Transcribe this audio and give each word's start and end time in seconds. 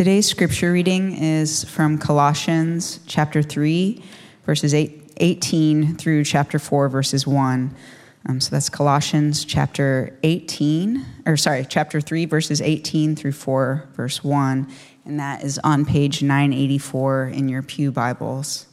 Today's 0.00 0.26
scripture 0.26 0.72
reading 0.72 1.14
is 1.14 1.62
from 1.64 1.98
Colossians 1.98 3.00
chapter 3.06 3.42
3, 3.42 4.02
verses 4.46 4.72
8, 4.72 5.12
18 5.18 5.96
through 5.96 6.24
chapter 6.24 6.58
4, 6.58 6.88
verses 6.88 7.26
1. 7.26 7.76
Um, 8.26 8.40
so 8.40 8.48
that's 8.48 8.70
Colossians 8.70 9.44
chapter 9.44 10.16
18, 10.22 11.04
or 11.26 11.36
sorry, 11.36 11.66
chapter 11.68 12.00
3, 12.00 12.24
verses 12.24 12.62
18 12.62 13.14
through 13.14 13.32
4, 13.32 13.90
verse 13.92 14.24
1. 14.24 14.72
And 15.04 15.20
that 15.20 15.44
is 15.44 15.58
on 15.58 15.84
page 15.84 16.22
984 16.22 17.26
in 17.34 17.50
your 17.50 17.62
Pew 17.62 17.92
Bibles. 17.92 18.68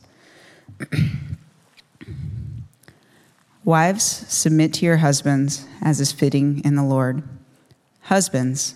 Wives, 3.66 4.04
submit 4.30 4.72
to 4.76 4.86
your 4.86 4.96
husbands 4.96 5.68
as 5.82 6.00
is 6.00 6.14
fitting 6.14 6.62
in 6.64 6.76
the 6.76 6.86
Lord. 6.86 7.22
Husbands, 8.04 8.76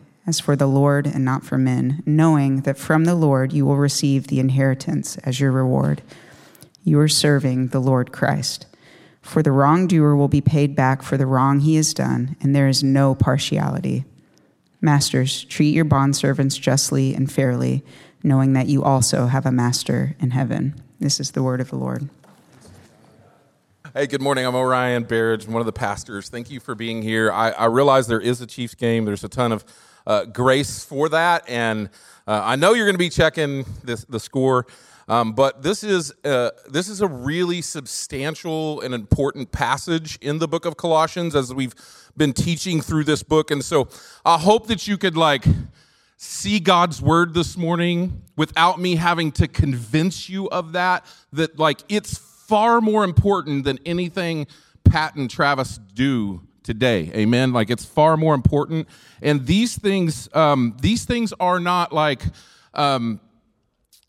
as 0.31 0.39
for 0.39 0.55
the 0.55 0.65
Lord 0.65 1.05
and 1.05 1.25
not 1.25 1.43
for 1.43 1.57
men, 1.57 2.01
knowing 2.05 2.61
that 2.61 2.77
from 2.77 3.03
the 3.03 3.15
Lord 3.15 3.51
you 3.51 3.65
will 3.65 3.75
receive 3.75 4.27
the 4.27 4.39
inheritance 4.39 5.17
as 5.25 5.41
your 5.41 5.51
reward. 5.51 6.01
You 6.85 7.01
are 7.01 7.09
serving 7.09 7.67
the 7.67 7.81
Lord 7.81 8.13
Christ. 8.13 8.65
For 9.21 9.43
the 9.43 9.51
wrongdoer 9.51 10.15
will 10.15 10.29
be 10.29 10.39
paid 10.39 10.73
back 10.73 11.03
for 11.03 11.17
the 11.17 11.25
wrong 11.25 11.59
he 11.59 11.75
has 11.75 11.93
done, 11.93 12.37
and 12.39 12.55
there 12.55 12.69
is 12.69 12.81
no 12.81 13.13
partiality. 13.13 14.05
Masters, 14.79 15.43
treat 15.43 15.75
your 15.75 15.83
bondservants 15.83 16.57
justly 16.57 17.13
and 17.13 17.29
fairly, 17.29 17.83
knowing 18.23 18.53
that 18.53 18.67
you 18.67 18.85
also 18.85 19.25
have 19.25 19.45
a 19.45 19.51
master 19.51 20.15
in 20.21 20.31
heaven. 20.31 20.81
This 21.01 21.19
is 21.19 21.31
the 21.31 21.43
word 21.43 21.59
of 21.59 21.71
the 21.71 21.75
Lord. 21.75 22.09
Hey, 23.93 24.07
good 24.07 24.21
morning. 24.21 24.45
I'm 24.45 24.55
Orion 24.55 25.03
Berridge, 25.03 25.45
one 25.45 25.59
of 25.59 25.65
the 25.65 25.73
pastors. 25.73 26.29
Thank 26.29 26.49
you 26.49 26.61
for 26.61 26.73
being 26.73 27.01
here. 27.01 27.29
I, 27.33 27.51
I 27.51 27.65
realize 27.65 28.07
there 28.07 28.21
is 28.21 28.39
a 28.39 28.47
Chiefs 28.47 28.75
game. 28.75 29.03
There's 29.03 29.25
a 29.25 29.29
ton 29.29 29.51
of 29.51 29.65
uh, 30.05 30.25
grace 30.25 30.83
for 30.83 31.09
that, 31.09 31.43
and 31.47 31.89
uh, 32.27 32.41
I 32.43 32.55
know 32.55 32.73
you're 32.73 32.85
going 32.85 32.95
to 32.95 32.99
be 32.99 33.09
checking 33.09 33.65
this, 33.83 34.05
the 34.05 34.19
score. 34.19 34.65
Um, 35.07 35.33
but 35.33 35.61
this 35.61 35.83
is 35.83 36.13
uh, 36.23 36.51
this 36.69 36.87
is 36.87 37.01
a 37.01 37.07
really 37.07 37.61
substantial 37.61 38.81
and 38.81 38.93
important 38.93 39.51
passage 39.51 40.17
in 40.21 40.39
the 40.39 40.47
book 40.47 40.65
of 40.65 40.77
Colossians 40.77 41.35
as 41.35 41.53
we've 41.53 41.75
been 42.15 42.33
teaching 42.33 42.81
through 42.81 43.03
this 43.03 43.23
book, 43.23 43.51
and 43.51 43.63
so 43.63 43.89
I 44.23 44.37
hope 44.37 44.67
that 44.67 44.87
you 44.87 44.97
could 44.97 45.17
like 45.17 45.43
see 46.17 46.59
God's 46.59 47.01
word 47.01 47.33
this 47.33 47.57
morning 47.57 48.21
without 48.37 48.79
me 48.79 48.95
having 48.95 49.31
to 49.33 49.47
convince 49.47 50.29
you 50.29 50.47
of 50.49 50.73
that. 50.73 51.05
That 51.33 51.59
like 51.59 51.81
it's 51.89 52.17
far 52.17 52.79
more 52.79 53.03
important 53.03 53.65
than 53.65 53.79
anything 53.85 54.47
Pat 54.83 55.15
and 55.15 55.29
Travis 55.29 55.77
do 55.93 56.41
today. 56.63 57.11
Amen. 57.13 57.53
Like 57.53 57.69
it's 57.69 57.85
far 57.85 58.17
more 58.17 58.35
important, 58.35 58.87
and 59.21 59.45
these 59.45 59.77
things 59.77 60.29
um, 60.33 60.75
these 60.81 61.05
things 61.05 61.33
are 61.39 61.59
not 61.59 61.93
like. 61.93 62.21
Um, 62.73 63.19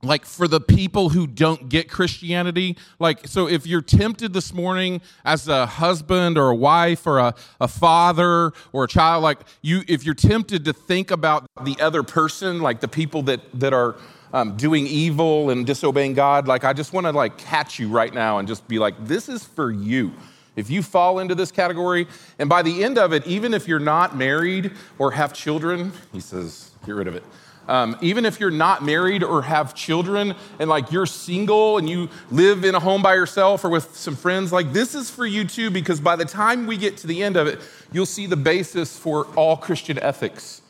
like 0.04 0.24
for 0.24 0.48
the 0.48 0.60
people 0.60 1.10
who 1.10 1.28
don't 1.28 1.68
get 1.68 1.88
Christianity, 1.88 2.76
like, 2.98 3.26
so 3.28 3.48
if 3.48 3.66
you're 3.68 3.80
tempted 3.82 4.32
this 4.32 4.52
morning 4.52 5.00
as 5.24 5.46
a 5.46 5.64
husband 5.64 6.36
or 6.36 6.48
a 6.48 6.56
wife 6.56 7.06
or 7.06 7.20
a, 7.20 7.34
a 7.60 7.68
father 7.68 8.52
or 8.72 8.84
a 8.84 8.88
child, 8.88 9.22
like 9.22 9.38
you, 9.62 9.82
if 9.86 10.04
you're 10.04 10.16
tempted 10.16 10.64
to 10.64 10.72
think 10.72 11.12
about 11.12 11.46
the 11.62 11.76
other 11.80 12.02
person, 12.02 12.60
like 12.60 12.80
the 12.80 12.88
people 12.88 13.22
that, 13.22 13.40
that 13.54 13.72
are 13.72 13.94
um, 14.32 14.56
doing 14.56 14.86
evil 14.86 15.50
and 15.50 15.64
disobeying 15.66 16.14
God, 16.14 16.48
like 16.48 16.64
I 16.64 16.72
just 16.72 16.92
want 16.92 17.06
to 17.06 17.12
like 17.12 17.38
catch 17.38 17.78
you 17.78 17.88
right 17.88 18.12
now 18.12 18.38
and 18.38 18.48
just 18.48 18.66
be 18.66 18.80
like, 18.80 18.94
this 19.06 19.28
is 19.28 19.44
for 19.44 19.70
you. 19.70 20.12
If 20.54 20.68
you 20.68 20.82
fall 20.82 21.18
into 21.18 21.34
this 21.34 21.50
category, 21.50 22.06
and 22.38 22.48
by 22.48 22.62
the 22.62 22.84
end 22.84 22.98
of 22.98 23.12
it, 23.12 23.26
even 23.26 23.54
if 23.54 23.66
you're 23.66 23.78
not 23.78 24.16
married 24.16 24.72
or 24.98 25.12
have 25.12 25.32
children, 25.32 25.92
he 26.12 26.20
says, 26.20 26.70
get 26.84 26.92
rid 26.92 27.08
of 27.08 27.14
it. 27.14 27.24
Um, 27.68 27.96
even 28.00 28.26
if 28.26 28.40
you're 28.40 28.50
not 28.50 28.84
married 28.84 29.22
or 29.22 29.42
have 29.42 29.72
children 29.74 30.34
and 30.58 30.68
like 30.68 30.90
you're 30.90 31.06
single 31.06 31.78
and 31.78 31.88
you 31.88 32.08
live 32.30 32.64
in 32.64 32.74
a 32.74 32.80
home 32.80 33.02
by 33.02 33.14
yourself 33.14 33.64
or 33.64 33.70
with 33.70 33.96
some 33.96 34.16
friends, 34.16 34.52
like 34.52 34.72
this 34.72 34.94
is 34.94 35.08
for 35.08 35.24
you 35.24 35.44
too, 35.44 35.70
because 35.70 36.00
by 36.00 36.16
the 36.16 36.24
time 36.24 36.66
we 36.66 36.76
get 36.76 36.96
to 36.98 37.06
the 37.06 37.22
end 37.22 37.36
of 37.36 37.46
it, 37.46 37.60
you'll 37.92 38.04
see 38.04 38.26
the 38.26 38.36
basis 38.36 38.98
for 38.98 39.26
all 39.36 39.56
Christian 39.56 39.98
ethics 40.00 40.60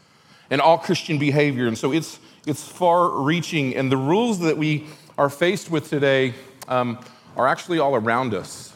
and 0.50 0.60
all 0.60 0.76
Christian 0.76 1.18
behavior. 1.18 1.66
And 1.66 1.78
so 1.78 1.92
it's, 1.92 2.20
it's 2.46 2.68
far 2.68 3.08
reaching. 3.22 3.74
And 3.74 3.90
the 3.90 3.96
rules 3.96 4.40
that 4.40 4.58
we 4.58 4.86
are 5.16 5.30
faced 5.30 5.70
with 5.70 5.88
today 5.88 6.34
um, 6.68 6.98
are 7.36 7.48
actually 7.48 7.78
all 7.78 7.94
around 7.94 8.34
us. 8.34 8.71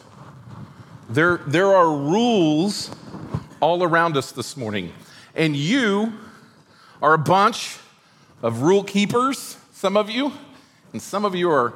There, 1.09 1.37
there 1.47 1.73
are 1.73 1.89
rules 1.89 2.91
all 3.61 3.81
around 3.81 4.17
us 4.17 4.33
this 4.33 4.57
morning. 4.57 4.91
And 5.35 5.55
you 5.55 6.11
are 7.01 7.13
a 7.13 7.17
bunch 7.17 7.77
of 8.41 8.61
rule 8.61 8.83
keepers, 8.83 9.57
some 9.71 9.95
of 9.95 10.09
you, 10.09 10.33
and 10.91 11.01
some 11.01 11.23
of 11.23 11.33
you 11.33 11.49
are 11.49 11.73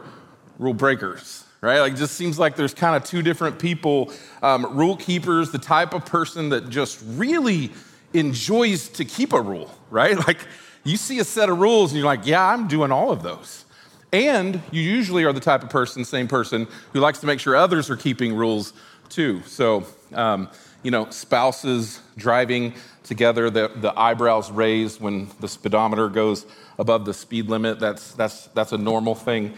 rule 0.60 0.74
breakers, 0.74 1.46
right? 1.62 1.80
Like, 1.80 1.96
just 1.96 2.16
seems 2.16 2.38
like 2.38 2.58
there's 2.58 2.74
kind 2.74 2.94
of 2.94 3.06
two 3.08 3.22
different 3.22 3.58
people. 3.58 4.12
Um, 4.42 4.76
rule 4.76 4.98
keepers, 4.98 5.50
the 5.52 5.60
type 5.60 5.94
of 5.94 6.06
person 6.06 6.50
that 6.50 6.70
just 6.70 7.02
really 7.06 7.72
enjoys 8.14 8.90
to 8.90 9.06
keep 9.06 9.32
a 9.32 9.42
rule, 9.42 9.74
right? 9.90 10.18
Like, 10.28 10.40
you 10.84 10.98
see 10.98 11.20
a 11.20 11.24
set 11.24 11.48
of 11.48 11.60
rules 11.60 11.92
and 11.92 12.00
you're 12.00 12.08
like, 12.08 12.26
yeah, 12.26 12.44
I'm 12.44 12.68
doing 12.68 12.92
all 12.92 13.12
of 13.12 13.24
those. 13.24 13.66
And 14.12 14.62
you 14.72 14.82
usually 14.82 15.24
are 15.24 15.32
the 15.32 15.40
type 15.40 15.64
of 15.64 15.70
person, 15.70 16.04
same 16.04 16.28
person, 16.28 16.68
who 16.92 17.00
likes 17.00 17.20
to 17.20 17.28
make 17.28 17.40
sure 17.40 17.56
others 17.56 17.90
are 17.90 17.96
keeping 17.96 18.34
rules 18.34 18.74
too. 19.12 19.44
So, 19.46 19.86
um, 20.14 20.50
you 20.84 20.90
know, 20.90 21.10
spouses 21.10 22.00
driving 22.18 22.74
together, 23.04 23.50
the, 23.50 23.72
the 23.76 23.98
eyebrows 24.00 24.50
raised 24.50 25.02
when 25.02 25.30
the 25.40 25.48
speedometer 25.48 26.10
goes 26.10 26.46
above 26.80 27.06
the 27.06 27.14
speed 27.14 27.48
limit. 27.48 27.80
That's, 27.80 28.14
that's, 28.14 28.48
that's 28.48 28.72
a 28.72 28.78
normal 28.78 29.14
thing. 29.14 29.54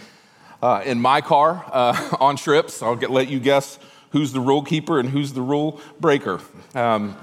Uh, 0.61 0.81
in 0.85 0.99
my 0.99 1.21
car 1.21 1.63
uh, 1.71 2.17
on 2.19 2.35
trips, 2.35 2.81
I'll 2.81 2.95
get, 2.95 3.11
let 3.11 3.29
you 3.29 3.39
guess 3.39 3.79
who's 4.11 4.31
the 4.31 4.39
rule 4.39 4.63
keeper 4.63 4.99
and 4.99 5.09
who's 5.09 5.33
the 5.33 5.41
rule 5.41 5.79
breaker. 5.99 6.39
Um, 6.73 7.15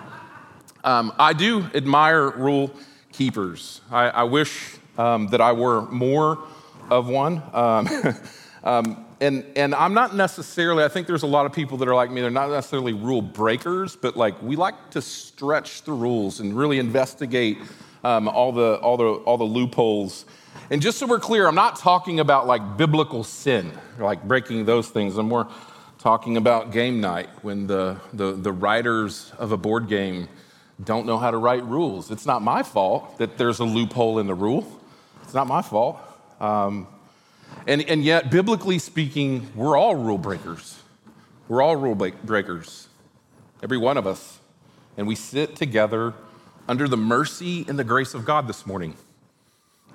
um, 0.85 1.13
I 1.19 1.33
do 1.33 1.67
admire 1.75 2.31
rule 2.31 2.71
keepers. 3.13 3.81
I, 3.91 4.09
I 4.09 4.23
wish 4.25 4.77
um, 4.97 5.29
that 5.29 5.41
I 5.41 5.53
were 5.53 5.83
more 5.83 6.39
of 6.91 7.09
one. 7.09 7.43
And, 9.21 9.45
and 9.55 9.75
I'm 9.75 9.93
not 9.93 10.17
necessarily, 10.17 10.83
I 10.83 10.89
think 10.89 11.07
there's 11.07 11.25
a 11.25 11.27
lot 11.27 11.45
of 11.45 11.53
people 11.53 11.77
that 11.79 11.89
are 11.89 11.95
like 11.95 12.11
me, 12.11 12.23
they're 12.23 12.31
not 12.31 12.49
necessarily 12.51 12.95
rule 12.95 13.21
breakers, 13.21 13.95
but 13.95 14.17
like 14.17 14.41
we 14.43 14.57
like 14.57 14.91
to 14.93 15.03
stretch 15.03 15.83
the 15.83 15.93
rules 15.93 16.41
and 16.41 16.57
really 16.57 16.79
investigate 16.79 17.59
um, 18.03 18.29
all, 18.29 18.51
the, 18.53 18.77
all, 18.77 18.97
the, 18.97 19.05
all 19.05 19.37
the 19.37 19.45
loopholes. 19.45 20.25
And 20.71 20.81
just 20.81 20.99
so 20.99 21.07
we're 21.07 21.21
clear, 21.21 21.47
I'm 21.47 21.55
not 21.55 21.77
talking 21.77 22.19
about 22.21 22.47
like 22.47 22.79
biblical 22.79 23.23
sin, 23.23 23.73
like 23.99 24.27
breaking 24.27 24.65
those 24.65 24.89
things. 24.89 25.19
I'm 25.19 25.29
more 25.29 25.49
talking 25.99 26.39
about 26.39 26.73
game 26.73 27.03
night 27.03 27.29
when 27.43 27.67
the, 27.67 28.01
the, 28.15 28.33
the 28.33 28.53
writers 28.53 29.33
of 29.39 29.53
a 29.53 29.57
board 29.59 29.87
game 29.87 30.29
don't 30.83 31.05
know 31.05 31.19
how 31.19 31.31
to 31.31 31.37
write 31.37 31.63
rules. 31.67 32.11
It's 32.11 32.25
not 32.25 32.41
my 32.41 32.63
fault 32.63 33.19
that 33.19 33.37
there's 33.37 33.59
a 33.59 33.65
loophole 33.65 34.19
in 34.19 34.27
the 34.27 34.35
rule. 34.35 34.67
It's 35.25 35.35
not 35.35 35.47
my 35.47 35.61
fault. 35.61 35.99
Um, 36.41 36.87
and, 37.67 37.83
and 37.83 38.05
yet, 38.05 38.31
biblically 38.31 38.79
speaking, 38.79 39.51
we're 39.55 39.77
all 39.77 39.95
rule 39.95 40.19
breakers. 40.19 40.79
We're 41.49 41.63
all 41.63 41.77
rule 41.77 41.95
breakers, 41.95 42.89
every 43.63 43.79
one 43.79 43.97
of 43.97 44.07
us. 44.07 44.39
And 44.97 45.07
we 45.07 45.15
sit 45.15 45.57
together 45.57 46.15
under 46.69 46.87
the 46.87 46.97
mercy 46.97 47.65
and 47.69 47.79
the 47.79 47.85
grace 47.85 48.15
of 48.15 48.25
God 48.25 48.47
this 48.47 48.67
morning. 48.67 48.95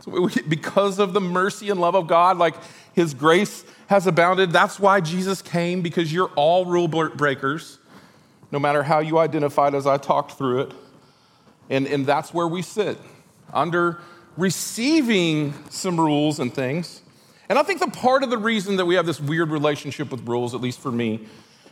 So 0.02 0.12
we, 0.12 0.42
because 0.48 1.00
of 1.00 1.14
the 1.14 1.22
mercy 1.22 1.70
and 1.70 1.80
love 1.80 1.96
of 1.96 2.08
God, 2.08 2.38
like 2.38 2.56
His 2.94 3.14
grace 3.14 3.64
has 3.88 4.08
abounded, 4.08 4.52
that's 4.52 4.80
why 4.80 5.00
Jesus 5.00 5.42
came, 5.42 5.82
because 5.82 6.12
you're 6.12 6.32
all 6.36 6.66
rule 6.66 6.88
breakers, 6.88 7.80
no 8.52 8.60
matter 8.60 8.84
how 8.84 9.00
you 9.00 9.18
identified 9.18 9.74
as 9.74 9.88
I 9.88 9.98
talked 9.98 10.34
through 10.34 10.62
it. 10.62 10.74
And, 11.70 11.88
and 11.88 12.06
that's 12.06 12.34
where 12.34 12.48
we 12.48 12.62
sit, 12.62 12.98
under 13.54 14.00
receiving 14.38 15.54
some 15.70 16.00
rules 16.00 16.40
and 16.40 16.54
things 16.54 17.02
and 17.50 17.60
I 17.60 17.64
think 17.64 17.80
the 17.80 17.88
part 17.88 18.24
of 18.24 18.30
the 18.30 18.38
reason 18.38 18.78
that 18.78 18.86
we 18.86 18.96
have 18.96 19.06
this 19.06 19.20
weird 19.20 19.52
relationship 19.52 20.12
with 20.12 20.28
rules, 20.28 20.56
at 20.56 20.62
least 20.62 20.80
for 20.80 20.92
me, 20.92 21.28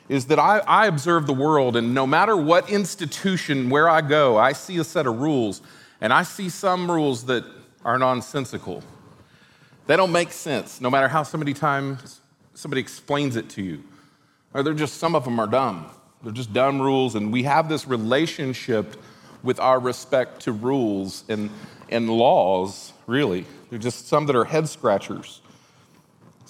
is 0.10 0.26
that 0.26 0.40
I, 0.40 0.60
I, 0.60 0.88
observe 0.88 1.28
the 1.28 1.34
world, 1.34 1.76
and 1.76 1.94
no 1.96 2.06
matter 2.06 2.36
what 2.36 2.70
institution 2.70 3.70
where 3.70 3.90
I 3.90 4.02
go, 4.02 4.38
I 4.38 4.52
see 4.54 4.78
a 4.78 4.84
set 4.84 5.08
of 5.08 5.20
rules, 5.20 5.62
and 6.02 6.12
I 6.12 6.24
see 6.24 6.50
some 6.50 6.92
rules 6.92 7.26
that 7.26 7.46
are 7.86 7.98
nonsensical. 7.98 8.84
They 9.88 9.96
don't 9.96 10.12
make 10.12 10.32
sense, 10.32 10.82
no 10.82 10.90
matter 10.90 11.08
how 11.08 11.26
many 11.38 11.54
times 11.54 12.22
somebody 12.54 12.82
explains 12.82 13.36
it 13.36 13.50
to 13.52 13.62
you. 13.62 13.84
Or 14.54 14.62
they're 14.62 14.74
just, 14.74 14.98
some 14.98 15.16
of 15.16 15.24
them 15.24 15.40
are 15.40 15.48
dumb. 15.48 15.90
They're 16.22 16.32
just 16.34 16.54
dumb 16.54 16.82
rules, 16.82 17.16
and 17.16 17.32
we 17.32 17.44
have 17.44 17.68
this 17.68 17.88
relationship 17.88 18.96
with 19.42 19.60
our 19.60 19.80
respect 19.80 20.42
to 20.42 20.52
rules 20.52 21.24
and, 21.28 21.50
and 21.90 22.10
laws, 22.10 22.94
really. 23.08 23.46
They're 23.70 23.80
just 23.80 24.08
some 24.08 24.26
that 24.28 24.36
are 24.36 24.46
head 24.46 24.70
scratchers. 24.70 25.42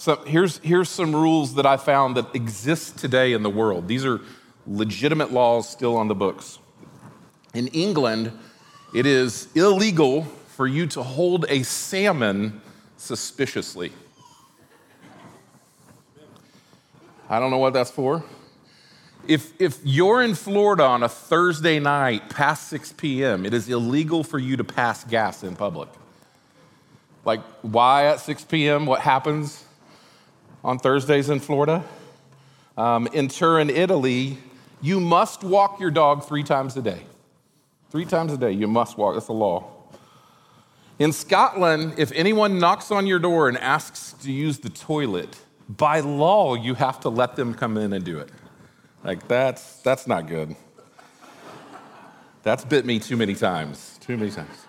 So 0.04 0.18
here's, 0.26 0.58
here's 0.58 0.90
some 0.90 1.16
rules 1.16 1.56
that 1.56 1.66
I 1.66 1.78
found 1.78 2.18
that 2.18 2.36
exist 2.36 2.98
today 2.98 3.32
in 3.32 3.42
the 3.42 3.50
world. 3.50 3.88
These 3.88 4.04
are 4.04 4.20
legitimate 4.68 5.32
laws 5.32 5.70
still 5.70 5.96
on 5.96 6.10
the 6.10 6.14
books. 6.14 6.60
In 7.54 7.68
England, 7.68 8.38
it 8.94 9.06
is 9.06 9.48
illegal 9.56 10.24
for 10.58 10.68
you 10.68 10.88
to 10.88 11.04
hold 11.04 11.46
a 11.48 11.64
salmon 11.64 12.62
suspiciously. 12.98 13.94
I 17.30 17.40
don't 17.40 17.50
know 17.50 17.60
what 17.60 17.72
that's 17.72 17.90
for. 17.90 18.26
If, 19.26 19.54
if 19.58 19.80
you're 19.86 20.22
in 20.22 20.36
Florida 20.36 20.84
on 20.84 21.04
a 21.04 21.08
Thursday 21.08 21.80
night 21.80 22.30
past 22.30 22.68
6 22.68 22.92
p.m., 22.98 23.46
it 23.46 23.54
is 23.54 23.70
illegal 23.70 24.26
for 24.26 24.38
you 24.38 24.58
to 24.58 24.66
pass 24.66 25.06
gas 25.06 25.44
in 25.44 25.56
public. 25.56 25.88
Like, 27.24 27.40
why 27.62 28.08
at 28.08 28.20
6 28.20 28.44
p.m.? 28.44 28.86
What 28.86 29.00
happens 29.00 29.63
on 30.64 30.80
Thursdays 30.80 31.30
in 31.30 31.40
Florida? 31.40 31.84
Um, 32.78 33.08
in 33.08 33.28
Turin, 33.28 33.70
Italy, 33.70 34.38
you 34.82 35.00
must 35.00 35.44
walk 35.44 35.80
your 35.80 35.92
dog 35.92 36.24
three 36.24 36.44
times 36.44 36.76
a 36.78 36.82
day. 36.82 37.02
Three 37.92 38.06
times 38.06 38.34
a 38.34 38.38
day, 38.38 38.52
you 38.52 38.68
must 38.68 38.98
walk. 38.98 39.14
That's 39.14 39.28
the 39.28 39.34
law. 39.34 39.70
In 41.00 41.12
Scotland, 41.12 41.96
if 41.98 42.12
anyone 42.14 42.60
knocks 42.60 42.92
on 42.92 43.08
your 43.08 43.20
door 43.20 43.50
and 43.50 43.58
asks 43.58 44.14
to 44.24 44.32
use 44.32 44.60
the 44.60 44.70
toilet, 44.70 45.38
by 45.70 46.00
law, 46.00 46.56
you 46.56 46.76
have 46.76 47.00
to 47.02 47.10
let 47.10 47.36
them 47.36 47.54
come 47.54 47.78
in 47.78 47.94
and 47.94 48.04
do 48.04 48.20
it. 48.20 48.30
Like, 49.04 49.28
that's, 49.28 49.78
that's 49.82 50.08
not 50.08 50.28
good. 50.28 50.56
That's 52.44 52.66
bit 52.66 52.86
me 52.86 53.00
too 53.00 53.18
many 53.18 53.36
times. 53.36 53.98
Too 54.02 54.18
many 54.18 54.32
times. 54.32 54.66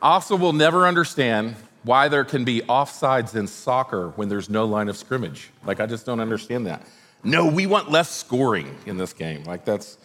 Also, 0.00 0.36
will 0.36 0.52
never 0.52 0.86
understand 0.86 1.56
why 1.86 2.08
there 2.08 2.24
can 2.24 2.44
be 2.44 2.60
offsides 2.62 3.36
in 3.36 3.46
soccer 3.46 4.08
when 4.16 4.28
there's 4.28 4.50
no 4.50 4.64
line 4.64 4.88
of 4.88 4.96
scrimmage. 4.96 5.50
Like, 5.64 5.78
I 5.78 5.86
just 5.86 6.04
don't 6.04 6.18
understand 6.18 6.66
that. 6.66 6.84
No, 7.22 7.46
we 7.46 7.66
want 7.66 7.90
less 7.90 8.10
scoring 8.10 8.76
in 8.86 8.96
this 8.96 9.12
game. 9.12 9.44
Like, 9.44 9.64
that's. 9.64 9.96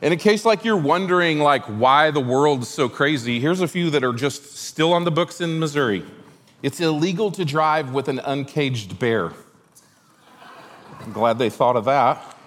In 0.00 0.12
a 0.12 0.16
case 0.16 0.44
like 0.44 0.64
you're 0.64 0.78
wondering, 0.78 1.40
like, 1.40 1.64
why 1.64 2.10
the 2.10 2.20
world's 2.20 2.68
so 2.68 2.88
crazy, 2.88 3.38
here's 3.38 3.60
a 3.60 3.68
few 3.68 3.90
that 3.90 4.02
are 4.02 4.14
just 4.14 4.56
still 4.56 4.94
on 4.94 5.04
the 5.04 5.10
books 5.10 5.40
in 5.42 5.58
Missouri. 5.58 6.04
It's 6.62 6.80
illegal 6.80 7.30
to 7.32 7.44
drive 7.44 7.92
with 7.92 8.08
an 8.08 8.20
uncaged 8.20 8.98
bear. 8.98 9.32
I'm 11.00 11.12
glad 11.12 11.38
they 11.38 11.50
thought 11.50 11.76
of 11.76 11.84
that. 11.84 12.37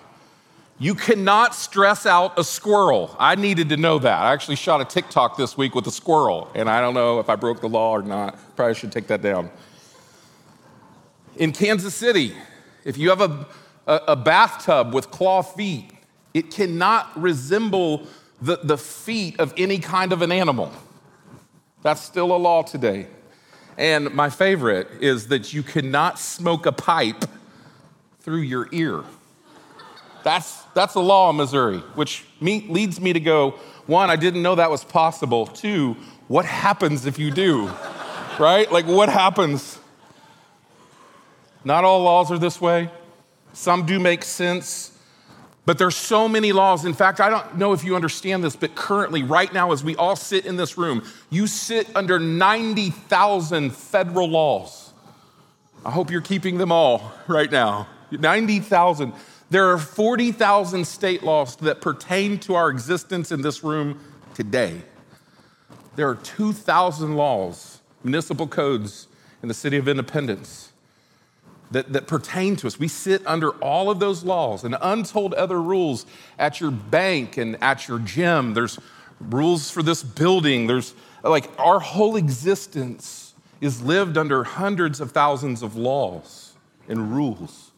You 0.81 0.95
cannot 0.95 1.54
stress 1.54 2.07
out 2.07 2.39
a 2.39 2.44
squirrel. 2.44 3.16
I 3.19 3.36
needed 3.36 3.69
to 3.69 3.78
know 3.78 4.00
that. 4.00 4.19
I 4.19 4.33
actually 4.33 4.56
shot 4.56 4.81
a 4.81 4.86
TikTok 4.86 5.38
this 5.38 5.56
week 5.56 5.75
with 5.75 5.86
a 5.86 5.92
squirrel, 5.92 6.50
and 6.56 6.68
I 6.68 6.81
don't 6.81 6.95
know 6.95 7.19
if 7.19 7.30
I 7.30 7.36
broke 7.36 7.62
the 7.62 7.69
law 7.69 7.92
or 7.92 8.01
not. 8.01 8.36
Probably 8.56 8.74
should 8.74 8.92
take 8.92 9.06
that 9.06 9.22
down. 9.22 9.51
In 11.36 11.51
Kansas 11.51 11.94
City, 11.94 12.33
if 12.83 12.98
you 12.98 13.10
have 13.10 13.22
a, 13.22 13.45
a, 13.86 13.95
a 14.07 14.16
bathtub 14.16 14.92
with 14.92 15.12
claw 15.12 15.44
feet, 15.44 15.92
it 16.33 16.50
cannot 16.50 17.12
resemble 17.16 18.07
the, 18.42 18.57
the 18.63 18.80
feet 18.80 19.39
of 19.39 19.54
any 19.57 19.77
kind 19.77 20.12
of 20.12 20.24
an 20.24 20.31
animal. 20.31 20.72
That's 21.84 22.01
still 22.01 22.36
a 22.36 22.38
law 22.38 22.63
today. 22.63 23.06
And 23.77 24.12
my 24.16 24.31
favorite 24.31 24.88
is 25.00 25.27
that 25.27 25.54
you 25.54 25.62
cannot 25.62 26.18
smoke 26.18 26.66
a 26.66 26.72
pipe 26.72 27.25
through 28.22 28.42
your 28.42 28.68
ear. 28.72 29.04
That's, 30.23 30.62
that's 30.73 30.94
the 30.94 31.01
law 31.01 31.29
in 31.29 31.38
Missouri, 31.38 31.79
which 31.95 32.25
me, 32.39 32.65
leads 32.69 33.00
me 33.00 33.13
to 33.13 33.19
go 33.19 33.59
one, 33.88 34.09
I 34.09 34.15
didn't 34.15 34.41
know 34.41 34.56
that 34.56 34.69
was 34.69 34.83
possible. 34.83 35.47
Two, 35.47 35.97
what 36.27 36.45
happens 36.45 37.06
if 37.06 37.19
you 37.19 37.31
do? 37.31 37.65
right? 38.39 38.71
Like, 38.71 38.85
what 38.85 39.09
happens? 39.09 39.79
Not 41.63 41.83
all 41.83 42.01
laws 42.01 42.31
are 42.31 42.38
this 42.38 42.62
way. 42.62 42.89
Some 43.53 43.85
do 43.85 44.00
make 44.00 44.23
sense, 44.23 44.97
but 45.65 45.77
there's 45.77 45.97
so 45.97 46.29
many 46.29 46.53
laws. 46.53 46.85
In 46.85 46.94
fact, 46.94 47.19
I 47.19 47.29
don't 47.29 47.57
know 47.57 47.74
if 47.74 47.83
you 47.83 47.95
understand 47.95 48.44
this, 48.44 48.56
but 48.56 48.75
currently, 48.75 49.24
right 49.24 49.53
now, 49.53 49.74
as 49.74 49.83
we 49.83 49.95
all 49.97 50.15
sit 50.15 50.45
in 50.45 50.56
this 50.56 50.77
room, 50.77 51.03
you 51.29 51.47
sit 51.47 51.94
under 51.94 52.17
90,000 52.17 53.75
federal 53.75 54.29
laws. 54.29 54.94
I 55.83 55.91
hope 55.91 56.12
you're 56.12 56.21
keeping 56.21 56.57
them 56.57 56.71
all 56.71 57.12
right 57.27 57.51
now. 57.51 57.88
90,000. 58.12 59.12
There 59.51 59.69
are 59.69 59.77
40,000 59.77 60.88
state 60.88 61.24
laws 61.24 61.57
that 61.57 61.81
pertain 61.81 62.39
to 62.39 62.56
our 62.56 62.69
existence 62.69 63.33
in 63.33 63.42
this 63.42 63.65
room 63.65 64.00
today. 64.33 64.81
There 65.98 66.07
are 66.07 66.15
2,000 66.15 67.18
laws, 67.18 67.81
municipal 68.01 68.48
codes 68.48 69.09
in 69.42 69.50
the 69.50 69.53
city 69.53 69.75
of 69.75 69.89
Independence 69.89 70.71
that, 71.69 71.92
that 71.92 72.07
pertain 72.07 72.56
to 72.57 72.68
us. 72.68 72.80
We 72.80 72.88
sit 72.88 73.27
under 73.27 73.50
all 73.56 73.92
of 73.92 74.00
those 74.00 74.24
laws 74.24 74.63
and 74.63 74.77
untold 74.81 75.33
other 75.33 75.62
rules 75.62 76.06
at 76.39 76.62
your 76.62 76.71
bank 76.71 77.36
and 77.36 77.62
at 77.62 77.89
your 77.89 78.00
gym. 78.00 78.53
There's 78.53 78.80
rules 79.19 79.69
for 79.69 79.83
this 79.83 80.01
building. 80.01 80.68
There's 80.68 80.94
like 81.24 81.50
our 81.59 81.81
whole 81.81 82.15
existence 82.15 83.33
is 83.59 83.81
lived 83.81 84.18
under 84.18 84.45
hundreds 84.45 85.01
of 85.01 85.12
thousands 85.12 85.62
of 85.62 85.75
laws 85.75 86.53
and 86.88 87.13
rules 87.13 87.70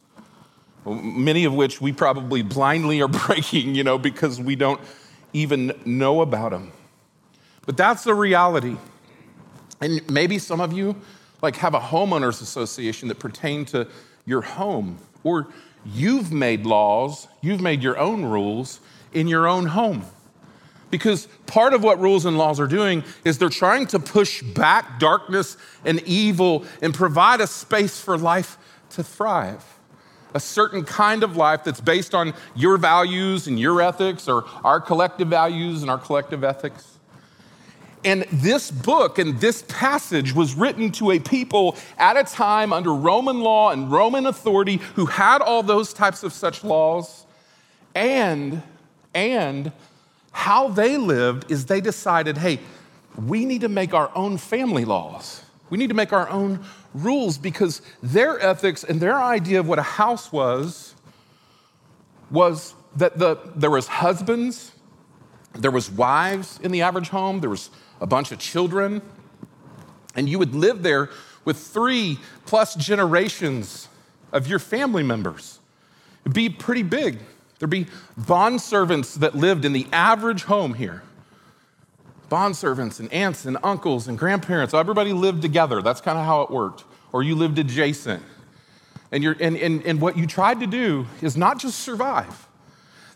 many 0.86 1.44
of 1.44 1.54
which 1.54 1.80
we 1.80 1.92
probably 1.92 2.42
blindly 2.42 3.00
are 3.00 3.08
breaking, 3.26 3.74
you 3.74 3.84
know, 3.84 3.98
because 3.98 4.40
we 4.40 4.56
don't 4.56 4.80
even 5.32 5.72
know 5.84 6.20
about 6.20 6.50
them. 6.50 6.72
But 7.66 7.76
that's 7.76 8.04
the 8.04 8.14
reality. 8.14 8.76
And 9.80 10.08
maybe 10.10 10.38
some 10.38 10.60
of 10.60 10.72
you 10.72 10.96
like 11.42 11.56
have 11.56 11.74
a 11.74 11.80
homeowners 11.80 12.40
association 12.40 13.08
that 13.08 13.18
pertain 13.18 13.64
to 13.66 13.88
your 14.24 14.42
home 14.42 14.98
or 15.24 15.48
you've 15.84 16.32
made 16.32 16.64
laws, 16.64 17.28
you've 17.42 17.60
made 17.60 17.82
your 17.82 17.98
own 17.98 18.24
rules 18.24 18.80
in 19.12 19.28
your 19.28 19.46
own 19.46 19.66
home. 19.66 20.04
Because 20.90 21.26
part 21.46 21.74
of 21.74 21.82
what 21.82 21.98
rules 21.98 22.24
and 22.24 22.38
laws 22.38 22.60
are 22.60 22.66
doing 22.66 23.02
is 23.24 23.38
they're 23.38 23.48
trying 23.48 23.86
to 23.88 23.98
push 23.98 24.42
back 24.42 25.00
darkness 25.00 25.56
and 25.84 26.00
evil 26.02 26.64
and 26.80 26.94
provide 26.94 27.40
a 27.40 27.46
space 27.46 28.00
for 28.00 28.16
life 28.16 28.56
to 28.90 29.02
thrive 29.02 29.73
a 30.34 30.40
certain 30.40 30.84
kind 30.84 31.22
of 31.22 31.36
life 31.36 31.64
that's 31.64 31.80
based 31.80 32.14
on 32.14 32.34
your 32.54 32.76
values 32.76 33.46
and 33.46 33.58
your 33.58 33.80
ethics 33.80 34.28
or 34.28 34.44
our 34.64 34.80
collective 34.80 35.28
values 35.28 35.82
and 35.82 35.90
our 35.90 35.98
collective 35.98 36.42
ethics. 36.42 36.98
And 38.04 38.26
this 38.30 38.70
book 38.70 39.18
and 39.18 39.40
this 39.40 39.64
passage 39.66 40.34
was 40.34 40.54
written 40.54 40.92
to 40.92 41.12
a 41.12 41.18
people 41.18 41.76
at 41.96 42.18
a 42.18 42.24
time 42.24 42.72
under 42.72 42.92
Roman 42.92 43.40
law 43.40 43.70
and 43.70 43.90
Roman 43.90 44.26
authority 44.26 44.76
who 44.94 45.06
had 45.06 45.40
all 45.40 45.62
those 45.62 45.94
types 45.94 46.22
of 46.22 46.32
such 46.32 46.62
laws. 46.62 47.24
And, 47.94 48.62
and 49.14 49.72
how 50.32 50.68
they 50.68 50.98
lived 50.98 51.50
is 51.50 51.66
they 51.66 51.80
decided, 51.80 52.36
hey, 52.36 52.58
we 53.26 53.44
need 53.46 53.62
to 53.62 53.68
make 53.68 53.94
our 53.94 54.10
own 54.14 54.36
family 54.36 54.84
laws. 54.84 55.40
We 55.74 55.78
need 55.78 55.88
to 55.88 55.94
make 55.94 56.12
our 56.12 56.28
own 56.28 56.64
rules 56.94 57.36
because 57.36 57.82
their 58.00 58.38
ethics 58.38 58.84
and 58.84 59.00
their 59.00 59.20
idea 59.20 59.58
of 59.58 59.66
what 59.66 59.80
a 59.80 59.82
house 59.82 60.30
was 60.30 60.94
was 62.30 62.76
that 62.94 63.18
the, 63.18 63.40
there 63.56 63.72
was 63.72 63.88
husbands, 63.88 64.70
there 65.52 65.72
was 65.72 65.90
wives 65.90 66.60
in 66.62 66.70
the 66.70 66.82
average 66.82 67.08
home, 67.08 67.40
there 67.40 67.50
was 67.50 67.70
a 68.00 68.06
bunch 68.06 68.30
of 68.30 68.38
children, 68.38 69.02
and 70.14 70.28
you 70.28 70.38
would 70.38 70.54
live 70.54 70.84
there 70.84 71.10
with 71.44 71.58
three 71.58 72.20
plus 72.46 72.76
generations 72.76 73.88
of 74.30 74.46
your 74.46 74.60
family 74.60 75.02
members. 75.02 75.58
It'd 76.24 76.34
be 76.34 76.50
pretty 76.50 76.84
big. 76.84 77.18
There'd 77.58 77.68
be 77.68 77.88
bond 78.16 78.60
servants 78.60 79.16
that 79.16 79.34
lived 79.34 79.64
in 79.64 79.72
the 79.72 79.88
average 79.90 80.44
home 80.44 80.74
here 80.74 81.02
bondservants 82.28 83.00
and 83.00 83.12
aunts 83.12 83.44
and 83.44 83.58
uncles 83.62 84.08
and 84.08 84.18
grandparents. 84.18 84.74
Everybody 84.74 85.12
lived 85.12 85.42
together. 85.42 85.82
That's 85.82 86.00
kind 86.00 86.18
of 86.18 86.24
how 86.24 86.42
it 86.42 86.50
worked. 86.50 86.84
Or 87.12 87.22
you 87.22 87.34
lived 87.34 87.58
adjacent. 87.58 88.22
And, 89.12 89.22
you're, 89.22 89.36
and, 89.38 89.56
and, 89.56 89.84
and 89.86 90.00
what 90.00 90.16
you 90.16 90.26
tried 90.26 90.60
to 90.60 90.66
do 90.66 91.06
is 91.22 91.36
not 91.36 91.58
just 91.58 91.80
survive. 91.80 92.48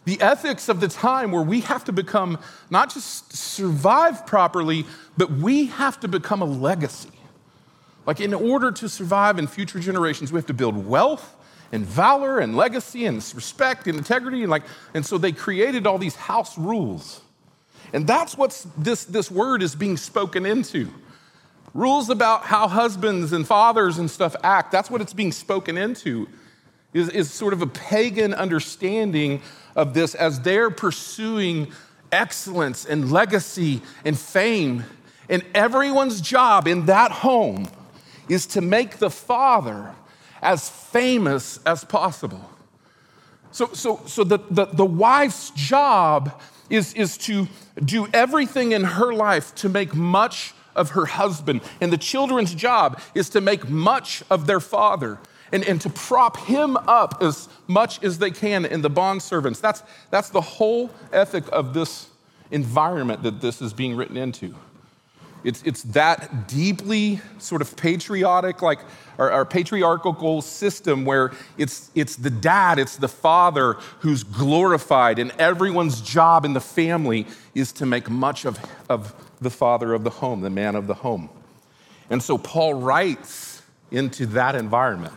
The 0.05 0.21
ethics 0.21 0.69
of 0.69 0.81
the 0.81 0.88
time 0.88 1.33
where 1.33 1.43
we 1.43 1.61
have 1.62 1.85
to 1.85 1.93
become, 1.93 2.38
not 2.71 2.93
just 2.93 3.37
survive 3.37 4.25
properly, 4.27 4.87
but 5.17 5.31
we 5.31 5.67
have 5.67 5.99
to 6.00 6.09
become 6.09 6.41
a 6.41 6.47
legacy. 6.47 7.11
Like, 8.07 8.21
in 8.21 8.33
order 8.33 8.73
to 8.73 8.88
survive 8.88 9.38
in 9.38 9.47
future 9.47 9.81
generations, 9.81 10.33
we 10.33 10.38
have 10.38 10.47
to 10.47 10.55
build 10.55 10.87
wealth 10.87 11.37
and 11.73 11.85
valor 11.85 12.38
and 12.38 12.57
legacy 12.57 13.05
and 13.05 13.17
respect 13.35 13.87
and 13.87 13.99
integrity. 13.99 14.43
And, 14.43 14.50
like, 14.50 14.62
and 14.95 15.05
so 15.05 15.19
they 15.19 15.33
created 15.33 15.87
all 15.87 15.99
these 15.99 16.17
house 16.17 16.57
rules 16.57 17.21
and 17.92 18.07
that's 18.07 18.37
what 18.37 18.66
this, 18.76 19.04
this 19.04 19.30
word 19.30 19.62
is 19.62 19.75
being 19.75 19.97
spoken 19.97 20.45
into. 20.45 20.88
rules 21.75 22.11
about 22.11 22.42
how 22.42 22.68
husbands 22.68 23.33
and 23.33 23.47
fathers 23.47 23.99
and 23.99 24.11
stuff 24.11 24.35
act. 24.42 24.73
That's 24.73 24.90
what 24.90 25.00
it's 25.00 25.12
being 25.12 25.33
spoken 25.33 25.78
into, 25.78 26.28
is, 26.92 27.09
is 27.11 27.30
sort 27.30 27.52
of 27.52 27.62
a 27.62 27.66
pagan 27.66 28.35
understanding 28.35 29.42
of 29.76 29.95
this 29.95 30.14
as 30.14 30.40
they're 30.40 30.71
pursuing 30.71 31.73
excellence 32.11 32.85
and 32.85 33.12
legacy 33.12 33.83
and 34.04 34.18
fame. 34.18 34.85
And 35.28 35.45
everyone's 35.54 36.21
job 36.21 36.66
in 36.66 36.87
that 36.87 37.12
home 37.12 37.68
is 38.28 38.47
to 38.47 38.61
make 38.61 38.99
the 38.99 39.11
father 39.11 39.95
as 40.42 40.68
famous 40.68 41.61
as 41.66 41.85
possible. 41.85 42.50
So, 43.50 43.71
so, 43.73 44.00
so 44.07 44.25
the, 44.25 44.38
the, 44.50 44.66
the 44.66 44.85
wife's 44.85 45.50
job 45.50 46.40
is, 46.71 46.95
is 46.95 47.17
to 47.19 47.49
do 47.85 48.09
everything 48.13 48.73
in 48.73 48.85
her 48.85 49.13
life 49.13 49.55
to 49.57 49.69
make 49.69 49.95
much 49.95 50.55
of 50.75 50.91
her 50.91 51.07
husband. 51.07 51.61
And 51.81 51.93
the 51.93 51.99
children's 51.99 52.55
job 52.55 53.01
is 53.15 53.29
to 53.31 53.41
make 53.41 53.69
much 53.69 54.23
of 54.31 54.47
their 54.47 54.61
father 54.61 55.19
and, 55.53 55.65
and 55.65 55.81
to 55.81 55.91
prop 55.91 56.37
him 56.37 56.77
up 56.77 57.23
as 57.23 57.49
much 57.67 58.03
as 58.03 58.19
they 58.19 58.31
can 58.31 58.65
in 58.65 58.83
the 58.83 58.91
bond 58.91 59.23
servants. 59.23 59.61
That's, 59.61 59.83
that's 60.11 60.31
the 60.31 60.41
whole 60.41 60.91
ethic 61.13 61.45
of 61.53 61.75
this 61.75 62.09
environment 62.51 63.23
that 63.23 63.41
this 63.41 63.61
is 63.61 63.73
being 63.73 63.97
written 63.97 64.17
into. 64.17 64.55
It's, 65.45 65.62
it's 65.62 65.83
that 65.85 66.49
deeply 66.49 67.21
sort 67.38 67.62
of 67.62 67.76
patriotic, 67.76 68.61
like 68.61 68.80
our, 69.18 69.30
our, 69.30 69.45
patriarchal 69.45 70.42
system 70.42 71.04
where 71.04 71.33
it's, 71.57 71.90
it's 71.95 72.16
the 72.16 72.30
dad, 72.30 72.78
it's 72.78 72.97
the 72.97 73.09
father 73.09 73.75
who's 74.00 74.25
glorified, 74.25 75.18
and 75.18 75.30
everyone's 75.38 76.00
job 76.00 76.45
in 76.45 76.54
the 76.54 76.61
family 76.61 77.26
is 77.54 77.73
to 77.73 77.87
make 77.87 78.11
much 78.11 78.45
of, 78.45 78.59
of 78.88 79.14
the 79.40 79.50
father 79.50 79.95
of 79.95 80.02
the 80.02 80.11
home, 80.11 80.40
the 80.40 80.50
man 80.50 80.75
of 80.75 80.87
the 80.87 80.95
home. 80.95 81.28
And 82.11 82.23
so 82.23 82.37
Paul 82.37 82.75
writes 82.75 83.62
into 83.90 84.26
that 84.26 84.54
environment. 84.54 85.14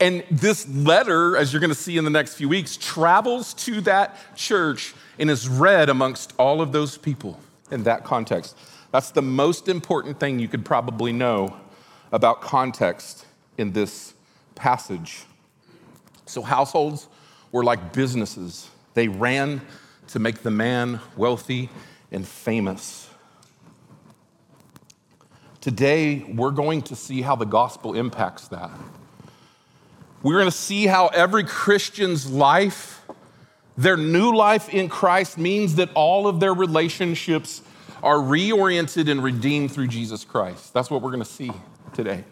And 0.00 0.24
this 0.30 0.66
letter, 0.68 1.36
as 1.36 1.52
you're 1.52 1.60
going 1.60 1.68
to 1.68 1.74
see 1.74 1.98
in 1.98 2.04
the 2.04 2.10
next 2.10 2.34
few 2.34 2.48
weeks, 2.48 2.78
travels 2.78 3.52
to 3.54 3.82
that 3.82 4.16
church 4.34 4.94
and 5.18 5.28
is 5.30 5.46
read 5.46 5.90
amongst 5.90 6.32
all 6.38 6.62
of 6.62 6.72
those 6.72 6.96
people 6.96 7.38
in 7.70 7.82
that 7.84 8.04
context. 8.04 8.56
That's 8.92 9.10
the 9.10 9.22
most 9.22 9.68
important 9.68 10.18
thing 10.18 10.38
you 10.38 10.48
could 10.48 10.64
probably 10.64 11.12
know 11.12 11.56
about 12.12 12.40
context 12.40 13.24
in 13.56 13.72
this 13.72 14.14
passage. 14.54 15.24
So, 16.26 16.42
households 16.42 17.08
were 17.52 17.64
like 17.64 17.92
businesses, 17.92 18.68
they 18.94 19.08
ran 19.08 19.60
to 20.08 20.18
make 20.18 20.42
the 20.42 20.50
man 20.50 21.00
wealthy 21.16 21.68
and 22.10 22.26
famous. 22.26 23.08
Today, 25.60 26.24
we're 26.28 26.50
going 26.50 26.82
to 26.82 26.96
see 26.96 27.20
how 27.20 27.36
the 27.36 27.44
gospel 27.44 27.94
impacts 27.94 28.48
that. 28.48 28.70
We're 30.22 30.38
going 30.38 30.50
to 30.50 30.56
see 30.56 30.86
how 30.86 31.08
every 31.08 31.44
Christian's 31.44 32.30
life, 32.30 33.02
their 33.76 33.96
new 33.96 34.34
life 34.34 34.68
in 34.68 34.88
Christ, 34.88 35.38
means 35.38 35.76
that 35.76 35.90
all 35.94 36.26
of 36.26 36.40
their 36.40 36.54
relationships 36.54 37.62
are 38.02 38.16
reoriented 38.16 39.10
and 39.10 39.22
redeemed 39.22 39.72
through 39.72 39.88
Jesus 39.88 40.24
Christ. 40.24 40.72
That's 40.72 40.90
what 40.90 41.02
we're 41.02 41.10
going 41.10 41.22
to 41.22 41.28
see 41.28 41.52
today. 41.92 42.24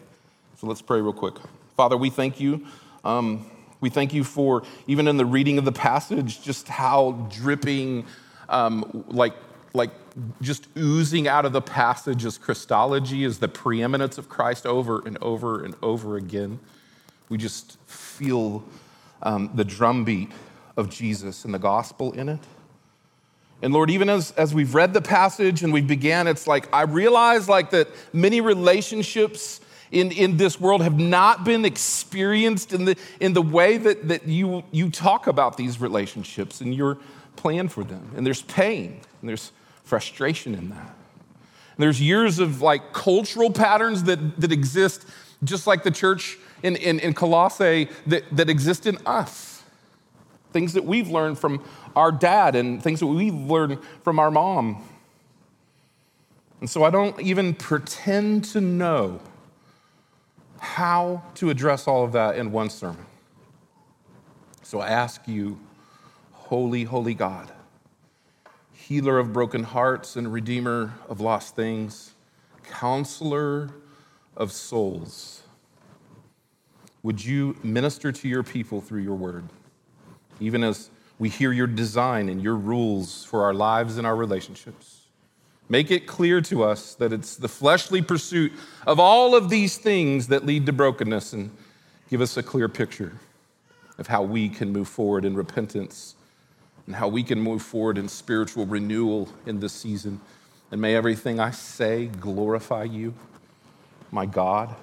So 0.57 0.67
let's 0.67 0.81
pray 0.81 0.99
real 1.01 1.13
quick. 1.13 1.35
Father, 1.77 1.95
we 1.95 2.09
thank 2.09 2.39
you. 2.39 2.65
Um, 3.03 3.49
we 3.81 3.89
thank 3.89 4.13
you 4.13 4.23
for, 4.23 4.63
even 4.87 5.07
in 5.07 5.17
the 5.17 5.25
reading 5.25 5.57
of 5.57 5.65
the 5.65 5.71
passage, 5.71 6.41
just 6.41 6.67
how 6.67 7.11
dripping, 7.31 8.05
um, 8.49 9.05
like, 9.07 9.33
like 9.73 9.91
just 10.41 10.67
oozing 10.77 11.27
out 11.27 11.45
of 11.45 11.53
the 11.53 11.61
passage 11.61 12.25
is 12.25 12.37
Christology, 12.37 13.23
is 13.23 13.39
the 13.39 13.47
preeminence 13.47 14.17
of 14.17 14.27
Christ 14.27 14.65
over 14.65 15.01
and 15.05 15.17
over 15.21 15.63
and 15.63 15.75
over 15.81 16.17
again. 16.17 16.59
We 17.29 17.37
just 17.37 17.77
feel 17.85 18.63
um, 19.21 19.51
the 19.53 19.63
drumbeat 19.63 20.31
of 20.75 20.89
Jesus 20.89 21.45
and 21.45 21.53
the 21.53 21.59
gospel 21.59 22.11
in 22.13 22.27
it. 22.27 22.39
And 23.61 23.73
Lord, 23.73 23.89
even 23.89 24.09
as, 24.09 24.31
as 24.31 24.53
we've 24.53 24.73
read 24.73 24.93
the 24.93 25.01
passage 25.01 25.63
and 25.63 25.73
we 25.73 25.81
began, 25.81 26.27
it's 26.27 26.47
like 26.47 26.73
I 26.73 26.83
realize 26.83 27.49
like 27.49 27.71
that 27.71 27.89
many 28.13 28.39
relationships 28.39 29.59
in, 29.91 30.11
in 30.11 30.37
this 30.37 30.59
world 30.59 30.81
have 30.81 30.97
not 30.97 31.43
been 31.43 31.65
experienced 31.65 32.73
in 32.73 32.85
the, 32.85 32.95
in 33.19 33.33
the 33.33 33.41
way 33.41 33.77
that, 33.77 34.07
that 34.07 34.27
you, 34.27 34.63
you 34.71 34.89
talk 34.89 35.27
about 35.27 35.57
these 35.57 35.81
relationships 35.81 36.61
and 36.61 36.73
your 36.73 36.97
plan 37.35 37.67
for 37.67 37.83
them. 37.83 38.11
And 38.15 38.25
there's 38.25 38.43
pain 38.43 39.01
and 39.21 39.29
there's 39.29 39.51
frustration 39.83 40.53
in 40.53 40.69
that. 40.69 40.95
And 41.79 41.83
there's 41.83 42.01
years 42.01 42.39
of 42.39 42.61
like 42.61 42.93
cultural 42.93 43.51
patterns 43.51 44.03
that, 44.03 44.39
that 44.39 44.51
exist, 44.51 45.05
just 45.43 45.65
like 45.65 45.83
the 45.83 45.91
church 45.91 46.37
in, 46.61 46.75
in, 46.75 46.99
in 46.99 47.13
Colossae, 47.13 47.89
that, 48.07 48.23
that 48.35 48.49
exist 48.49 48.85
in 48.85 48.97
us. 49.05 49.63
Things 50.51 50.73
that 50.73 50.83
we've 50.83 51.09
learned 51.09 51.39
from 51.39 51.63
our 51.95 52.11
dad 52.11 52.55
and 52.55 52.81
things 52.81 52.99
that 52.99 53.07
we've 53.07 53.33
learned 53.33 53.79
from 54.03 54.19
our 54.19 54.31
mom. 54.31 54.83
And 56.59 56.69
so 56.69 56.83
I 56.83 56.89
don't 56.89 57.19
even 57.21 57.53
pretend 57.53 58.43
to 58.45 58.61
know 58.61 59.21
how 60.59 61.23
to 61.35 61.49
address 61.49 61.87
all 61.87 62.03
of 62.03 62.11
that 62.11 62.35
in 62.35 62.51
one 62.51 62.69
sermon. 62.69 63.05
So 64.61 64.79
I 64.79 64.89
ask 64.89 65.27
you, 65.27 65.59
holy, 66.31 66.83
holy 66.83 67.13
God, 67.13 67.51
healer 68.73 69.17
of 69.17 69.31
broken 69.33 69.63
hearts 69.63 70.15
and 70.15 70.31
redeemer 70.31 70.93
of 71.07 71.21
lost 71.21 71.55
things, 71.55 72.13
counselor 72.63 73.69
of 74.35 74.51
souls, 74.51 75.43
would 77.01 77.23
you 77.23 77.55
minister 77.63 78.11
to 78.11 78.27
your 78.27 78.43
people 78.43 78.81
through 78.81 79.01
your 79.01 79.15
word, 79.15 79.45
even 80.39 80.63
as 80.63 80.89
we 81.19 81.27
hear 81.29 81.51
your 81.51 81.67
design 81.67 82.29
and 82.29 82.41
your 82.41 82.55
rules 82.55 83.25
for 83.25 83.43
our 83.43 83.53
lives 83.53 83.97
and 83.97 84.07
our 84.07 84.15
relationships. 84.15 85.01
Make 85.67 85.91
it 85.91 86.07
clear 86.07 86.41
to 86.41 86.63
us 86.63 86.95
that 86.95 87.13
it's 87.13 87.35
the 87.35 87.49
fleshly 87.49 88.01
pursuit 88.01 88.53
of 88.87 88.99
all 88.99 89.35
of 89.35 89.49
these 89.49 89.77
things 89.77 90.27
that 90.27 90.45
lead 90.45 90.65
to 90.65 90.73
brokenness 90.73 91.33
and 91.33 91.51
give 92.09 92.21
us 92.21 92.37
a 92.37 92.41
clear 92.41 92.67
picture 92.67 93.13
of 93.99 94.07
how 94.07 94.23
we 94.23 94.49
can 94.49 94.71
move 94.71 94.87
forward 94.87 95.25
in 95.25 95.35
repentance 95.35 96.15
and 96.87 96.95
how 96.95 97.07
we 97.07 97.21
can 97.21 97.39
move 97.39 97.61
forward 97.61 97.99
in 97.99 98.07
spiritual 98.07 98.65
renewal 98.65 99.29
in 99.45 99.59
this 99.59 99.73
season. 99.73 100.19
And 100.71 100.81
may 100.81 100.95
everything 100.95 101.39
I 101.39 101.51
say 101.51 102.07
glorify 102.07 102.85
you, 102.85 103.13
my 104.11 104.25
God. 104.25 104.75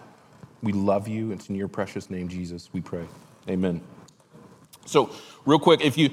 We 0.63 0.73
love 0.73 1.09
you. 1.09 1.33
It's 1.33 1.49
in 1.49 1.57
your 1.57 1.69
precious 1.69 2.11
name, 2.11 2.29
Jesus, 2.29 2.69
we 2.73 2.81
pray. 2.81 3.07
Amen. 3.49 3.81
So, 4.87 5.11
real 5.45 5.59
quick, 5.59 5.81
if 5.83 5.99
you 5.99 6.11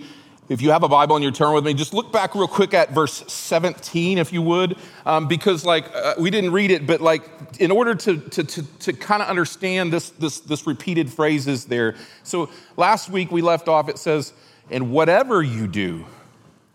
if 0.50 0.62
you 0.62 0.72
have 0.72 0.84
a 0.84 0.90
Bible 0.90 1.16
and 1.16 1.24
you 1.24 1.32
turn 1.32 1.54
with 1.54 1.66
me, 1.66 1.74
just 1.74 1.94
look 1.94 2.12
back 2.12 2.36
real 2.36 2.48
quick 2.48 2.74
at 2.74 2.92
verse 2.92 3.24
17, 3.32 4.18
if 4.18 4.34
you 4.34 4.42
would, 4.42 4.78
um, 5.06 5.28
because 5.28 5.66
like 5.66 5.86
uh, 5.96 6.16
we 6.20 6.30
didn't 6.30 6.52
read 6.52 6.70
it, 6.70 6.86
but 6.86 7.00
like 7.00 7.24
in 7.60 7.72
order 7.72 7.96
to 7.96 8.18
to 8.18 8.44
to, 8.44 8.64
to 8.80 8.94
kind 8.94 9.22
of 9.22 9.30
understand 9.30 9.94
this 9.94 10.10
this 10.12 10.40
this 10.42 10.68
repeated 10.68 11.12
phrases 11.12 11.66
there. 11.66 11.96
So 12.24 12.50
last 12.76 13.10
week 13.10 13.32
we 13.32 13.42
left 13.42 13.68
off. 13.68 13.88
It 13.88 13.98
says, 13.98 14.34
"And 14.70 14.92
whatever 14.92 15.42
you 15.42 15.68
do, 15.68 16.06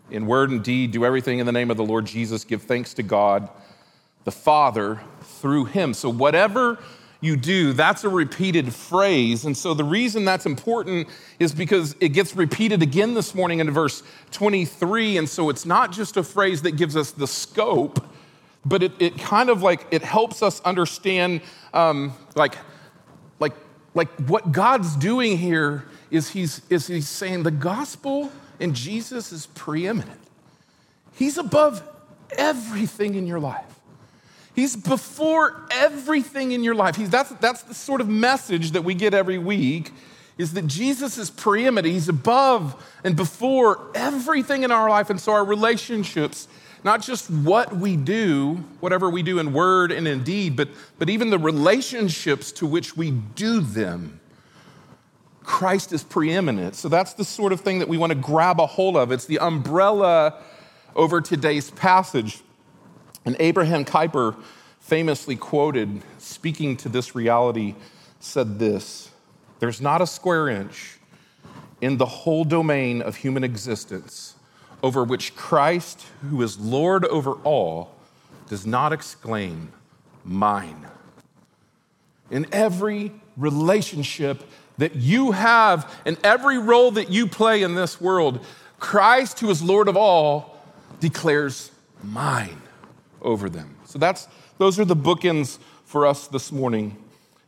in 0.09 0.25
word 0.25 0.49
and 0.49 0.63
deed, 0.63 0.91
do 0.91 1.05
everything 1.05 1.39
in 1.39 1.45
the 1.45 1.51
name 1.51 1.69
of 1.69 1.77
the 1.77 1.85
Lord 1.85 2.05
Jesus. 2.05 2.43
Give 2.43 2.61
thanks 2.61 2.95
to 2.95 3.03
God, 3.03 3.49
the 4.23 4.31
Father, 4.31 4.99
through 5.21 5.65
Him." 5.65 5.93
So 5.93 6.09
whatever 6.09 6.79
you 7.21 7.35
do. 7.35 7.73
That's 7.73 8.03
a 8.03 8.09
repeated 8.09 8.73
phrase. 8.73 9.43
And 9.45 9.55
so 9.55 9.73
the 9.73 9.83
reason 9.83 10.23
that's 10.23 10.45
important 10.45 11.09
is 11.37 11.53
because 11.53 11.95
it 11.99 12.09
gets 12.09 12.35
repeated 12.35 12.81
again 12.81 13.13
this 13.13 13.35
morning 13.35 13.59
in 13.59 13.69
verse 13.71 14.03
23. 14.31 15.17
And 15.17 15.27
so 15.27 15.49
it's 15.49 15.65
not 15.65 15.91
just 15.91 16.15
a 16.15 16.23
phrase 16.23 16.61
that 16.61 16.77
gives 16.77 16.95
us 16.95 17.11
the 17.11 17.27
scope, 17.27 18.05
but 18.65 18.83
it, 18.83 18.93
it 18.99 19.17
kind 19.17 19.49
of 19.49 19.61
like 19.61 19.85
it 19.91 20.01
helps 20.01 20.41
us 20.41 20.61
understand 20.61 21.41
um, 21.73 22.13
like, 22.35 22.55
like, 23.39 23.53
like 23.93 24.09
what 24.27 24.51
God's 24.53 24.95
doing 24.95 25.37
here 25.37 25.85
is 26.11 26.29
he's, 26.29 26.61
is 26.69 26.87
he's 26.87 27.09
saying 27.09 27.43
the 27.43 27.51
gospel 27.51 28.31
in 28.61 28.73
Jesus 28.73 29.33
is 29.33 29.45
preeminent. 29.47 30.19
He's 31.15 31.37
above 31.37 31.83
everything 32.37 33.15
in 33.15 33.27
your 33.27 33.39
life. 33.41 33.78
He's 34.55 34.75
before 34.75 35.65
everything 35.71 36.51
in 36.51 36.63
your 36.63 36.75
life. 36.75 36.95
He's, 36.95 37.09
that's, 37.09 37.29
that's 37.31 37.63
the 37.63 37.73
sort 37.73 38.01
of 38.01 38.09
message 38.09 38.71
that 38.71 38.83
we 38.83 38.93
get 38.93 39.13
every 39.13 39.37
week 39.37 39.91
is 40.39 40.53
that 40.53 40.65
Jesus 40.65 41.17
is 41.17 41.29
preeminent. 41.29 41.93
He's 41.93 42.09
above 42.09 42.81
and 43.03 43.15
before 43.15 43.91
everything 43.93 44.63
in 44.63 44.71
our 44.71 44.89
life. 44.89 45.09
And 45.09 45.19
so 45.19 45.33
our 45.33 45.43
relationships, 45.43 46.47
not 46.83 47.01
just 47.01 47.29
what 47.29 47.75
we 47.75 47.97
do, 47.97 48.63
whatever 48.79 49.09
we 49.09 49.21
do 49.21 49.39
in 49.39 49.51
word 49.51 49.91
and 49.91 50.07
in 50.07 50.23
deed, 50.23 50.55
but, 50.55 50.69
but 50.97 51.09
even 51.09 51.29
the 51.29 51.37
relationships 51.37 52.53
to 52.53 52.65
which 52.65 52.95
we 52.95 53.11
do 53.11 53.59
them, 53.59 54.21
Christ 55.43 55.91
is 55.91 56.03
preeminent. 56.03 56.75
So 56.75 56.87
that's 56.87 57.13
the 57.13 57.25
sort 57.25 57.51
of 57.51 57.59
thing 57.59 57.79
that 57.79 57.89
we 57.89 57.97
want 57.97 58.11
to 58.11 58.17
grab 58.17 58.61
a 58.61 58.65
hold 58.65 58.95
of. 58.95 59.11
It's 59.11 59.25
the 59.25 59.39
umbrella 59.39 60.41
over 60.95 61.19
today's 61.19 61.69
passage. 61.71 62.41
And 63.29 63.37
Abraham 63.39 63.85
Kuyper 63.85 64.35
famously 64.79 65.35
quoted, 65.35 66.01
speaking 66.17 66.75
to 66.77 66.89
this 66.89 67.13
reality, 67.13 67.75
said 68.19 68.57
this 68.57 69.11
There's 69.59 69.79
not 69.79 70.01
a 70.01 70.07
square 70.07 70.49
inch 70.49 70.97
in 71.79 71.97
the 71.97 72.07
whole 72.07 72.43
domain 72.43 73.03
of 73.03 73.17
human 73.17 73.43
existence 73.43 74.33
over 74.81 75.03
which 75.03 75.35
Christ, 75.35 76.07
who 76.27 76.41
is 76.41 76.57
Lord 76.57 77.05
over 77.05 77.33
all, 77.43 77.93
does 78.47 78.65
not 78.65 78.93
exclaim, 78.93 79.73
Mine. 80.25 80.87
In 82.31 82.47
every 82.51 83.11
relationship 83.37 84.43
that 84.79 84.95
you 84.95 85.33
have, 85.33 86.01
in 86.03 86.17
every 86.23 86.57
role 86.57 86.89
that 86.89 87.11
you 87.11 87.27
play 87.27 87.61
in 87.61 87.75
this 87.75 88.01
world, 88.01 88.43
Christ, 88.79 89.39
who 89.39 89.51
is 89.51 89.61
Lord 89.61 89.87
of 89.87 89.95
all, 89.95 90.57
declares, 90.99 91.69
Mine 92.01 92.63
over 93.21 93.49
them. 93.49 93.75
So 93.85 93.99
that's, 93.99 94.27
those 94.57 94.79
are 94.79 94.85
the 94.85 94.95
bookends 94.95 95.59
for 95.85 96.05
us 96.05 96.27
this 96.27 96.51
morning. 96.51 96.97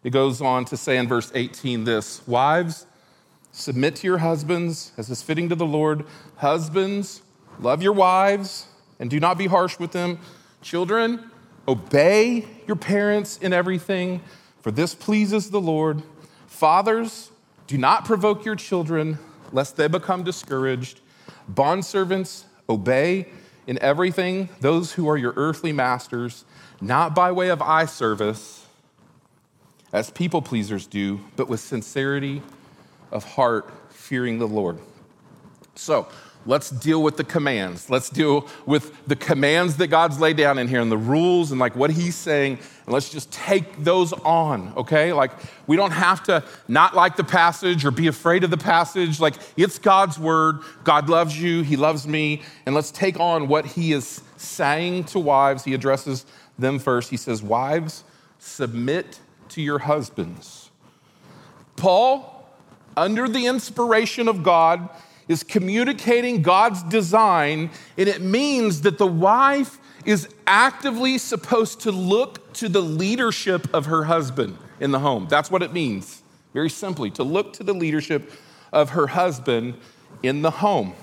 It 0.03 0.09
goes 0.09 0.41
on 0.41 0.65
to 0.65 0.77
say 0.77 0.97
in 0.97 1.07
verse 1.07 1.31
18 1.35 1.83
this 1.83 2.25
Wives, 2.27 2.85
submit 3.51 3.97
to 3.97 4.07
your 4.07 4.17
husbands 4.19 4.91
as 4.97 5.09
is 5.09 5.21
fitting 5.21 5.49
to 5.49 5.55
the 5.55 5.65
Lord. 5.65 6.05
Husbands, 6.37 7.21
love 7.59 7.83
your 7.83 7.93
wives 7.93 8.65
and 8.99 9.09
do 9.09 9.19
not 9.19 9.37
be 9.37 9.47
harsh 9.47 9.77
with 9.79 9.91
them. 9.91 10.19
Children, 10.61 11.31
obey 11.67 12.45
your 12.67 12.75
parents 12.75 13.37
in 13.37 13.53
everything, 13.53 14.21
for 14.61 14.71
this 14.71 14.95
pleases 14.95 15.49
the 15.49 15.61
Lord. 15.61 16.03
Fathers, 16.47 17.31
do 17.67 17.77
not 17.77 18.05
provoke 18.05 18.45
your 18.45 18.55
children, 18.55 19.17
lest 19.51 19.75
they 19.77 19.87
become 19.87 20.23
discouraged. 20.23 20.99
Bondservants, 21.51 22.43
obey 22.69 23.27
in 23.67 23.77
everything 23.79 24.49
those 24.59 24.93
who 24.93 25.09
are 25.09 25.17
your 25.17 25.33
earthly 25.35 25.71
masters, 25.71 26.45
not 26.79 27.13
by 27.13 27.31
way 27.31 27.49
of 27.49 27.61
eye 27.61 27.85
service, 27.85 28.65
as 29.93 30.09
people 30.09 30.41
pleasers 30.41 30.87
do, 30.87 31.19
but 31.35 31.49
with 31.49 31.59
sincerity 31.59 32.41
of 33.11 33.23
heart, 33.23 33.69
fearing 33.89 34.39
the 34.39 34.47
Lord. 34.47 34.79
So, 35.75 36.07
Let's 36.45 36.71
deal 36.71 37.03
with 37.03 37.17
the 37.17 37.23
commands. 37.23 37.89
Let's 37.89 38.09
deal 38.09 38.47
with 38.65 39.05
the 39.05 39.15
commands 39.15 39.77
that 39.77 39.87
God's 39.87 40.19
laid 40.19 40.37
down 40.37 40.57
in 40.57 40.67
here 40.67 40.81
and 40.81 40.91
the 40.91 40.97
rules 40.97 41.51
and 41.51 41.59
like 41.59 41.75
what 41.75 41.91
he's 41.91 42.15
saying. 42.15 42.57
And 42.85 42.93
let's 42.93 43.09
just 43.09 43.31
take 43.31 43.83
those 43.83 44.11
on, 44.11 44.73
okay? 44.75 45.13
Like 45.13 45.31
we 45.67 45.75
don't 45.75 45.91
have 45.91 46.23
to 46.23 46.43
not 46.67 46.95
like 46.95 47.15
the 47.15 47.23
passage 47.23 47.85
or 47.85 47.91
be 47.91 48.07
afraid 48.07 48.43
of 48.43 48.49
the 48.49 48.57
passage. 48.57 49.19
Like 49.19 49.35
it's 49.55 49.77
God's 49.77 50.17
word. 50.17 50.61
God 50.83 51.09
loves 51.09 51.39
you. 51.39 51.61
He 51.61 51.75
loves 51.75 52.07
me. 52.07 52.41
And 52.65 52.73
let's 52.73 52.89
take 52.89 53.19
on 53.19 53.47
what 53.47 53.65
he 53.65 53.91
is 53.91 54.21
saying 54.37 55.03
to 55.05 55.19
wives. 55.19 55.63
He 55.63 55.75
addresses 55.75 56.25
them 56.57 56.79
first. 56.79 57.11
He 57.11 57.17
says, 57.17 57.43
Wives, 57.43 58.03
submit 58.39 59.19
to 59.49 59.61
your 59.61 59.79
husbands. 59.79 60.71
Paul, 61.75 62.47
under 62.97 63.27
the 63.27 63.45
inspiration 63.45 64.27
of 64.27 64.43
God, 64.43 64.89
is 65.27 65.43
communicating 65.43 66.41
God's 66.41 66.83
design, 66.83 67.69
and 67.97 68.09
it 68.09 68.21
means 68.21 68.81
that 68.81 68.97
the 68.97 69.07
wife 69.07 69.79
is 70.05 70.27
actively 70.47 71.17
supposed 71.17 71.81
to 71.81 71.91
look 71.91 72.53
to 72.53 72.67
the 72.67 72.81
leadership 72.81 73.71
of 73.73 73.85
her 73.85 74.05
husband 74.05 74.57
in 74.79 74.91
the 74.91 74.99
home. 74.99 75.27
That's 75.29 75.51
what 75.51 75.61
it 75.61 75.73
means, 75.73 76.23
very 76.53 76.69
simply, 76.69 77.11
to 77.11 77.23
look 77.23 77.53
to 77.53 77.63
the 77.63 77.73
leadership 77.73 78.31
of 78.73 78.91
her 78.91 79.07
husband 79.07 79.75
in 80.23 80.41
the 80.41 80.51
home. 80.51 80.93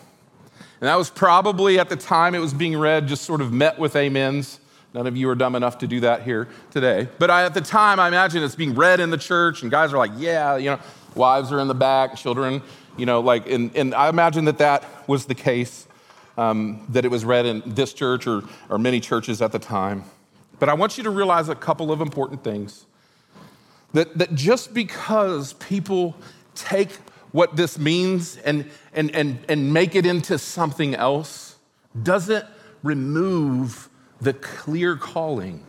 And 0.80 0.88
that 0.88 0.96
was 0.96 1.10
probably 1.10 1.78
at 1.78 1.88
the 1.88 1.96
time 1.96 2.34
it 2.34 2.38
was 2.40 2.54
being 2.54 2.76
read, 2.76 3.08
just 3.08 3.24
sort 3.24 3.40
of 3.40 3.52
met 3.52 3.78
with 3.78 3.96
amens. 3.96 4.60
None 4.94 5.06
of 5.06 5.16
you 5.16 5.28
are 5.28 5.34
dumb 5.34 5.54
enough 5.54 5.78
to 5.78 5.86
do 5.86 6.00
that 6.00 6.22
here 6.22 6.48
today. 6.70 7.08
But 7.18 7.30
I, 7.30 7.44
at 7.44 7.54
the 7.54 7.60
time, 7.60 8.00
I 8.00 8.08
imagine 8.08 8.42
it's 8.42 8.54
being 8.54 8.74
read 8.74 9.00
in 9.00 9.10
the 9.10 9.18
church, 9.18 9.62
and 9.62 9.70
guys 9.70 9.92
are 9.92 9.98
like, 9.98 10.12
yeah, 10.16 10.56
you 10.56 10.70
know, 10.70 10.78
wives 11.14 11.52
are 11.52 11.60
in 11.60 11.68
the 11.68 11.74
back, 11.74 12.16
children 12.16 12.62
you 12.98 13.06
know, 13.06 13.20
like, 13.20 13.48
and, 13.48 13.74
and 13.76 13.94
I 13.94 14.08
imagine 14.08 14.44
that 14.46 14.58
that 14.58 14.84
was 15.08 15.26
the 15.26 15.34
case, 15.34 15.86
um, 16.36 16.84
that 16.90 17.04
it 17.04 17.10
was 17.10 17.24
read 17.24 17.46
in 17.46 17.62
this 17.64 17.92
church 17.92 18.26
or, 18.26 18.42
or 18.68 18.78
many 18.78 19.00
churches 19.00 19.40
at 19.40 19.52
the 19.52 19.58
time. 19.58 20.04
But 20.58 20.68
I 20.68 20.74
want 20.74 20.98
you 20.98 21.04
to 21.04 21.10
realize 21.10 21.48
a 21.48 21.54
couple 21.54 21.92
of 21.92 22.00
important 22.00 22.42
things. 22.42 22.84
That, 23.94 24.18
that 24.18 24.34
just 24.34 24.74
because 24.74 25.54
people 25.54 26.16
take 26.54 26.90
what 27.32 27.56
this 27.56 27.78
means 27.78 28.36
and, 28.38 28.70
and, 28.92 29.14
and, 29.14 29.38
and 29.48 29.72
make 29.72 29.94
it 29.94 30.04
into 30.04 30.38
something 30.38 30.94
else 30.94 31.56
doesn't 32.02 32.44
remove 32.82 33.88
the 34.20 34.32
clear 34.32 34.96
calling 34.96 35.64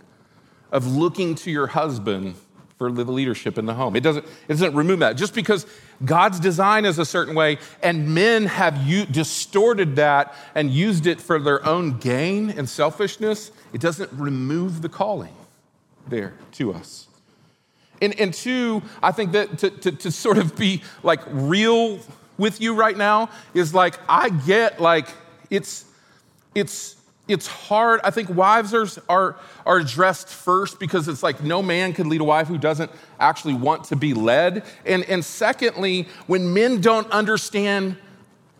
of 0.71 0.87
looking 0.87 1.35
to 1.35 1.51
your 1.51 1.67
husband 1.67 2.35
for 2.77 2.91
the 2.91 3.03
leadership 3.03 3.57
in 3.57 3.65
the 3.65 3.73
home. 3.73 3.95
It 3.95 4.01
doesn't, 4.01 4.25
it 4.25 4.47
doesn't 4.47 4.73
remove 4.73 4.99
that. 4.99 5.17
Just 5.17 5.35
because 5.35 5.65
God's 6.03 6.39
design 6.39 6.85
is 6.85 6.97
a 6.97 7.05
certain 7.05 7.35
way 7.35 7.57
and 7.83 8.13
men 8.13 8.45
have 8.45 8.77
u- 8.87 9.05
distorted 9.05 9.97
that 9.97 10.33
and 10.55 10.71
used 10.71 11.05
it 11.05 11.19
for 11.19 11.39
their 11.39 11.65
own 11.65 11.97
gain 11.99 12.49
and 12.49 12.69
selfishness, 12.69 13.51
it 13.73 13.81
doesn't 13.81 14.11
remove 14.13 14.81
the 14.81 14.89
calling 14.89 15.33
there 16.07 16.33
to 16.53 16.73
us. 16.73 17.07
And, 18.01 18.17
and 18.19 18.33
two, 18.33 18.81
I 19.03 19.11
think 19.11 19.33
that 19.33 19.57
to, 19.59 19.69
to, 19.69 19.91
to 19.91 20.11
sort 20.11 20.37
of 20.37 20.55
be 20.55 20.83
like 21.03 21.19
real 21.27 21.99
with 22.37 22.61
you 22.61 22.73
right 22.73 22.97
now 22.97 23.29
is 23.53 23.73
like, 23.73 23.99
I 24.07 24.29
get 24.29 24.79
like, 24.79 25.07
it's, 25.49 25.83
it's, 26.55 26.95
it's 27.29 27.47
hard. 27.47 28.01
I 28.03 28.09
think 28.09 28.29
wives 28.29 28.73
are, 28.73 28.87
are, 29.07 29.35
are 29.65 29.77
addressed 29.77 30.27
first 30.27 30.79
because 30.79 31.07
it's 31.07 31.21
like 31.21 31.43
no 31.43 31.61
man 31.61 31.93
can 31.93 32.09
lead 32.09 32.21
a 32.21 32.23
wife 32.23 32.47
who 32.47 32.57
doesn't 32.57 32.91
actually 33.19 33.53
want 33.53 33.83
to 33.85 33.95
be 33.95 34.15
led. 34.15 34.63
And, 34.83 35.03
and 35.03 35.23
secondly, 35.23 36.07
when 36.25 36.53
men 36.53 36.81
don't 36.81 37.09
understand 37.11 37.97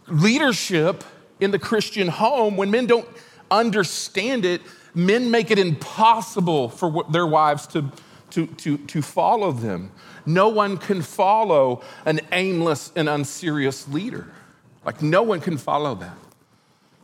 leadership 0.08 1.04
in 1.40 1.50
the 1.50 1.58
Christian 1.60 2.08
home, 2.08 2.58
when 2.58 2.70
men 2.70 2.86
don't 2.86 3.08
understand 3.50 4.46
it, 4.46 4.62
men 4.94 5.32
make 5.32 5.50
it 5.50 5.58
impossible 5.58 6.70
for 6.70 7.04
their 7.10 7.26
wives 7.26 7.66
to, 7.68 7.92
to, 8.32 8.46
to, 8.46 8.78
to 8.78 9.02
follow 9.02 9.52
them. 9.52 9.92
No 10.28 10.50
one 10.50 10.78
can 10.78 11.02
follow 11.02 11.82
an 12.06 12.20
aimless 12.32 12.92
and 12.96 13.10
unserious 13.10 13.88
leader. 13.88 14.28
Like, 14.86 15.02
no 15.02 15.24
one 15.24 15.42
can 15.42 15.58
follow 15.58 15.96
that. 15.96 16.18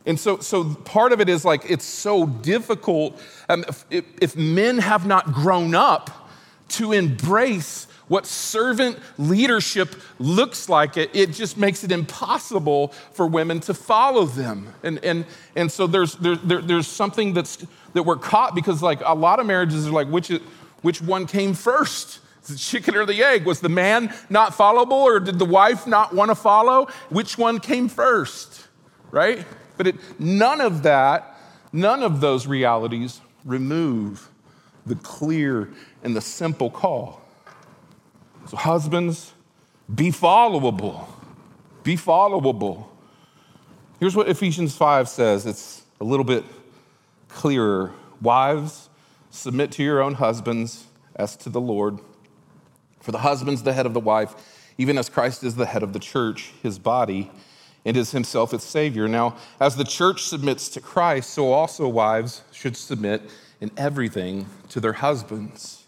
And 0.05 0.19
so, 0.19 0.39
so 0.39 0.75
part 0.75 1.11
of 1.11 1.21
it 1.21 1.29
is 1.29 1.43
like 1.43 1.69
it's 1.69 1.85
so 1.85 2.27
difficult. 2.27 3.19
Um, 3.49 3.65
if, 3.89 4.05
if 4.21 4.35
men 4.35 4.77
have 4.77 5.05
not 5.05 5.33
grown 5.33 5.73
up 5.73 6.29
to 6.69 6.91
embrace 6.91 7.87
what 8.07 8.27
servant 8.27 8.99
leadership 9.17 9.95
looks 10.19 10.69
like, 10.69 10.95
it, 10.95 11.09
it 11.13 11.31
just 11.31 11.57
makes 11.57 11.83
it 11.83 11.91
impossible 11.91 12.89
for 13.13 13.25
women 13.25 13.59
to 13.61 13.73
follow 13.73 14.25
them. 14.25 14.71
And, 14.83 15.03
and, 15.03 15.25
and 15.55 15.71
so 15.71 15.87
there's, 15.87 16.15
there, 16.15 16.35
there, 16.35 16.61
there's 16.61 16.87
something 16.87 17.33
that's, 17.33 17.65
that 17.93 18.03
we're 18.03 18.17
caught 18.17 18.53
because 18.53 18.83
like 18.83 19.01
a 19.03 19.15
lot 19.15 19.39
of 19.39 19.47
marriages 19.47 19.87
are 19.87 19.91
like, 19.91 20.07
which, 20.07 20.31
which 20.81 21.01
one 21.01 21.25
came 21.25 21.53
first? 21.53 22.19
the 22.47 22.55
chicken 22.55 22.95
or 22.95 23.07
the 23.07 23.23
egg? 23.23 23.43
Was 23.43 23.59
the 23.59 23.69
man 23.69 24.13
not 24.29 24.51
followable 24.51 24.91
or 24.91 25.19
did 25.19 25.39
the 25.39 25.45
wife 25.45 25.87
not 25.87 26.13
want 26.13 26.29
to 26.29 26.35
follow? 26.35 26.87
Which 27.09 27.39
one 27.39 27.59
came 27.59 27.89
first, 27.89 28.67
right? 29.09 29.43
But 29.77 29.87
it, 29.87 29.95
none 30.19 30.61
of 30.61 30.83
that, 30.83 31.37
none 31.71 32.03
of 32.03 32.21
those 32.21 32.47
realities 32.47 33.21
remove 33.43 34.29
the 34.85 34.95
clear 34.95 35.69
and 36.03 36.15
the 36.15 36.21
simple 36.21 36.69
call. 36.69 37.21
So, 38.47 38.57
husbands, 38.57 39.33
be 39.93 40.11
followable. 40.11 41.07
Be 41.83 41.95
followable. 41.95 42.85
Here's 43.99 44.15
what 44.15 44.27
Ephesians 44.29 44.75
5 44.75 45.09
says 45.09 45.45
it's 45.45 45.83
a 45.99 46.03
little 46.03 46.25
bit 46.25 46.43
clearer. 47.27 47.91
Wives, 48.21 48.89
submit 49.29 49.71
to 49.73 49.83
your 49.83 50.01
own 50.01 50.15
husbands 50.15 50.85
as 51.15 51.35
to 51.37 51.49
the 51.49 51.61
Lord. 51.61 51.99
For 53.01 53.11
the 53.11 53.19
husband's 53.19 53.63
the 53.63 53.73
head 53.73 53.85
of 53.85 53.93
the 53.93 53.99
wife, 53.99 54.33
even 54.77 54.97
as 54.97 55.09
Christ 55.09 55.43
is 55.43 55.55
the 55.55 55.65
head 55.65 55.83
of 55.83 55.93
the 55.93 55.99
church, 55.99 56.53
his 56.63 56.79
body 56.79 57.31
and 57.85 57.95
is 57.95 58.11
himself 58.11 58.53
its 58.53 58.65
Savior. 58.65 59.07
Now, 59.07 59.37
as 59.59 59.75
the 59.75 59.83
church 59.83 60.23
submits 60.23 60.67
to 60.69 60.81
Christ, 60.81 61.29
so 61.29 61.53
also 61.53 61.87
wives 61.87 62.41
should 62.51 62.75
submit 62.75 63.21
in 63.61 63.71
everything 63.77 64.47
to 64.69 64.79
their 64.79 64.93
husbands. 64.93 65.83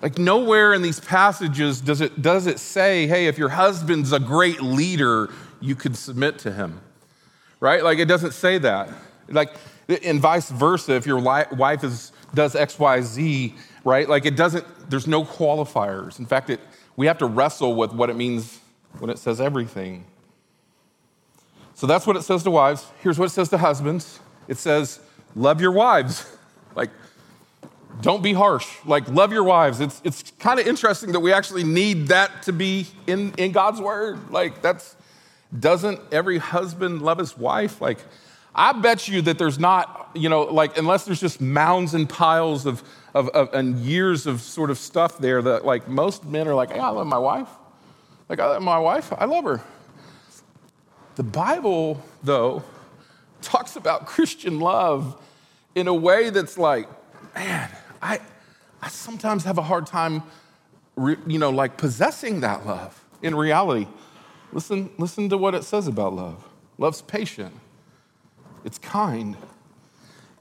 Like 0.00 0.18
nowhere 0.18 0.72
in 0.72 0.82
these 0.82 1.00
passages 1.00 1.80
does 1.80 2.00
it, 2.00 2.22
does 2.22 2.46
it 2.46 2.58
say, 2.58 3.06
hey, 3.06 3.26
if 3.26 3.36
your 3.36 3.50
husband's 3.50 4.12
a 4.12 4.20
great 4.20 4.62
leader, 4.62 5.30
you 5.60 5.74
could 5.74 5.96
submit 5.96 6.38
to 6.40 6.52
him. 6.52 6.80
Right? 7.58 7.84
Like 7.84 7.98
it 7.98 8.06
doesn't 8.06 8.32
say 8.32 8.58
that. 8.58 8.88
Like, 9.28 9.54
and 10.04 10.20
vice 10.20 10.48
versa, 10.48 10.94
if 10.94 11.06
your 11.06 11.18
wife 11.18 11.84
is, 11.84 12.12
does 12.32 12.54
X, 12.54 12.78
Y, 12.78 13.00
Z, 13.02 13.54
right? 13.84 14.08
Like 14.08 14.24
it 14.24 14.36
doesn't, 14.36 14.64
there's 14.88 15.06
no 15.06 15.24
qualifiers. 15.24 16.18
In 16.18 16.26
fact, 16.26 16.48
it, 16.48 16.60
we 16.96 17.06
have 17.06 17.18
to 17.18 17.26
wrestle 17.26 17.74
with 17.74 17.92
what 17.92 18.08
it 18.08 18.16
means 18.16 18.60
when 18.98 19.10
it 19.10 19.18
says 19.18 19.40
everything. 19.40 20.04
So 21.80 21.86
that's 21.86 22.06
what 22.06 22.14
it 22.14 22.22
says 22.24 22.42
to 22.42 22.50
wives. 22.50 22.86
Here's 23.02 23.18
what 23.18 23.24
it 23.24 23.30
says 23.30 23.48
to 23.48 23.56
husbands 23.56 24.20
it 24.48 24.58
says, 24.58 25.00
Love 25.34 25.60
your 25.60 25.72
wives. 25.72 26.26
Like, 26.76 26.90
don't 28.00 28.22
be 28.22 28.32
harsh. 28.32 28.68
Like, 28.86 29.08
love 29.08 29.32
your 29.32 29.42
wives. 29.42 29.80
It's, 29.80 30.00
it's 30.04 30.22
kind 30.38 30.60
of 30.60 30.68
interesting 30.68 31.10
that 31.12 31.18
we 31.18 31.32
actually 31.32 31.64
need 31.64 32.06
that 32.08 32.44
to 32.44 32.52
be 32.52 32.86
in, 33.08 33.34
in 33.36 33.50
God's 33.50 33.80
word. 33.80 34.30
Like, 34.30 34.62
that's, 34.62 34.94
doesn't 35.58 35.98
every 36.12 36.38
husband 36.38 37.02
love 37.02 37.18
his 37.18 37.36
wife? 37.36 37.80
Like, 37.80 37.98
I 38.54 38.72
bet 38.72 39.08
you 39.08 39.20
that 39.22 39.36
there's 39.36 39.58
not, 39.58 40.10
you 40.14 40.28
know, 40.28 40.42
like, 40.42 40.78
unless 40.78 41.06
there's 41.06 41.20
just 41.20 41.40
mounds 41.40 41.92
and 41.92 42.08
piles 42.08 42.66
of, 42.66 42.84
of, 43.14 43.28
of 43.30 43.52
and 43.52 43.76
years 43.80 44.28
of 44.28 44.40
sort 44.40 44.70
of 44.70 44.78
stuff 44.78 45.18
there 45.18 45.42
that, 45.42 45.64
like, 45.64 45.88
most 45.88 46.24
men 46.24 46.46
are 46.46 46.54
like, 46.54 46.70
hey, 46.70 46.78
I 46.78 46.90
love 46.90 47.08
my 47.08 47.18
wife. 47.18 47.48
Like, 48.28 48.38
I 48.38 48.46
love 48.46 48.62
my 48.62 48.78
wife. 48.78 49.12
I 49.12 49.24
love 49.24 49.42
her. 49.42 49.60
The 51.20 51.24
Bible, 51.24 52.02
though, 52.22 52.62
talks 53.42 53.76
about 53.76 54.06
Christian 54.06 54.58
love 54.58 55.22
in 55.74 55.86
a 55.86 55.92
way 55.92 56.30
that's 56.30 56.56
like, 56.56 56.88
man, 57.34 57.68
I, 58.00 58.20
I 58.80 58.88
sometimes 58.88 59.44
have 59.44 59.58
a 59.58 59.62
hard 59.62 59.86
time, 59.86 60.22
you 60.96 61.38
know, 61.38 61.50
like 61.50 61.76
possessing 61.76 62.40
that 62.40 62.64
love 62.64 63.04
in 63.20 63.34
reality. 63.34 63.86
Listen, 64.54 64.88
listen 64.96 65.28
to 65.28 65.36
what 65.36 65.54
it 65.54 65.62
says 65.64 65.86
about 65.86 66.14
love. 66.14 66.42
Love's 66.78 67.02
patient. 67.02 67.52
It's 68.64 68.78
kind. 68.78 69.36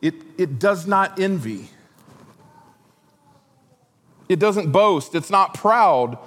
It, 0.01 0.13
it 0.37 0.59
does 0.59 0.87
not 0.87 1.19
envy. 1.19 1.71
It 4.29 4.39
doesn't 4.39 4.71
boast. 4.71 5.13
It's 5.13 5.29
not 5.29 5.55
proud. 5.55 6.17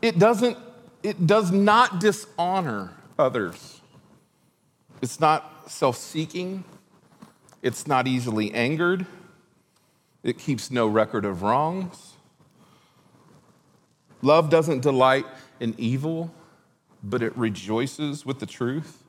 It 0.00 0.18
doesn't, 0.18 0.56
it 1.02 1.26
does 1.26 1.52
not 1.52 2.00
dishonor 2.00 2.94
others. 3.18 3.76
It's 5.02 5.20
not 5.20 5.70
self 5.70 5.96
seeking. 5.96 6.64
It's 7.62 7.86
not 7.86 8.06
easily 8.06 8.52
angered. 8.52 9.06
It 10.22 10.38
keeps 10.38 10.70
no 10.70 10.86
record 10.86 11.24
of 11.24 11.42
wrongs. 11.42 12.14
Love 14.22 14.50
doesn't 14.50 14.80
delight 14.80 15.26
in 15.60 15.74
evil, 15.78 16.32
but 17.02 17.22
it 17.22 17.36
rejoices 17.36 18.26
with 18.26 18.38
the 18.38 18.46
truth. 18.46 19.02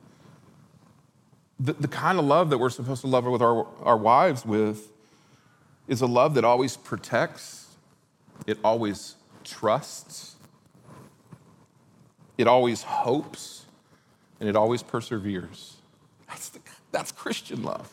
The, 1.60 1.74
the 1.74 1.88
kind 1.88 2.18
of 2.18 2.24
love 2.24 2.50
that 2.50 2.58
we're 2.58 2.70
supposed 2.70 3.02
to 3.02 3.06
love 3.06 3.24
with 3.24 3.42
our, 3.42 3.66
our 3.82 3.96
wives 3.96 4.44
with 4.46 4.90
is 5.86 6.00
a 6.00 6.06
love 6.06 6.34
that 6.34 6.44
always 6.44 6.76
protects, 6.76 7.76
it 8.46 8.58
always 8.64 9.16
trusts, 9.44 10.36
it 12.38 12.46
always 12.46 12.82
hopes, 12.82 13.66
and 14.40 14.48
it 14.48 14.56
always 14.56 14.82
perseveres. 14.82 15.71
That's, 16.32 16.48
the, 16.48 16.60
that's 16.92 17.12
Christian 17.12 17.62
love. 17.62 17.92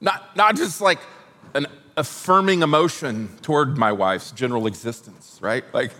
Not, 0.00 0.36
not 0.36 0.54
just 0.54 0.80
like 0.80 1.00
an 1.54 1.66
affirming 1.96 2.62
emotion 2.62 3.28
toward 3.42 3.76
my 3.76 3.90
wife's 3.90 4.30
general 4.30 4.68
existence, 4.68 5.40
right? 5.42 5.64
Like 5.74 5.90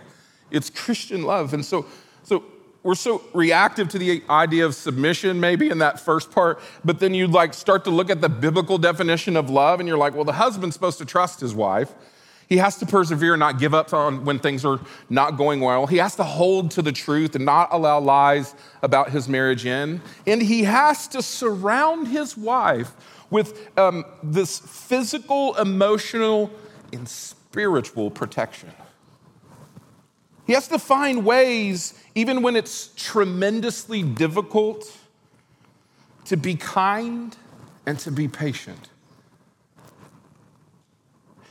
it's 0.52 0.70
Christian 0.70 1.24
love. 1.24 1.54
And 1.54 1.64
so, 1.64 1.87
so 2.22 2.44
we're 2.85 2.94
so 2.94 3.20
reactive 3.35 3.88
to 3.88 3.98
the 3.98 4.22
idea 4.31 4.64
of 4.64 4.76
submission 4.76 5.40
maybe 5.40 5.70
in 5.70 5.78
that 5.78 5.98
first 5.98 6.31
part, 6.31 6.61
but 6.85 7.00
then 7.00 7.14
you'd 7.14 7.33
like 7.33 7.52
start 7.52 7.83
to 7.85 7.90
look 7.90 8.11
at 8.11 8.20
the 8.20 8.28
biblical 8.28 8.78
definition 8.78 9.37
of 9.37 9.50
love 9.50 9.81
and 9.81 9.88
you're 9.88 9.98
like, 9.98 10.14
well, 10.14 10.24
the 10.24 10.35
husband's 10.35 10.76
supposed 10.76 10.98
to 10.98 11.04
trust 11.04 11.40
his 11.40 11.52
wife. 11.52 11.92
He 12.48 12.56
has 12.56 12.76
to 12.78 12.87
persevere 12.87 13.34
and 13.34 13.40
not 13.40 13.58
give 13.58 13.74
up 13.74 13.92
on 13.92 14.24
when 14.24 14.38
things 14.38 14.64
are 14.64 14.80
not 15.11 15.37
going 15.37 15.61
well. 15.61 15.87
He 15.87 15.98
has 15.98 16.16
to 16.16 16.24
hold 16.24 16.70
to 16.72 16.82
the 16.82 16.92
truth 16.92 17.34
and 17.34 17.44
not 17.44 17.68
allow 17.72 18.00
lies 18.00 18.54
about 18.82 19.11
his 19.11 19.28
marriage 19.28 19.66
in. 19.66 20.00
And 20.26 20.40
he 20.40 20.64
has 20.64 21.06
to 21.08 21.22
surround 21.22 22.08
his 22.08 22.38
wife 22.38 22.92
with 23.28 23.68
um, 23.78 24.06
this 24.22 24.61
physical, 24.61 25.54
emotional, 25.56 26.50
and 26.90 27.06
spiritual 27.06 28.11
protection. 28.11 28.72
He 30.46 30.54
has 30.54 30.68
to 30.68 30.78
find 30.78 31.26
ways, 31.26 32.02
even 32.14 32.40
when 32.40 32.56
it's 32.56 32.94
tremendously 32.96 34.02
difficult, 34.02 34.90
to 36.24 36.38
be 36.38 36.54
kind 36.54 37.37
and 37.84 37.98
to 37.98 38.11
be 38.11 38.26
patient. 38.26 38.88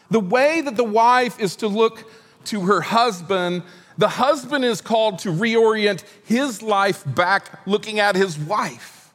The 0.10 0.20
way 0.20 0.62
that 0.62 0.76
the 0.76 0.84
wife 0.84 1.40
is 1.40 1.56
to 1.58 1.68
look 1.68 2.10
to 2.46 2.62
her 2.62 2.82
husband, 2.82 3.64
the 3.98 4.08
husband 4.08 4.64
is 4.64 4.82
called 4.82 5.20
to 5.20 5.30
reorient 5.30 6.04
his 6.24 6.62
life 6.62 7.04
back 7.06 7.68
looking 7.68 8.00
at 8.00 8.16
his 8.16 8.38
wife. 8.38 9.12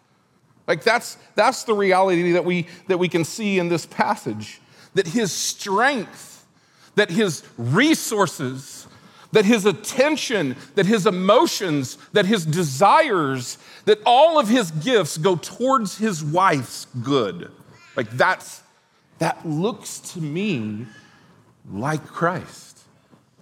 Like 0.66 0.85
that's, 0.85 1.16
that's 1.35 1.64
the 1.64 1.74
reality 1.74 2.33
that 2.33 2.44
we, 2.44 2.66
that 2.88 2.98
we 2.98 3.09
can 3.09 3.24
see 3.24 3.59
in 3.59 3.68
this 3.68 3.87
passage. 3.87 4.61
That 4.94 5.07
his 5.07 5.33
strength, 5.33 6.46
that 6.94 7.11
his 7.11 7.42
resources, 7.57 8.87
that 9.33 9.44
his 9.44 9.64
attention, 9.64 10.57
that 10.74 10.87
his 10.87 11.07
emotions, 11.07 11.96
that 12.12 12.26
his 12.26 12.44
desires, 12.44 13.59
that 13.87 13.98
all 14.05 14.38
of 14.38 14.48
his 14.48 14.70
gifts 14.70 15.16
go 15.16 15.37
towards 15.37 15.96
his 15.96 16.22
wife's 16.22 16.87
good. 17.02 17.50
Like 17.96 18.11
that's, 18.11 18.62
that 19.23 19.47
looks 19.47 20.01
to 20.01 20.21
me 20.21 20.85
like 21.71 22.05
Christ. 22.05 22.81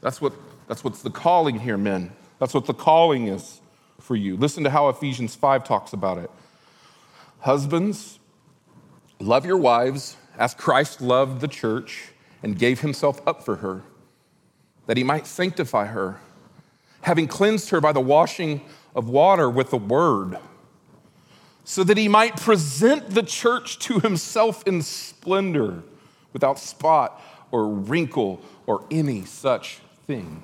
That's 0.02 0.20
what, 0.20 0.34
that's 0.68 0.84
what's 0.84 1.00
the 1.00 1.08
calling 1.08 1.58
here, 1.58 1.78
men. 1.78 2.12
That's 2.38 2.52
what 2.52 2.66
the 2.66 2.74
calling 2.74 3.28
is 3.28 3.62
for 3.98 4.14
you. 4.14 4.36
Listen 4.36 4.62
to 4.64 4.68
how 4.68 4.90
Ephesians 4.90 5.34
5 5.34 5.64
talks 5.64 5.94
about 5.94 6.18
it. 6.18 6.30
Husbands, 7.38 8.18
love 9.20 9.46
your 9.46 9.56
wives 9.56 10.18
as 10.38 10.52
Christ 10.52 11.00
loved 11.00 11.40
the 11.40 11.48
church 11.48 12.08
and 12.42 12.58
gave 12.58 12.80
himself 12.80 13.26
up 13.26 13.42
for 13.42 13.56
her, 13.56 13.82
that 14.86 14.98
he 14.98 15.02
might 15.02 15.26
sanctify 15.26 15.86
her, 15.86 16.20
having 17.00 17.26
cleansed 17.26 17.70
her 17.70 17.80
by 17.80 17.92
the 17.92 18.02
washing 18.02 18.60
of 18.94 19.08
water 19.08 19.48
with 19.48 19.70
the 19.70 19.78
word, 19.78 20.36
so 21.64 21.84
that 21.84 21.96
he 21.96 22.08
might 22.08 22.36
present 22.36 23.10
the 23.10 23.22
church 23.22 23.78
to 23.80 24.00
himself 24.00 24.66
in 24.66 24.82
splendor, 24.82 25.82
without 26.32 26.58
spot 26.58 27.20
or 27.50 27.68
wrinkle 27.68 28.40
or 28.66 28.84
any 28.90 29.24
such 29.24 29.80
thing, 30.06 30.42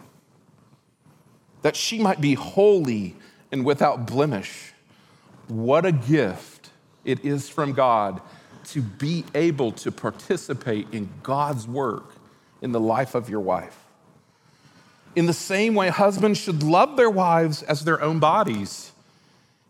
that 1.63 1.77
she 1.77 1.99
might 1.99 2.21
be 2.21 2.35
holy 2.35 3.17
and 3.53 3.65
without 3.65 4.07
blemish. 4.07 4.73
What 5.49 5.87
a 5.87 5.93
gift! 5.93 6.57
it 7.07 7.25
is 7.25 7.49
from 7.49 7.73
God 7.73 8.21
to 8.65 8.83
be 8.83 9.25
able 9.35 9.73
to 9.73 9.93
participate 9.93 10.89
in 10.93 11.09
God's 11.23 11.67
work 11.67 12.13
in 12.61 12.73
the 12.73 12.81
life 12.81 13.15
of 13.15 13.31
your 13.31 13.41
wife. 13.41 13.85
In 15.15 15.27
the 15.27 15.33
same 15.33 15.75
way, 15.75 15.89
husbands 15.89 16.39
should 16.39 16.63
love 16.63 16.97
their 16.97 17.09
wives 17.09 17.63
as 17.63 17.85
their 17.85 18.03
own 18.03 18.19
bodies. 18.19 18.93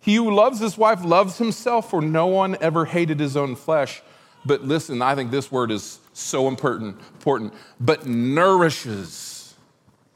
He 0.07 0.15
who 0.15 0.33
loves 0.33 0.61
his 0.61 0.79
wife 0.79 1.05
loves 1.05 1.39
himself, 1.39 1.91
for 1.91 2.01
no 2.01 2.29
one 2.29 2.57
ever 2.61 2.85
hated 2.85 3.19
his 3.19 3.37
own 3.37 3.57
flesh. 3.57 4.03
But 4.45 4.63
listen, 4.63 5.03
I 5.03 5.17
think 5.17 5.33
this 5.33 5.51
word 5.51 5.73
is 5.73 5.99
so 6.13 6.47
important, 6.47 7.01
important. 7.15 7.53
But 7.81 8.07
nourishes, 8.07 9.57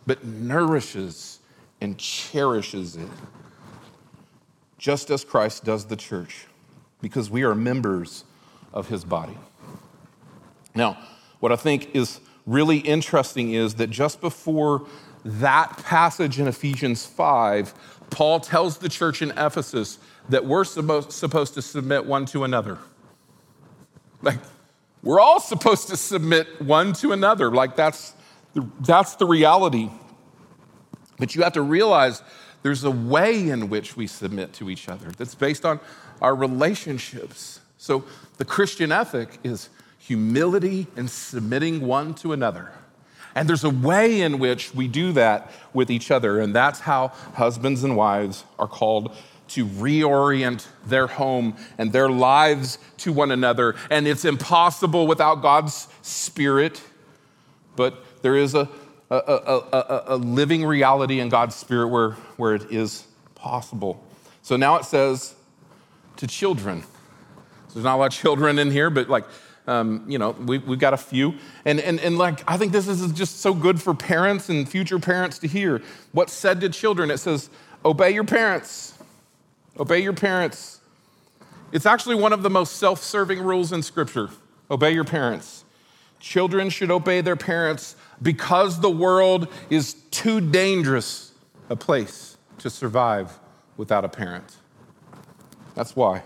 but 0.07 0.25
nourishes 0.25 1.41
and 1.81 1.99
cherishes 1.99 2.95
it, 2.95 3.09
just 4.79 5.11
as 5.11 5.25
Christ 5.25 5.65
does 5.65 5.87
the 5.87 5.97
church 5.97 6.47
because 7.03 7.29
we 7.29 7.43
are 7.43 7.57
members 7.57 8.23
of 8.73 8.87
his 8.87 9.05
body. 9.05 9.37
Now, 10.73 10.99
what 11.41 11.51
I 11.51 11.57
think 11.57 11.97
is 11.97 12.21
really 12.47 12.79
interesting 12.79 13.55
is 13.55 13.75
that 13.75 13.91
just 13.91 14.21
before 14.21 14.87
that 15.25 15.79
passage 15.85 16.39
in 16.39 16.47
Ephesians 16.47 17.05
5, 17.05 17.75
Paul 18.11 18.41
tells 18.41 18.79
the 18.79 18.89
church 18.89 19.23
in 19.23 19.31
Ephesus 19.33 19.99
that 20.29 20.45
we're 20.45 20.65
supposed 20.65 21.55
to 21.55 21.63
submit 21.63 22.07
one 22.07 22.27
to 22.27 22.45
another. 22.45 22.79
Like, 24.23 24.39
we're 25.03 25.21
all 25.21 25.41
supposed 25.41 25.89
to 25.89 25.97
submit 25.97 26.61
one 26.61 26.93
to 26.95 27.13
another. 27.13 27.51
Like, 27.51 27.77
that's 27.77 28.13
the, 28.55 28.69
that's 28.81 29.15
the 29.17 29.27
reality. 29.27 29.91
But 31.19 31.35
you 31.35 31.43
have 31.43 31.55
to 31.55 31.63
realize 31.63 32.23
there's 32.63 32.85
a 32.85 32.91
way 32.91 33.49
in 33.49 33.71
which 33.71 33.97
we 33.97 34.07
submit 34.07 34.53
to 34.55 34.69
each 34.69 34.89
other 34.89 35.11
that's 35.17 35.35
based 35.35 35.65
on 35.65 35.81
our 36.21 36.35
relationships. 36.35 37.61
So 37.79 38.05
the 38.37 38.45
Christian 38.45 38.93
ethic 38.93 39.39
is 39.43 39.71
humility 39.99 40.87
and 40.97 41.11
submitting 41.11 41.81
one 41.81 42.15
to 42.15 42.33
another. 42.33 42.73
And 43.35 43.49
there's 43.49 43.65
a 43.65 43.71
way 43.71 44.21
in 44.21 44.39
which 44.39 44.75
we 44.75 44.89
do 44.89 45.13
that 45.13 45.51
with 45.73 45.91
each 45.91 46.11
other, 46.11 46.41
and 46.41 46.55
that's 46.55 46.81
how 46.81 47.09
husbands 47.35 47.85
and 47.85 47.97
wives 47.97 48.45
are 48.59 48.67
called 48.67 49.17
to 49.51 49.67
reorient 49.67 50.67
their 50.87 51.09
home 51.09 51.57
and 51.77 51.93
their 51.93 52.09
lives 52.09 52.79
to 52.99 53.13
one 53.13 53.31
another. 53.31 53.75
And 53.91 54.07
it's 54.07 54.25
impossible 54.25 55.07
without 55.07 55.43
God's 55.43 55.89
Spirit, 56.03 56.81
but 57.77 58.23
there 58.23 58.37
is 58.37 58.55
a, 58.55 58.69
a, 59.11 59.17
a, 59.17 60.05
a, 60.09 60.17
living 60.17 60.65
reality 60.65 61.19
in 61.19 61.29
God's 61.29 61.57
Spirit 61.57 61.89
where, 61.89 62.13
where 62.37 62.55
it 62.55 62.71
is 62.71 63.07
possible. 63.35 64.05
So 64.43 64.57
now 64.57 64.77
it 64.77 64.85
says 64.85 65.35
to 66.19 66.29
children. 66.29 66.83
So 66.83 67.75
there's 67.75 67.85
not 67.85 67.97
a 67.97 67.99
lot 67.99 68.13
of 68.13 68.19
children 68.19 68.59
in 68.59 68.71
here, 68.71 68.89
but 68.89 69.09
like 69.09 69.25
Um, 69.71 70.05
you 70.09 70.19
know, 70.19 70.31
we, 70.33 70.59
we've 70.59 70.81
got 70.81 70.95
a 70.95 70.97
few. 70.97 71.35
And, 71.65 71.79
and, 71.79 72.01
and 72.01 72.19
like, 72.19 72.43
I 72.51 72.57
think 72.57 72.73
this 72.73 72.89
is 72.89 73.13
just 73.13 73.39
so 73.39 73.55
good 73.55 73.81
for 73.81 73.95
parents 73.95 74.49
and 74.49 74.69
future 74.69 74.99
parents 74.99 75.39
to 75.39 75.47
hear. 75.47 75.81
What's 76.11 76.33
said 76.33 76.61
to 76.63 76.71
children? 76.71 77.09
It 77.09 77.19
says, 77.19 77.51
obey 77.85 78.11
your 78.11 78.25
parents. 78.25 78.95
Obey 79.79 80.01
your 80.01 80.13
parents. 80.13 80.81
It's 81.71 81.87
actually 81.87 82.17
one 82.17 82.33
of 82.33 82.43
the 82.43 82.51
most 82.51 82.79
self 82.79 83.01
serving 83.01 83.41
rules 83.41 83.71
in 83.73 83.85
Scripture. 83.85 84.31
Obey 84.73 84.91
your 84.91 85.05
parents. 85.05 85.65
Children 86.19 86.69
should 86.69 86.91
obey 86.91 87.21
their 87.21 87.37
parents 87.37 87.95
because 88.21 88.81
the 88.81 88.91
world 88.91 89.47
is 89.71 89.95
too 90.11 90.41
dangerous 90.41 91.31
a 91.69 91.77
place 91.77 92.37
to 92.59 92.71
survive 92.71 93.39
without 93.77 94.05
a 94.05 94.09
parent. 94.09 94.57
That's 95.77 95.95
why. 95.95 96.25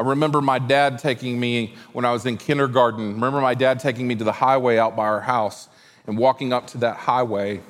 I 0.00 0.02
remember 0.02 0.40
my 0.40 0.58
dad 0.58 0.98
taking 0.98 1.38
me 1.38 1.74
when 1.92 2.06
I 2.06 2.12
was 2.12 2.24
in 2.24 2.38
kindergarten. 2.38 3.12
Remember 3.12 3.38
my 3.42 3.52
dad 3.52 3.80
taking 3.80 4.08
me 4.08 4.14
to 4.14 4.24
the 4.24 4.32
highway 4.32 4.78
out 4.78 4.96
by 4.96 5.04
our 5.04 5.20
house 5.20 5.68
and 6.06 6.16
walking 6.16 6.54
up 6.54 6.66
to 6.68 6.78
that 6.78 6.96
highway 6.96 7.60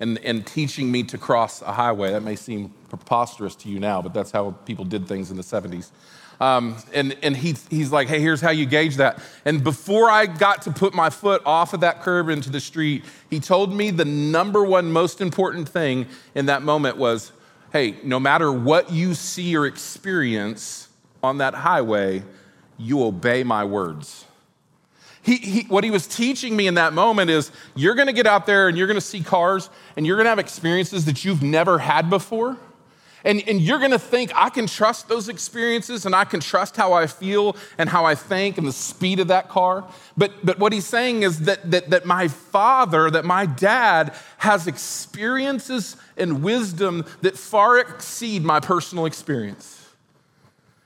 and, 0.00 0.16
and 0.24 0.46
teaching 0.46 0.90
me 0.90 1.02
to 1.02 1.18
cross 1.18 1.60
a 1.60 1.70
highway. 1.70 2.12
That 2.12 2.22
may 2.22 2.34
seem 2.34 2.72
preposterous 2.88 3.54
to 3.56 3.68
you 3.68 3.78
now, 3.78 4.00
but 4.00 4.14
that's 4.14 4.30
how 4.30 4.52
people 4.64 4.86
did 4.86 5.06
things 5.06 5.30
in 5.30 5.36
the 5.36 5.42
70s. 5.42 5.90
Um, 6.40 6.76
and 6.94 7.14
and 7.22 7.36
he, 7.36 7.54
he's 7.68 7.92
like, 7.92 8.08
hey, 8.08 8.22
here's 8.22 8.40
how 8.40 8.52
you 8.52 8.64
gauge 8.64 8.96
that. 8.96 9.22
And 9.44 9.62
before 9.62 10.08
I 10.08 10.24
got 10.24 10.62
to 10.62 10.70
put 10.70 10.94
my 10.94 11.10
foot 11.10 11.42
off 11.44 11.74
of 11.74 11.80
that 11.80 12.00
curb 12.00 12.30
into 12.30 12.48
the 12.48 12.60
street, 12.60 13.04
he 13.28 13.38
told 13.38 13.74
me 13.74 13.90
the 13.90 14.06
number 14.06 14.64
one 14.64 14.90
most 14.90 15.20
important 15.20 15.68
thing 15.68 16.06
in 16.34 16.46
that 16.46 16.62
moment 16.62 16.96
was, 16.96 17.32
hey, 17.70 17.96
no 18.02 18.18
matter 18.18 18.50
what 18.50 18.90
you 18.90 19.12
see 19.12 19.54
or 19.54 19.66
experience 19.66 20.86
on 21.22 21.38
that 21.38 21.54
highway, 21.54 22.22
you 22.78 23.02
obey 23.02 23.42
my 23.42 23.64
words. 23.64 24.24
He, 25.22 25.36
he, 25.36 25.62
what 25.64 25.84
he 25.84 25.90
was 25.90 26.06
teaching 26.06 26.56
me 26.56 26.66
in 26.66 26.74
that 26.74 26.94
moment 26.94 27.30
is 27.30 27.52
you're 27.74 27.94
going 27.94 28.06
to 28.06 28.12
get 28.12 28.26
out 28.26 28.46
there 28.46 28.68
and 28.68 28.78
you're 28.78 28.86
going 28.86 28.96
to 28.96 29.02
see 29.02 29.22
cars 29.22 29.68
and 29.96 30.06
you're 30.06 30.16
going 30.16 30.24
to 30.24 30.30
have 30.30 30.38
experiences 30.38 31.04
that 31.04 31.24
you've 31.24 31.42
never 31.42 31.78
had 31.78 32.08
before. 32.08 32.56
And, 33.22 33.46
and 33.46 33.60
you're 33.60 33.78
going 33.78 33.90
to 33.90 33.98
think, 33.98 34.32
I 34.34 34.48
can 34.48 34.66
trust 34.66 35.08
those 35.08 35.28
experiences 35.28 36.06
and 36.06 36.14
I 36.14 36.24
can 36.24 36.40
trust 36.40 36.76
how 36.76 36.94
I 36.94 37.06
feel 37.06 37.54
and 37.76 37.86
how 37.86 38.06
I 38.06 38.14
think 38.14 38.56
and 38.56 38.66
the 38.66 38.72
speed 38.72 39.20
of 39.20 39.28
that 39.28 39.50
car. 39.50 39.86
But, 40.16 40.32
but 40.44 40.58
what 40.58 40.72
he's 40.72 40.86
saying 40.86 41.22
is 41.22 41.40
that, 41.40 41.70
that, 41.70 41.90
that 41.90 42.06
my 42.06 42.28
father, 42.28 43.10
that 43.10 43.26
my 43.26 43.44
dad 43.44 44.14
has 44.38 44.66
experiences 44.66 45.96
and 46.16 46.42
wisdom 46.42 47.04
that 47.20 47.36
far 47.36 47.78
exceed 47.78 48.42
my 48.42 48.58
personal 48.58 49.04
experience. 49.04 49.79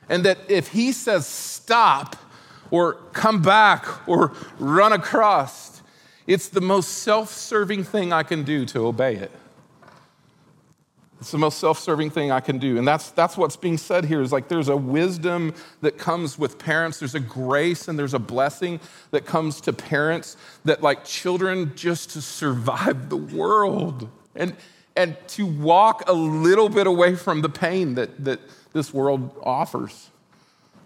And 0.09 0.25
that 0.25 0.39
if 0.49 0.69
he 0.69 0.93
says 0.93 1.27
stop 1.27 2.17
or 2.71 2.95
come 3.13 3.43
back 3.43 4.09
or 4.09 4.33
run 4.59 4.93
across, 4.93 5.83
it's 6.27 6.49
the 6.49 6.61
most 6.61 6.89
self 6.99 7.31
serving 7.31 7.85
thing 7.85 8.13
I 8.13 8.23
can 8.23 8.43
do 8.43 8.65
to 8.67 8.87
obey 8.87 9.17
it. 9.17 9.31
It's 11.25 11.31
the 11.31 11.39
most 11.39 11.59
self 11.59 11.79
serving 11.79 12.11
thing 12.11 12.31
I 12.31 12.41
can 12.41 12.59
do. 12.59 12.77
And 12.77 12.87
that's, 12.87 13.11
that's 13.11 13.37
what's 13.37 13.57
being 13.57 13.79
said 13.79 14.05
here 14.05 14.21
is 14.21 14.31
like 14.31 14.49
there's 14.49 14.69
a 14.69 14.77
wisdom 14.77 15.55
that 15.81 15.97
comes 15.97 16.39
with 16.39 16.59
parents, 16.59 16.99
there's 16.99 17.15
a 17.15 17.21
grace 17.21 17.89
and 17.89 17.99
there's 17.99 18.13
a 18.13 18.19
blessing 18.19 18.79
that 19.11 19.25
comes 19.25 19.61
to 19.63 19.73
parents 19.73 20.37
that, 20.67 20.83
like 20.83 21.05
children, 21.05 21.73
just 21.77 22.11
to 22.11 22.21
survive 22.21 23.09
the 23.09 23.17
world 23.17 24.09
and, 24.35 24.55
and 24.97 25.17
to 25.29 25.47
walk 25.47 26.05
a 26.09 26.13
little 26.13 26.69
bit 26.69 26.87
away 26.87 27.15
from 27.15 27.41
the 27.41 27.49
pain 27.49 27.95
that, 27.95 28.23
that 28.23 28.41
this 28.75 28.93
world 28.93 29.35
offers 29.43 30.11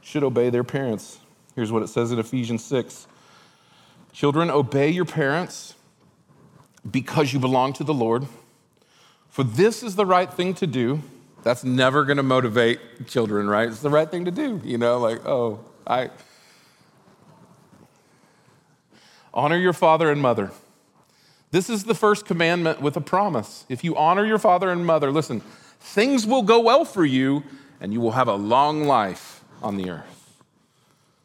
should 0.03 0.23
obey 0.23 0.51
their 0.51 0.63
parents. 0.63 1.19
Here's 1.57 1.73
what 1.73 1.83
it 1.83 1.89
says 1.89 2.13
in 2.13 2.21
Ephesians 2.21 2.65
6 2.65 3.09
Children, 4.13 4.51
obey 4.51 4.91
your 4.91 5.05
parents 5.05 5.75
because 6.89 7.33
you 7.33 7.39
belong 7.39 7.73
to 7.75 7.85
the 7.85 7.95
Lord. 7.95 8.27
For 9.29 9.43
this 9.43 9.83
is 9.83 9.97
the 9.97 10.07
right 10.07 10.33
thing 10.33 10.55
to 10.55 10.67
do. 10.67 11.03
That's 11.43 11.65
never 11.65 12.05
going 12.05 12.17
to 12.17 12.23
motivate 12.23 13.07
children, 13.07 13.49
right? 13.49 13.69
It's 13.69 13.81
the 13.81 13.91
right 13.91 14.11
thing 14.11 14.25
to 14.25 14.31
do. 14.31 14.61
You 14.65 14.79
know, 14.79 14.99
like, 14.99 15.25
oh, 15.27 15.61
I. 15.87 16.11
Honor 19.33 19.57
your 19.57 19.73
father 19.73 20.11
and 20.11 20.21
mother. 20.21 20.51
This 21.51 21.71
is 21.71 21.85
the 21.85 21.95
first 21.95 22.27
commandment 22.27 22.81
with 22.81 22.97
a 22.97 23.01
promise. 23.01 23.65
If 23.69 23.85
you 23.85 23.97
honor 23.97 24.27
your 24.27 24.39
father 24.39 24.71
and 24.71 24.85
mother, 24.85 25.11
listen, 25.11 25.41
things 25.81 26.27
will 26.27 26.43
go 26.43 26.61
well 26.61 26.85
for 26.85 27.05
you 27.05 27.45
and 27.81 27.93
you 27.93 28.01
will 28.01 28.13
have 28.13 28.29
a 28.29 28.35
long 28.35 28.85
life 28.85 29.45
on 29.63 29.77
the 29.77 29.91
earth. 29.91 30.43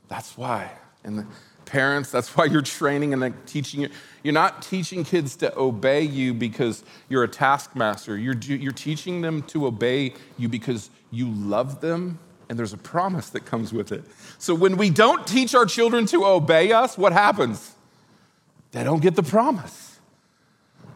That's 0.07 0.37
why. 0.37 0.71
And 1.03 1.19
the 1.19 1.25
parents, 1.65 2.11
that's 2.11 2.35
why 2.35 2.45
you're 2.45 2.61
training 2.61 3.13
and 3.13 3.33
teaching. 3.47 3.89
You're 4.21 4.33
not 4.33 4.61
teaching 4.61 5.03
kids 5.03 5.35
to 5.37 5.57
obey 5.57 6.01
you 6.01 6.33
because 6.33 6.83
you're 7.09 7.23
a 7.23 7.27
taskmaster. 7.27 8.17
You're, 8.17 8.35
you're 8.35 8.71
teaching 8.71 9.21
them 9.21 9.41
to 9.43 9.65
obey 9.65 10.13
you 10.37 10.49
because 10.49 10.89
you 11.11 11.29
love 11.29 11.81
them 11.81 12.19
and 12.49 12.59
there's 12.59 12.73
a 12.73 12.77
promise 12.77 13.29
that 13.31 13.45
comes 13.45 13.73
with 13.73 13.91
it. 13.91 14.03
So 14.37 14.53
when 14.53 14.77
we 14.77 14.89
don't 14.89 15.25
teach 15.25 15.55
our 15.55 15.65
children 15.65 16.05
to 16.07 16.25
obey 16.25 16.71
us, 16.71 16.97
what 16.97 17.13
happens? 17.13 17.75
They 18.71 18.83
don't 18.83 19.01
get 19.01 19.15
the 19.15 19.23
promise. 19.23 19.99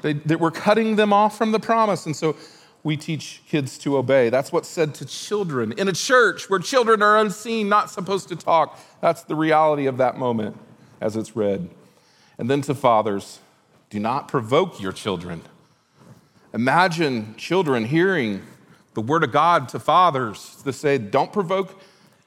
They, 0.02 0.13
they, 0.13 0.36
we're 0.36 0.52
cutting 0.52 0.96
them 0.96 1.13
off 1.13 1.38
from 1.38 1.52
the 1.52 1.60
promise. 1.60 2.06
And 2.06 2.15
so 2.15 2.36
we 2.84 2.96
teach 2.98 3.42
kids 3.48 3.78
to 3.80 3.98
obey. 3.98 4.30
That's 4.30 4.52
what's 4.52 4.70
said 4.70 4.96
to 4.96 5.06
children. 5.06 5.74
In 5.74 5.88
a 5.88 5.94
church 5.94 6.50
where 6.50 6.60
children 6.60 7.02
are 7.02 7.18
unseen, 7.18 7.70
not 7.70 7.90
supposed 7.90 8.30
to 8.30 8.36
talk, 8.36 8.80
that's 9.02 9.24
the 9.24 9.36
reality 9.36 9.88
of 9.88 9.98
that 9.98 10.18
moment 10.18 10.58
as 11.02 11.16
it's 11.16 11.36
read. 11.36 11.70
And 12.38 12.50
then 12.50 12.62
to 12.62 12.76
fathers, 12.76 13.40
do 13.90 14.00
not 14.00 14.28
provoke 14.28 14.82
your 14.82 14.92
children. 14.92 15.42
Imagine 16.54 17.36
children 17.36 17.86
hearing 17.86 18.44
the 18.94 19.02
word 19.02 19.24
of 19.24 19.32
God 19.32 19.70
to 19.70 19.80
fathers 19.80 20.62
to 20.63 20.74
say, 20.74 20.98
don't 20.98 21.32
provoke 21.32 21.80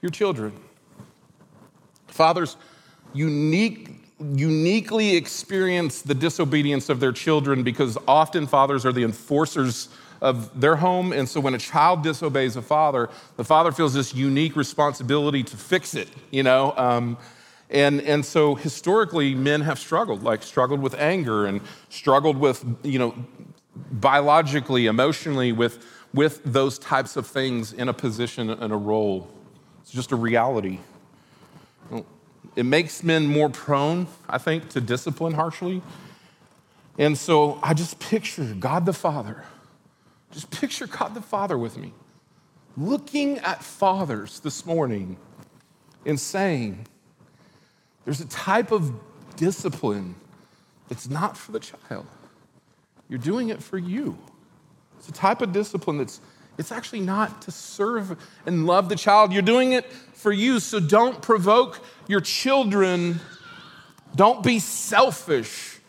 your 0.03 0.11
children. 0.11 0.53
Fathers 2.07 2.57
unique, 3.13 3.91
uniquely 4.21 5.17
experience 5.17 6.03
the 6.03 6.15
disobedience 6.15 6.89
of 6.89 7.01
their 7.01 7.13
children 7.13 7.63
because 7.63 7.99
often 8.07 8.47
fathers 8.47 8.87
are 8.87 8.93
the 8.93 9.05
enforcers 9.05 9.89
of 10.21 10.61
their 10.61 10.77
home. 10.77 11.13
And 11.13 11.29
so 11.29 11.41
when 11.41 11.55
a 11.55 11.59
child 11.59 12.03
disobeys 12.03 12.57
a 12.57 12.63
father, 12.63 13.09
the 13.37 13.45
father 13.45 13.73
feels 13.73 13.95
this 13.95 14.15
unique 14.15 14.57
responsibility 14.57 15.43
to 15.43 15.57
fix 15.57 15.95
it, 15.95 16.09
you 16.31 16.43
know? 16.43 16.75
Um, 16.77 17.17
and, 17.71 18.01
and 18.03 18.25
so 18.25 18.55
historically, 18.55 19.35
men 19.35 19.61
have 19.63 19.79
struggled, 19.79 20.23
like 20.23 20.43
struggled 20.43 20.81
with 20.81 20.95
anger 20.95 21.47
and 21.47 21.61
struggled 21.89 22.37
with, 22.37 22.65
you 22.83 22.99
know, 22.99 23.15
biologically, 23.93 24.87
emotionally, 24.87 25.53
with, 25.53 25.85
with 26.13 26.43
those 26.45 26.79
types 26.79 27.17
of 27.17 27.27
things 27.27 27.73
in 27.73 27.89
a 27.89 27.95
position 27.95 28.51
and 28.51 28.73
a 28.73 28.77
role. 28.77 29.31
It's 29.83 29.93
just 29.93 30.13
a 30.13 30.17
reality. 30.17 30.81
It 32.57 32.65
makes 32.65 33.05
men 33.05 33.27
more 33.27 33.49
prone, 33.49 34.09
I 34.29 34.39
think, 34.39 34.69
to 34.71 34.81
discipline 34.81 35.35
harshly. 35.35 35.83
And 36.99 37.17
so 37.17 37.61
I 37.63 37.75
just 37.75 38.01
picture 38.01 38.45
God 38.59 38.85
the 38.85 38.93
Father 38.93 39.45
just 40.31 40.51
picture 40.51 40.87
God 40.87 41.15
the 41.15 41.23
Father 41.23 41.59
with 41.59 41.77
me, 41.77 41.93
looking 42.77 43.39
at 43.39 43.63
fathers 43.63 44.41
this 44.41 44.65
morning 44.65 45.17
and 46.07 46.19
saying, 46.19 46.87
there's 48.05 48.21
a 48.21 48.29
type 48.29 48.73
of 48.73 48.93
discipline 49.37 50.15
that's 50.89 51.09
not 51.09 51.37
for 51.37 51.53
the 51.53 51.61
child. 51.61 52.07
You're 53.09 53.19
doing 53.19 53.49
it 53.49 53.63
for 53.63 53.79
you. 53.79 54.17
It's 54.99 55.09
a 55.09 55.13
type 55.13 55.43
of 55.43 55.53
discipline 55.53 55.99
that's 55.99 56.21
it's 56.59 56.73
actually 56.73 57.01
not 57.01 57.43
to 57.43 57.51
serve 57.51 58.19
and 58.45 58.67
love 58.67 58.91
the 58.91 58.97
child. 58.97 59.33
You're 59.33 59.41
doing 59.41 59.73
it 59.73 59.91
for 59.91 60.31
you. 60.31 60.61
So 60.61 60.79
don't 60.79 61.23
provoke 61.23 61.81
your 62.07 62.21
children. 62.21 63.19
Don't 64.15 64.43
be 64.43 64.59
selfish 64.59 65.80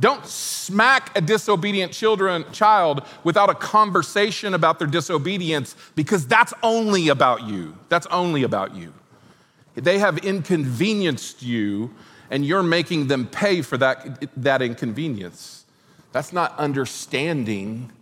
don't 0.00 0.26
smack 0.26 1.16
a 1.16 1.20
disobedient 1.20 1.92
children, 1.92 2.44
child 2.52 3.02
without 3.22 3.50
a 3.50 3.54
conversation 3.54 4.54
about 4.54 4.78
their 4.78 4.88
disobedience 4.88 5.76
because 5.94 6.26
that's 6.26 6.54
only 6.62 7.08
about 7.08 7.46
you. 7.46 7.78
That's 7.88 8.06
only 8.06 8.42
about 8.42 8.74
you. 8.74 8.92
They 9.74 9.98
have 9.98 10.18
inconvenienced 10.18 11.42
you 11.42 11.94
and 12.30 12.44
you're 12.44 12.62
making 12.62 13.08
them 13.08 13.26
pay 13.26 13.60
for 13.62 13.76
that, 13.78 14.28
that 14.36 14.62
inconvenience. 14.62 15.64
That's 16.12 16.32
not 16.32 16.58
understanding 16.58 17.92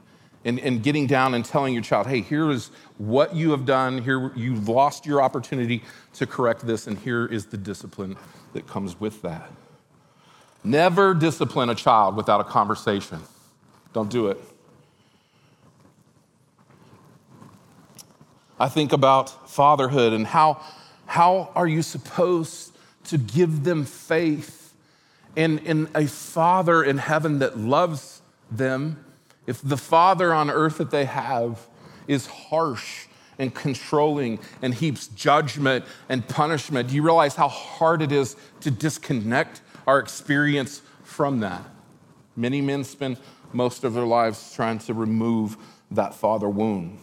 and, 0.44 0.60
and 0.60 0.82
getting 0.82 1.06
down 1.06 1.34
and 1.34 1.44
telling 1.44 1.74
your 1.74 1.82
child, 1.82 2.06
hey, 2.06 2.20
here 2.20 2.50
is 2.50 2.70
what 2.96 3.34
you 3.34 3.50
have 3.50 3.66
done. 3.66 3.98
Here, 3.98 4.32
you've 4.36 4.68
lost 4.68 5.04
your 5.04 5.20
opportunity 5.20 5.82
to 6.14 6.26
correct 6.26 6.66
this, 6.66 6.86
and 6.86 6.96
here 6.96 7.26
is 7.26 7.46
the 7.46 7.56
discipline 7.56 8.16
that 8.52 8.66
comes 8.66 8.98
with 9.00 9.20
that. 9.22 9.50
Never 10.64 11.14
discipline 11.14 11.70
a 11.70 11.74
child 11.74 12.16
without 12.16 12.40
a 12.40 12.44
conversation. 12.44 13.20
Don't 13.92 14.10
do 14.10 14.28
it. 14.28 14.38
I 18.60 18.68
think 18.68 18.92
about 18.92 19.48
fatherhood 19.48 20.12
and 20.12 20.26
how, 20.26 20.60
how 21.06 21.50
are 21.54 21.66
you 21.66 21.82
supposed 21.82 22.76
to 23.04 23.18
give 23.18 23.64
them 23.64 23.84
faith 23.84 24.74
in, 25.36 25.58
in 25.58 25.88
a 25.94 26.06
Father 26.06 26.82
in 26.82 26.98
heaven 26.98 27.38
that 27.38 27.56
loves 27.56 28.22
them, 28.50 29.04
if 29.46 29.62
the 29.62 29.76
Father 29.76 30.34
on 30.34 30.50
earth 30.50 30.78
that 30.78 30.90
they 30.90 31.04
have 31.04 31.66
is 32.08 32.26
harsh 32.26 33.06
and 33.38 33.54
controlling 33.54 34.40
and 34.62 34.74
heaps 34.74 35.06
judgment 35.08 35.84
and 36.08 36.26
punishment, 36.26 36.88
do 36.88 36.96
you 36.96 37.02
realize 37.02 37.36
how 37.36 37.48
hard 37.48 38.02
it 38.02 38.10
is 38.10 38.34
to 38.60 38.70
disconnect 38.70 39.60
our 39.88 39.98
experience 39.98 40.82
from 41.02 41.40
that? 41.40 41.64
Many 42.36 42.60
men 42.60 42.84
spend 42.84 43.16
most 43.54 43.84
of 43.84 43.94
their 43.94 44.04
lives 44.04 44.52
trying 44.54 44.78
to 44.80 44.92
remove 44.92 45.56
that 45.90 46.14
father 46.14 46.46
wound. 46.46 46.98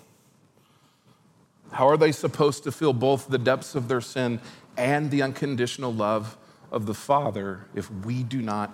How 1.71 1.89
are 1.89 1.98
they 1.98 2.12
supposed 2.12 2.63
to 2.65 2.71
feel 2.71 2.93
both 2.93 3.28
the 3.28 3.39
depths 3.39 3.74
of 3.74 3.88
their 3.88 4.02
sin 4.02 4.39
and 4.78 5.10
the 5.10 5.24
unconditional 5.24 5.91
love 5.91 6.38
of 6.71 6.86
the 6.86 6.93
Father 6.93 7.65
if 7.74 7.89
we 7.89 8.21
do 8.21 8.39
not 8.39 8.71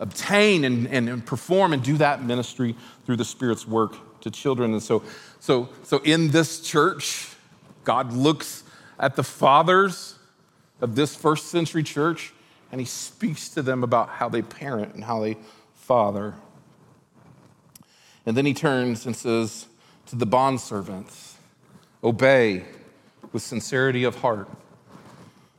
obtain 0.00 0.64
and, 0.64 0.88
and, 0.88 1.08
and, 1.08 1.24
perform 1.24 1.72
and 1.72 1.84
do 1.84 1.96
that 1.98 2.24
ministry 2.24 2.74
through 3.06 3.16
the 3.16 3.24
Spirit's 3.24 3.64
work 3.64 3.94
to 4.22 4.30
children? 4.30 4.72
And 4.72 4.82
so, 4.82 5.04
so, 5.38 5.68
so 5.84 5.98
in 5.98 6.32
this 6.32 6.60
church, 6.60 7.28
God 7.84 8.12
looks 8.12 8.64
at 8.98 9.14
the 9.14 9.22
fathers 9.22 10.16
of 10.80 10.96
this 10.96 11.14
first 11.14 11.46
century 11.46 11.84
church 11.84 12.32
and 12.70 12.80
he 12.80 12.86
speaks 12.86 13.48
to 13.50 13.62
them 13.62 13.82
about 13.82 14.08
how 14.08 14.28
they 14.28 14.42
parent 14.42 14.94
and 14.94 15.04
how 15.04 15.20
they 15.20 15.36
father. 15.74 16.34
And 18.26 18.36
then 18.36 18.46
he 18.46 18.54
turns 18.54 19.06
and 19.06 19.16
says 19.16 19.66
to 20.06 20.16
the 20.16 20.26
bondservants, 20.26 21.34
Obey 22.02 22.64
with 23.32 23.42
sincerity 23.42 24.04
of 24.04 24.16
heart. 24.16 24.48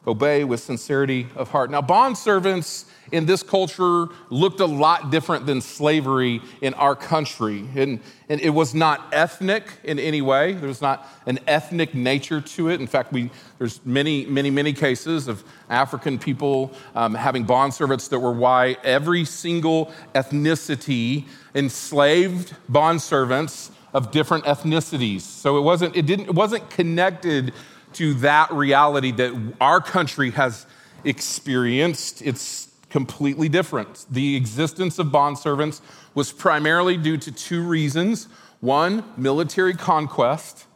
Obey 0.08 0.44
with 0.44 0.60
sincerity 0.60 1.28
of 1.36 1.50
heart. 1.52 1.70
Now, 1.70 1.82
bondservants 1.82 2.86
in 3.12 3.26
this 3.26 3.44
culture 3.44 4.08
looked 4.30 4.60
a 4.60 4.66
lot 4.66 5.12
different 5.12 5.46
than 5.46 5.62
slavery 5.62 6.42
in 6.62 6.74
our 6.76 6.96
country. 6.96 7.68
And, 7.76 8.00
and 8.30 8.42
it 8.42 8.52
was 8.52 8.74
not 8.74 9.14
ethnic 9.14 9.66
in 9.84 10.00
any 10.00 10.22
way. 10.22 10.54
There 10.54 10.68
was 10.68 10.82
not 10.82 11.08
an 11.26 11.40
ethnic 11.48 11.94
nature 11.94 12.42
to 12.42 12.70
it. 12.70 12.80
In 12.80 12.88
fact, 12.88 13.12
we, 13.12 13.30
there's 13.58 13.86
many, 13.86 14.26
many, 14.26 14.50
many 14.50 14.74
cases 14.74 15.28
of 15.28 15.44
African 15.70 16.18
people 16.18 16.74
um, 16.96 17.14
having 17.14 17.46
bondservants 17.46 18.10
that 18.10 18.20
were 18.20 18.32
why 18.32 18.78
every 18.84 19.26
single 19.26 19.92
ethnicity 20.16 21.26
enslaved 21.54 22.56
bond 22.70 23.02
servants 23.02 23.72
of 23.94 24.12
different 24.12 24.46
ethnicities. 24.46 25.22
So 25.22 25.58
it 25.58 25.62
wasn't, 25.62 25.96
it 25.98 26.06
didn't, 26.06 26.30
it 26.30 26.36
wasn't 26.36 26.70
connected 26.70 27.54
to 27.94 28.14
that 28.16 28.52
reality 28.54 29.12
that 29.12 29.54
our 29.60 29.82
country 29.82 30.32
has 30.32 30.66
experienced. 31.04 32.22
It's 32.22 32.70
completely 32.92 33.50
different. 33.50 34.06
The 34.12 34.36
existence 34.36 35.00
of 35.00 35.08
bondservants 35.08 35.82
was 36.14 36.32
primarily 36.32 36.98
due 36.98 37.18
to 37.18 37.32
two 37.32 37.64
reasons. 37.64 38.28
One, 38.60 39.04
military 39.18 39.74
conquest. 39.74 40.68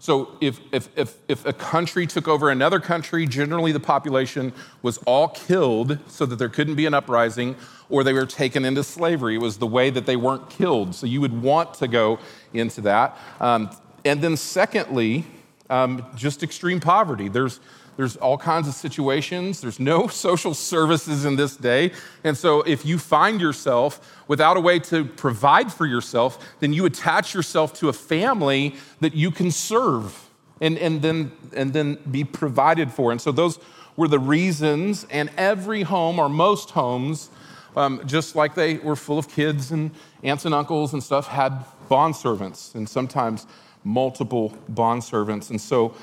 So, 0.00 0.36
if, 0.40 0.60
if, 0.72 0.88
if, 0.96 1.16
if, 1.28 1.44
a 1.44 1.52
country 1.52 2.06
took 2.06 2.28
over 2.28 2.50
another 2.50 2.78
country, 2.78 3.26
generally 3.26 3.72
the 3.72 3.80
population 3.80 4.52
was 4.80 4.98
all 4.98 5.28
killed 5.28 5.98
so 6.06 6.24
that 6.24 6.36
there 6.36 6.48
couldn't 6.48 6.76
be 6.76 6.86
an 6.86 6.94
uprising, 6.94 7.56
or 7.90 8.04
they 8.04 8.12
were 8.12 8.24
taken 8.24 8.64
into 8.64 8.84
slavery. 8.84 9.34
It 9.34 9.40
was 9.40 9.58
the 9.58 9.66
way 9.66 9.90
that 9.90 10.06
they 10.06 10.16
weren't 10.16 10.48
killed. 10.50 10.94
So, 10.94 11.06
you 11.06 11.20
would 11.20 11.42
want 11.42 11.74
to 11.74 11.88
go 11.88 12.20
into 12.54 12.80
that. 12.82 13.18
Um, 13.40 13.70
and 14.04 14.22
then, 14.22 14.36
secondly, 14.36 15.26
um, 15.68 16.06
just 16.14 16.44
extreme 16.44 16.78
poverty. 16.78 17.28
There's, 17.28 17.58
there's 17.98 18.16
all 18.16 18.38
kinds 18.38 18.68
of 18.68 18.74
situations. 18.74 19.60
There's 19.60 19.80
no 19.80 20.06
social 20.26 20.54
services 20.54 21.24
in 21.24 21.34
this 21.34 21.56
day. 21.56 21.90
And 22.22 22.36
so, 22.38 22.62
if 22.62 22.86
you 22.86 22.96
find 22.96 23.40
yourself 23.40 24.22
without 24.28 24.56
a 24.56 24.60
way 24.60 24.78
to 24.78 25.04
provide 25.04 25.72
for 25.72 25.84
yourself, 25.84 26.38
then 26.60 26.72
you 26.72 26.86
attach 26.86 27.34
yourself 27.34 27.74
to 27.80 27.88
a 27.88 27.92
family 27.92 28.76
that 29.00 29.14
you 29.14 29.32
can 29.32 29.50
serve 29.50 30.30
and, 30.60 30.78
and, 30.78 31.02
then, 31.02 31.32
and 31.52 31.72
then 31.72 31.98
be 32.08 32.22
provided 32.22 32.92
for. 32.92 33.10
And 33.10 33.20
so, 33.20 33.32
those 33.32 33.58
were 33.96 34.06
the 34.06 34.20
reasons. 34.20 35.04
And 35.10 35.28
every 35.36 35.82
home, 35.82 36.20
or 36.20 36.28
most 36.28 36.70
homes, 36.70 37.30
um, 37.76 38.00
just 38.06 38.36
like 38.36 38.54
they 38.54 38.76
were 38.76 38.94
full 38.94 39.18
of 39.18 39.28
kids 39.28 39.72
and 39.72 39.90
aunts 40.22 40.44
and 40.44 40.54
uncles 40.54 40.92
and 40.92 41.02
stuff, 41.02 41.26
had 41.26 41.64
bond 41.88 42.14
servants 42.14 42.76
and 42.76 42.88
sometimes 42.88 43.44
multiple 43.82 44.56
bond 44.68 45.02
servants. 45.02 45.50
And 45.50 45.60
so, 45.60 45.94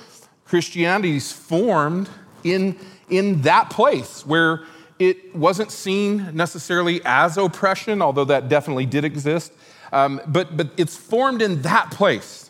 Christianity 0.45 1.17
is 1.17 1.31
formed 1.31 2.09
in, 2.43 2.77
in 3.09 3.41
that 3.41 3.69
place 3.69 4.25
where 4.25 4.63
it 4.99 5.35
wasn't 5.35 5.71
seen 5.71 6.29
necessarily 6.33 7.01
as 7.03 7.37
oppression, 7.37 8.01
although 8.01 8.25
that 8.25 8.47
definitely 8.47 8.85
did 8.85 9.03
exist. 9.03 9.51
Um, 9.91 10.21
but, 10.27 10.55
but 10.55 10.69
it's 10.77 10.95
formed 10.95 11.41
in 11.41 11.61
that 11.63 11.91
place, 11.91 12.49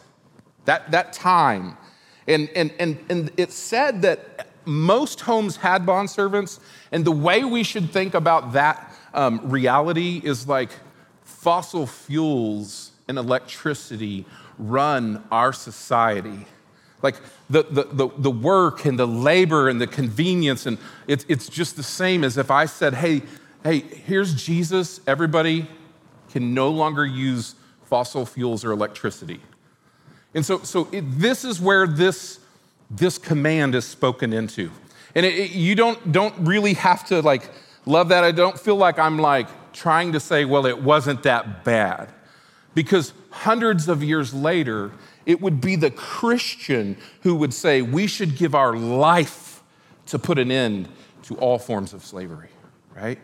that, 0.66 0.92
that 0.92 1.14
time. 1.14 1.78
And, 2.28 2.50
and, 2.56 2.74
and, 2.80 2.98
and 3.10 3.32
it 3.38 3.52
said 3.52 4.02
that 4.04 4.50
most 4.66 5.22
homes 5.22 5.58
had 5.58 5.86
bond 5.86 6.10
servants, 6.10 6.60
and 6.92 7.06
the 7.06 7.12
way 7.12 7.44
we 7.44 7.64
should 7.64 7.92
think 7.92 8.14
about 8.14 8.54
that 8.54 8.92
um, 9.14 9.40
reality 9.50 10.22
is 10.24 10.48
like 10.48 10.70
fossil 11.24 11.86
fuels 11.88 12.92
and 13.08 13.18
electricity 13.18 14.26
run 14.58 15.24
our 15.32 15.54
society. 15.54 16.46
Like 17.06 17.22
the, 17.52 17.62
the, 17.64 17.84
the, 17.84 18.10
the, 18.18 18.32
work 18.32 18.86
and 18.86 18.98
the 18.98 19.06
labor 19.06 19.70
and 19.70 19.80
the 19.80 19.86
convenience, 19.86 20.66
and 20.66 20.80
it's, 21.08 21.24
it's 21.30 21.48
just 21.48 21.76
the 21.76 21.84
same 21.84 22.24
as 22.24 22.36
if 22.36 22.50
I 22.50 22.66
said, 22.66 22.96
hey, 22.96 23.22
hey, 23.64 23.80
here's 23.80 24.34
Jesus, 24.34 25.00
everybody 25.06 25.68
can 26.32 26.56
no 26.56 26.70
longer 26.70 27.06
use 27.06 27.54
fossil 27.86 28.26
fuels 28.26 28.66
or 28.66 28.72
electricity. 28.72 29.40
And 30.34 30.44
so, 30.44 30.64
so 30.64 30.88
it, 30.92 31.04
this 31.20 31.46
is 31.46 31.62
where 31.62 31.86
this, 31.86 32.40
this 32.90 33.20
command 33.20 33.76
is 33.76 33.86
spoken 33.86 34.34
into. 34.34 34.72
And 35.14 35.28
it, 35.28 35.36
it, 35.36 35.52
you 35.52 35.76
don't, 35.76 36.12
don't 36.12 36.34
really 36.40 36.74
have 36.74 37.06
to 37.10 37.22
like 37.22 37.52
love 37.86 38.10
that. 38.10 38.24
I 38.24 38.32
don't 38.32 38.60
feel 38.60 38.78
like 38.78 38.98
I'm 38.98 39.20
like 39.20 39.48
trying 39.74 40.14
to 40.14 40.20
say, 40.20 40.44
well, 40.44 40.66
it 40.66 40.82
wasn't 40.82 41.22
that 41.24 41.64
bad. 41.64 42.10
Because 42.74 43.14
hundreds 43.30 43.88
of 43.88 44.04
years 44.04 44.34
later, 44.34 44.92
it 45.26 45.42
would 45.42 45.60
be 45.62 45.76
the 45.76 45.92
Christian 45.92 46.98
who 47.22 47.36
would 47.36 47.54
say, 47.54 47.82
we 47.82 48.08
should 48.08 48.38
give 48.38 48.54
our 48.56 48.76
life 48.76 49.64
to 50.08 50.20
put 50.20 50.38
an 50.38 50.52
end 50.52 50.88
to 51.24 51.36
all 51.36 51.58
forms 51.58 51.94
of 51.94 52.04
slavery, 52.06 52.50
right? 52.96 53.18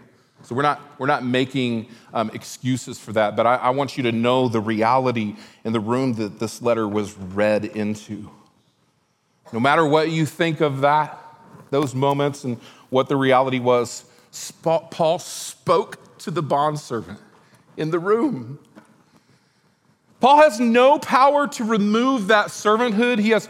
So 0.43 0.55
we're 0.55 0.63
not, 0.63 0.81
we're 0.97 1.07
not 1.07 1.23
making 1.23 1.87
um, 2.13 2.31
excuses 2.33 2.97
for 2.97 3.13
that, 3.13 3.35
but 3.35 3.45
I, 3.45 3.55
I 3.57 3.69
want 3.69 3.97
you 3.97 4.03
to 4.03 4.11
know 4.11 4.47
the 4.47 4.59
reality 4.59 5.35
in 5.63 5.73
the 5.73 5.79
room 5.79 6.13
that 6.13 6.39
this 6.39 6.61
letter 6.61 6.87
was 6.87 7.15
read 7.15 7.65
into. 7.65 8.29
No 9.53 9.59
matter 9.59 9.85
what 9.85 10.09
you 10.09 10.25
think 10.25 10.61
of 10.61 10.81
that, 10.81 11.19
those 11.69 11.93
moments 11.93 12.43
and 12.43 12.57
what 12.89 13.07
the 13.07 13.15
reality 13.15 13.59
was, 13.59 14.05
Paul 14.63 15.19
spoke 15.19 16.17
to 16.19 16.31
the 16.31 16.41
bondservant 16.41 17.19
in 17.77 17.91
the 17.91 17.99
room. 17.99 18.59
Paul 20.21 20.37
has 20.37 20.59
no 20.59 20.99
power 20.99 21.47
to 21.47 21.63
remove 21.63 22.27
that 22.27 22.47
servanthood. 22.47 23.19
He 23.19 23.31
has, 23.31 23.49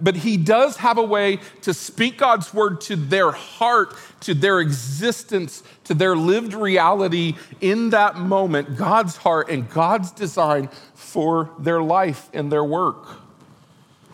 but 0.00 0.14
he 0.14 0.36
does 0.36 0.76
have 0.76 0.98
a 0.98 1.02
way 1.02 1.40
to 1.62 1.72
speak 1.72 2.18
God's 2.18 2.52
word 2.52 2.82
to 2.82 2.96
their 2.96 3.30
heart, 3.30 3.96
to 4.20 4.34
their 4.34 4.60
existence, 4.60 5.62
to 5.84 5.94
their 5.94 6.14
lived 6.14 6.52
reality 6.52 7.34
in 7.62 7.90
that 7.90 8.16
moment, 8.16 8.76
God's 8.76 9.16
heart 9.16 9.48
and 9.48 9.68
God's 9.70 10.10
design 10.10 10.68
for 10.94 11.50
their 11.58 11.82
life 11.82 12.28
and 12.34 12.52
their 12.52 12.64
work. 12.64 13.18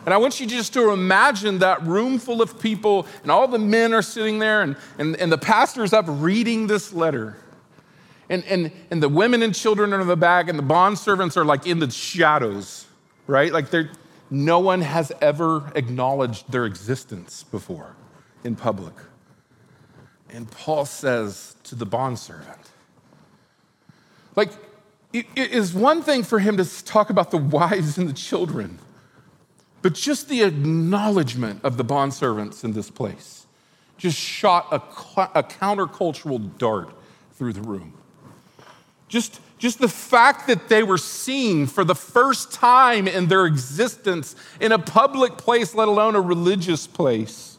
And 0.05 0.13
I 0.13 0.17
want 0.17 0.39
you 0.39 0.47
just 0.47 0.73
to 0.73 0.91
imagine 0.91 1.59
that 1.59 1.83
room 1.83 2.17
full 2.17 2.41
of 2.41 2.61
people, 2.61 3.05
and 3.21 3.29
all 3.29 3.47
the 3.49 3.59
men 3.59 3.93
are 3.93 4.01
sitting 4.01 4.39
there, 4.39 4.61
and, 4.61 4.77
and, 4.97 5.17
and 5.17 5.29
the 5.29 5.37
pastor's 5.37 5.91
up 5.91 6.05
reading 6.07 6.67
this 6.67 6.93
letter 6.93 7.35
and, 8.29 8.43
and, 8.45 8.71
and 8.91 9.01
the 9.01 9.09
women 9.09 9.41
and 9.41 9.53
children 9.55 9.93
are 9.93 10.01
in 10.01 10.07
the 10.07 10.15
back, 10.15 10.47
and 10.47 10.57
the 10.57 10.63
bond 10.63 10.99
servants 10.99 11.35
are 11.35 11.45
like 11.45 11.65
in 11.65 11.79
the 11.79 11.89
shadows, 11.89 12.85
right? 13.27 13.51
Like 13.51 13.71
they're, 13.71 13.89
no 14.29 14.59
one 14.59 14.81
has 14.81 15.11
ever 15.21 15.71
acknowledged 15.75 16.51
their 16.51 16.65
existence 16.65 17.43
before 17.43 17.95
in 18.43 18.55
public. 18.55 18.93
And 20.29 20.49
Paul 20.51 20.85
says 20.85 21.55
to 21.63 21.75
the 21.75 21.85
bond 21.85 22.19
servant, 22.19 22.59
like, 24.35 24.51
it 25.11 25.25
is 25.35 25.73
one 25.73 26.03
thing 26.03 26.21
for 26.21 26.37
him 26.37 26.55
to 26.57 26.85
talk 26.85 27.09
about 27.09 27.31
the 27.31 27.37
wives 27.37 27.97
and 27.97 28.07
the 28.07 28.13
children, 28.13 28.77
but 29.81 29.95
just 29.95 30.29
the 30.29 30.43
acknowledgement 30.43 31.61
of 31.63 31.77
the 31.77 31.83
bond 31.83 32.13
servants 32.13 32.63
in 32.63 32.73
this 32.73 32.91
place 32.91 33.47
just 33.97 34.17
shot 34.17 34.67
a, 34.71 34.75
a 35.39 35.43
countercultural 35.43 36.57
dart 36.57 36.91
through 37.33 37.53
the 37.53 37.61
room. 37.61 37.98
Just, 39.09 39.41
just 39.57 39.79
the 39.79 39.89
fact 39.89 40.47
that 40.47 40.69
they 40.69 40.83
were 40.83 40.97
seen 40.97 41.67
for 41.67 41.83
the 41.83 41.95
first 41.95 42.53
time 42.53 43.07
in 43.07 43.27
their 43.27 43.45
existence 43.45 44.35
in 44.61 44.71
a 44.71 44.79
public 44.79 45.35
place, 45.37 45.75
let 45.75 45.87
alone 45.87 46.15
a 46.15 46.21
religious 46.21 46.87
place, 46.87 47.57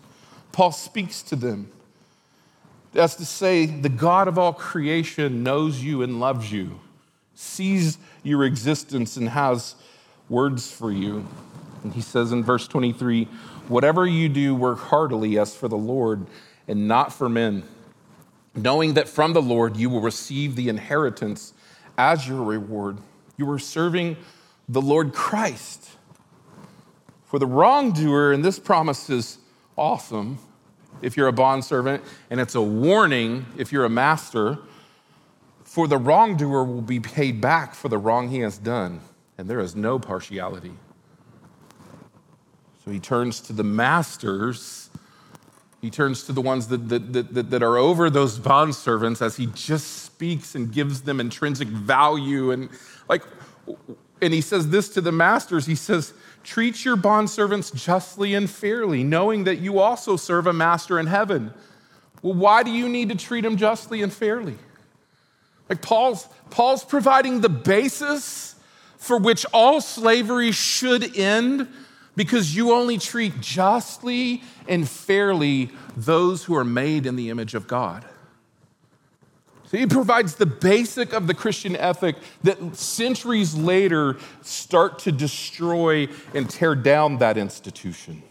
Paul 0.53 0.73
speaks 0.73 1.23
to 1.25 1.37
them 1.37 1.71
That's 2.93 3.17
to 3.17 3.27
say, 3.27 3.67
the 3.67 3.89
God 3.89 4.29
of 4.29 4.39
all 4.39 4.53
creation 4.53 5.43
knows 5.43 5.83
you 5.83 6.03
and 6.03 6.21
loves 6.21 6.51
you, 6.51 6.81
sees 7.35 7.99
your 8.23 8.45
existence, 8.45 9.17
and 9.17 9.29
has 9.29 9.75
words 10.29 10.71
for 10.71 10.91
you. 10.91 11.27
And 11.83 11.93
he 11.93 12.01
says 12.01 12.33
in 12.33 12.45
verse 12.45 12.67
23 12.69 13.25
Whatever 13.69 14.07
you 14.07 14.29
do, 14.29 14.55
work 14.55 14.79
heartily 14.79 15.39
as 15.39 15.55
for 15.55 15.69
the 15.69 15.77
Lord 15.77 16.27
and 16.67 16.89
not 16.89 17.13
for 17.13 17.29
men, 17.29 17.63
knowing 18.55 18.95
that 18.95 19.09
from 19.09 19.33
the 19.33 19.43
Lord 19.43 19.77
you 19.77 19.91
will 19.91 20.01
receive 20.01 20.57
the 20.57 20.69
inheritance 20.69 21.55
as 21.97 22.27
your 22.27 22.43
reward. 22.43 22.99
You 23.37 23.51
are 23.51 23.59
serving 23.59 24.17
the 24.69 24.83
Lord 24.83 25.13
Christ. 25.13 25.91
For 27.25 27.39
the 27.39 27.47
wrongdoer, 27.47 28.33
and 28.33 28.45
this 28.45 28.59
promise 28.59 29.09
is 29.09 29.39
awesome 29.77 30.39
if 31.01 31.17
you're 31.17 31.29
a 31.29 31.33
bondservant, 31.33 32.03
and 32.29 32.41
it's 32.41 32.55
a 32.55 32.63
warning 32.63 33.47
if 33.57 33.73
you're 33.73 33.85
a 33.85 33.91
master. 33.91 34.59
For 35.63 35.87
the 35.87 35.97
wrongdoer 35.97 36.65
will 36.65 36.83
be 36.83 36.99
paid 36.99 37.41
back 37.41 37.75
for 37.75 37.89
the 37.89 37.99
wrong 37.99 38.29
he 38.29 38.41
has 38.41 38.59
done, 38.59 39.01
and 39.39 39.49
there 39.49 39.61
is 39.61 39.77
no 39.77 39.99
partiality. 39.99 40.73
So 42.85 42.91
he 42.91 42.99
turns 42.99 43.41
to 43.43 43.53
the 43.53 43.65
masters. 43.65 44.90
He 45.81 45.89
turns 45.89 46.25
to 46.25 46.33
the 46.33 46.43
ones 46.43 46.69
that, 46.69 46.89
that, 46.91 47.13
that, 47.13 47.51
that 47.51 47.63
are 47.63 47.79
over 47.79 48.11
those 48.11 48.39
bond 48.39 48.75
servants 48.75 49.23
as 49.23 49.37
he 49.37 49.47
just 49.47 50.05
speaks 50.05 50.55
and 50.55 50.71
gives 50.71 51.03
them 51.03 51.21
intrinsic 51.21 51.69
value. 51.69 52.51
And 52.51 52.69
like, 53.09 53.23
and 54.21 54.35
he 54.35 54.43
says 54.43 54.69
this 54.69 54.91
to 54.91 55.01
the 55.01 55.13
masters. 55.13 55.65
He 55.65 55.75
says, 55.75 56.13
treat 56.45 56.85
your 56.85 56.97
bond 56.97 57.31
servants 57.31 57.71
justly 57.71 58.35
and 58.35 58.49
fairly, 58.49 59.03
knowing 59.03 59.45
that 59.45 59.57
you 59.61 59.79
also 59.79 60.17
serve 60.17 60.47
a 60.47 60.53
master 60.53 60.99
in 60.99 61.07
heaven. 61.07 61.53
Well, 62.23 62.35
why 62.35 62.63
do 62.63 62.71
you 62.71 62.87
need 62.87 63.09
to 63.09 63.15
treat 63.15 63.43
them 63.43 63.57
justly 63.57 64.03
and 64.03 64.13
fairly? 64.13 64.59
Like 65.71 65.81
Paul's, 65.81 66.29
Paul's 66.51 66.85
providing 66.85 67.41
the 67.41 67.49
basis 67.49 68.55
for 68.99 69.17
which 69.17 69.47
all 69.55 69.81
slavery 69.81 70.53
should 70.53 71.17
end 71.17 71.69
because 72.17 72.55
you 72.55 72.73
only 72.73 72.99
treat 72.99 73.41
justly 73.41 74.43
and 74.69 74.89
fairly 74.89 75.71
those 75.97 76.45
who 76.45 76.57
are 76.57 76.65
made 76.65 77.07
in 77.07 77.17
the 77.17 77.31
image 77.31 77.55
of 77.55 77.67
God. 77.67 78.05
So 79.71 79.79
he 79.79 79.87
provides 79.87 80.35
the 80.35 80.47
basic 80.47 81.13
of 81.13 81.29
the 81.29 81.35
Christian 81.35 81.77
ethic 81.77 82.17
that 82.43 82.75
centuries 82.75 83.55
later 83.55 84.17
start 84.43 84.99
to 85.01 85.13
destroy 85.13 86.09
and 86.35 86.51
tear 86.51 86.75
down 86.75 87.19
that 87.19 87.39
institution. 87.39 88.25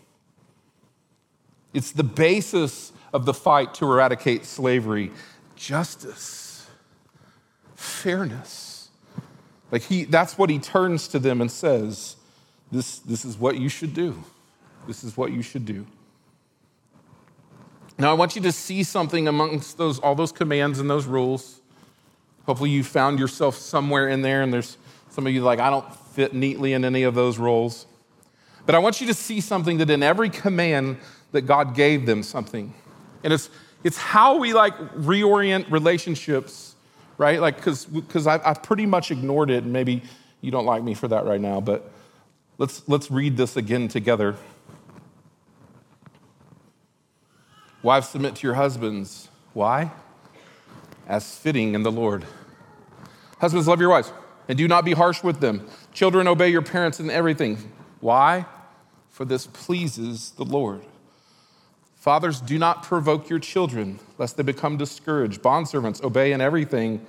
It's 1.74 1.94
the 1.94 2.04
basis 2.04 2.92
of 3.14 3.26
the 3.26 3.34
fight 3.34 3.74
to 3.76 3.86
eradicate 3.86 4.46
slavery 4.46 5.12
justice, 5.56 6.68
fairness. 7.76 8.90
Like 9.72 9.84
he, 9.84 10.04
that's 10.06 10.38
what 10.38 10.50
he 10.50 10.60
turns 10.60 11.08
to 11.10 11.20
them 11.20 11.42
and 11.42 11.50
says 11.50 12.16
this, 12.72 13.00
this 13.00 13.26
is 13.26 13.38
what 13.38 13.58
you 13.58 13.70
should 13.70 13.94
do. 13.94 14.24
This 14.88 15.04
is 15.04 15.18
what 15.18 15.32
you 15.32 15.42
should 15.42 15.66
do. 15.66 15.86
Now, 17.98 18.12
I 18.12 18.14
want 18.14 18.36
you 18.36 18.42
to 18.44 18.52
see 18.52 18.84
something 18.84 19.28
amongst 19.28 19.78
those, 19.78 20.00
all 20.00 20.16
those 20.16 20.32
commands 20.32 20.80
and 20.80 20.90
those 20.90 21.06
rules. 21.06 21.60
Hopefully, 22.46 22.70
you 22.70 22.84
found 22.84 23.20
yourself 23.20 23.56
somewhere 23.56 24.08
in 24.08 24.22
there, 24.22 24.42
and 24.42 24.54
there's 24.54 24.78
some 25.10 25.28
of 25.28 25.34
you 25.34 25.42
like, 25.42 25.60
I 25.60 25.70
don't 25.70 25.94
fit 26.14 26.34
neatly 26.34 26.74
in 26.74 26.86
any 26.86 27.04
of 27.04 27.14
those 27.14 27.38
roles. 27.38 27.86
But 28.66 28.76
I 28.76 28.80
want 28.80 29.02
you 29.02 29.08
to 29.08 29.14
see 29.14 29.42
something 29.42 29.80
that 29.80 29.90
in 29.90 30.02
every 30.02 30.30
command 30.30 30.98
that 31.32 31.42
God 31.42 31.76
gave 31.76 32.06
them 32.06 32.24
something. 32.24 32.74
And 33.24 33.34
it's, 33.34 33.50
it's 33.84 33.98
how 33.98 34.38
we 34.38 34.54
like 34.54 34.78
reorient 34.94 35.70
relationships, 35.70 36.76
right? 37.18 37.42
Like, 37.42 37.58
because 37.58 38.28
I've 38.28 38.64
pretty 38.64 38.86
much 38.86 39.12
ignored 39.12 39.50
it, 39.50 39.64
and 39.64 39.74
maybe 39.74 40.04
you 40.42 40.52
don't 40.52 40.66
like 40.66 40.84
me 40.84 40.94
for 40.94 41.08
that 41.10 41.26
right 41.26 41.42
now, 41.42 41.60
but 41.60 41.92
Let's, 42.60 42.84
let's 42.88 43.10
read 43.10 43.38
this 43.38 43.56
again 43.58 43.88
together. 43.88 44.36
Wives, 47.82 48.10
submit 48.10 48.36
to 48.36 48.48
your 48.48 48.56
husbands. 48.56 49.30
Why? 49.54 49.92
As 51.08 51.38
fitting 51.38 51.74
in 51.74 51.84
the 51.84 51.92
Lord. 51.92 52.26
Husbands, 53.40 53.68
love 53.68 53.80
your 53.80 53.90
wives 53.90 54.12
and 54.50 54.58
do 54.58 54.68
not 54.68 54.84
be 54.84 54.92
harsh 54.92 55.24
with 55.24 55.40
them. 55.40 55.66
Children, 55.94 56.28
obey 56.28 56.50
your 56.50 56.62
parents 56.62 57.00
in 57.00 57.10
everything. 57.10 57.72
Why? 58.02 58.46
For 59.10 59.24
this 59.24 59.48
pleases 59.48 60.32
the 60.32 60.44
Lord. 60.44 60.82
Fathers, 61.96 62.42
do 62.42 62.58
not 62.58 62.84
provoke 62.84 63.30
your 63.30 63.40
children, 63.40 64.00
lest 64.18 64.36
they 64.38 64.44
become 64.44 64.76
discouraged. 64.76 65.42
Bondservants, 65.42 66.04
obey 66.04 66.34
in 66.34 66.42
everything 66.42 67.06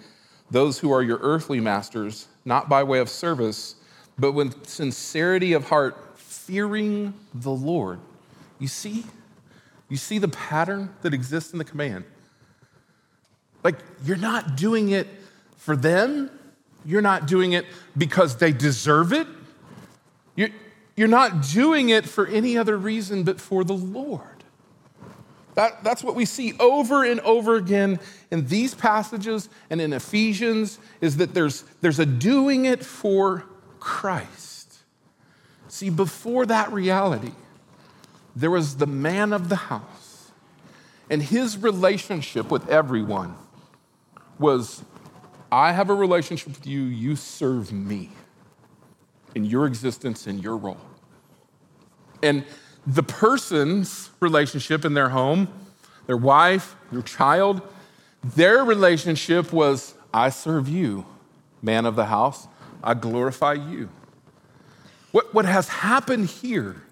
those 0.50 0.80
who 0.80 0.92
are 0.92 1.02
your 1.02 1.18
earthly 1.22 1.60
masters, 1.60 2.28
not 2.44 2.68
by 2.68 2.82
way 2.82 2.98
of 2.98 3.08
service 3.08 3.76
but 4.20 4.32
with 4.32 4.66
sincerity 4.66 5.54
of 5.54 5.68
heart, 5.68 5.96
fearing 6.16 7.14
the 7.32 7.50
Lord. 7.50 7.98
You 8.58 8.68
see? 8.68 9.04
You 9.88 9.96
see 9.96 10.18
the 10.18 10.28
pattern 10.28 10.94
that 11.02 11.14
exists 11.14 11.52
in 11.52 11.58
the 11.58 11.64
command? 11.64 12.04
Like, 13.64 13.76
you're 14.04 14.16
not 14.16 14.56
doing 14.56 14.90
it 14.90 15.06
for 15.56 15.76
them, 15.76 16.30
you're 16.84 17.02
not 17.02 17.26
doing 17.26 17.52
it 17.52 17.66
because 17.96 18.36
they 18.36 18.52
deserve 18.52 19.12
it. 19.12 19.26
You're, 20.34 20.48
you're 20.96 21.08
not 21.08 21.42
doing 21.42 21.90
it 21.90 22.06
for 22.06 22.26
any 22.26 22.56
other 22.56 22.76
reason 22.76 23.24
but 23.24 23.40
for 23.40 23.64
the 23.64 23.74
Lord. 23.74 24.22
That, 25.54 25.84
that's 25.84 26.02
what 26.02 26.14
we 26.14 26.24
see 26.24 26.54
over 26.58 27.04
and 27.04 27.20
over 27.20 27.56
again 27.56 28.00
in 28.30 28.46
these 28.46 28.74
passages 28.74 29.48
and 29.68 29.80
in 29.80 29.92
Ephesians 29.92 30.78
is 31.00 31.18
that 31.18 31.34
there's, 31.34 31.64
there's 31.80 31.98
a 31.98 32.06
doing 32.06 32.64
it 32.64 32.84
for 32.84 33.44
Christ. 33.80 34.76
See, 35.68 35.90
before 35.90 36.46
that 36.46 36.72
reality, 36.72 37.32
there 38.36 38.50
was 38.50 38.76
the 38.76 38.86
man 38.86 39.32
of 39.32 39.48
the 39.48 39.56
house, 39.56 40.30
and 41.08 41.22
his 41.22 41.58
relationship 41.58 42.50
with 42.50 42.68
everyone 42.68 43.34
was 44.38 44.84
I 45.52 45.72
have 45.72 45.90
a 45.90 45.94
relationship 45.94 46.48
with 46.48 46.66
you, 46.66 46.82
you 46.82 47.16
serve 47.16 47.72
me 47.72 48.10
in 49.34 49.44
your 49.44 49.66
existence, 49.66 50.26
in 50.26 50.38
your 50.38 50.56
role. 50.56 50.80
And 52.22 52.44
the 52.86 53.02
person's 53.02 54.10
relationship 54.20 54.84
in 54.84 54.94
their 54.94 55.08
home, 55.08 55.48
their 56.06 56.16
wife, 56.16 56.76
their 56.92 57.02
child, 57.02 57.62
their 58.22 58.64
relationship 58.64 59.52
was 59.52 59.94
I 60.12 60.30
serve 60.30 60.68
you, 60.68 61.06
man 61.62 61.86
of 61.86 61.96
the 61.96 62.06
house. 62.06 62.46
I 62.82 62.94
glorify 62.94 63.54
you. 63.54 63.88
What, 65.12 65.34
what 65.34 65.44
has 65.44 65.68
happened 65.68 66.26
here 66.26 66.82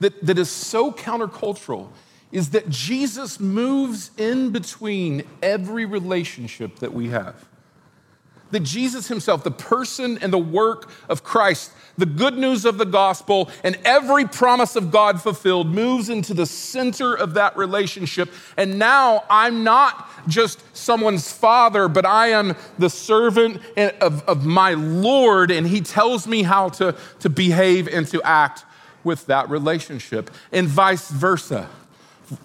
that, 0.00 0.24
that 0.24 0.38
is 0.38 0.50
so 0.50 0.92
countercultural 0.92 1.88
is 2.32 2.50
that 2.50 2.68
Jesus 2.68 3.40
moves 3.40 4.10
in 4.16 4.50
between 4.50 5.24
every 5.42 5.84
relationship 5.84 6.78
that 6.80 6.92
we 6.92 7.08
have. 7.08 7.46
That 8.52 8.60
Jesus 8.60 9.08
himself, 9.08 9.42
the 9.42 9.50
person 9.50 10.18
and 10.18 10.32
the 10.32 10.38
work 10.38 10.88
of 11.08 11.24
Christ, 11.24 11.72
the 11.98 12.06
good 12.06 12.36
news 12.36 12.64
of 12.64 12.78
the 12.78 12.84
gospel, 12.84 13.50
and 13.64 13.78
every 13.84 14.24
promise 14.26 14.76
of 14.76 14.90
God 14.90 15.20
fulfilled 15.20 15.66
moves 15.66 16.08
into 16.08 16.34
the 16.34 16.46
center 16.46 17.14
of 17.14 17.34
that 17.34 17.56
relationship. 17.56 18.32
And 18.56 18.78
now 18.78 19.24
I'm 19.28 19.64
not 19.64 20.08
just 20.28 20.62
someone's 20.76 21.32
father, 21.32 21.88
but 21.88 22.06
I 22.06 22.28
am 22.28 22.54
the 22.78 22.90
servant 22.90 23.60
of, 23.76 24.22
of 24.28 24.44
my 24.46 24.74
Lord, 24.74 25.50
and 25.50 25.66
he 25.66 25.80
tells 25.80 26.26
me 26.26 26.42
how 26.42 26.68
to, 26.70 26.94
to 27.20 27.28
behave 27.28 27.88
and 27.88 28.06
to 28.08 28.22
act 28.22 28.64
with 29.02 29.26
that 29.26 29.48
relationship, 29.48 30.30
and 30.52 30.66
vice 30.66 31.10
versa. 31.10 31.68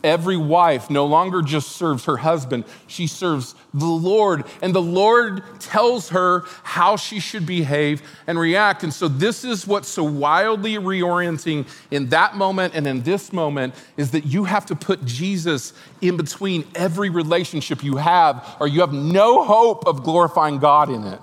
Every 0.03 0.37
wife 0.37 0.89
no 0.89 1.05
longer 1.05 1.41
just 1.41 1.71
serves 1.71 2.05
her 2.05 2.17
husband, 2.17 2.65
she 2.87 3.07
serves 3.07 3.55
the 3.73 3.85
Lord. 3.85 4.45
And 4.61 4.75
the 4.75 4.81
Lord 4.81 5.43
tells 5.59 6.09
her 6.09 6.43
how 6.63 6.97
she 6.97 7.19
should 7.19 7.45
behave 7.45 8.01
and 8.27 8.37
react. 8.37 8.83
And 8.83 8.93
so, 8.93 9.07
this 9.07 9.43
is 9.43 9.65
what's 9.65 9.87
so 9.87 10.03
wildly 10.03 10.75
reorienting 10.75 11.67
in 11.89 12.09
that 12.09 12.35
moment 12.35 12.75
and 12.75 12.85
in 12.85 13.01
this 13.03 13.33
moment 13.33 13.73
is 13.97 14.11
that 14.11 14.25
you 14.25 14.43
have 14.43 14.65
to 14.67 14.75
put 14.75 15.03
Jesus 15.05 15.73
in 16.01 16.17
between 16.17 16.65
every 16.75 17.09
relationship 17.09 17.83
you 17.83 17.97
have, 17.97 18.57
or 18.59 18.67
you 18.67 18.81
have 18.81 18.93
no 18.93 19.43
hope 19.43 19.87
of 19.87 20.03
glorifying 20.03 20.59
God 20.59 20.89
in 20.89 21.03
it 21.05 21.19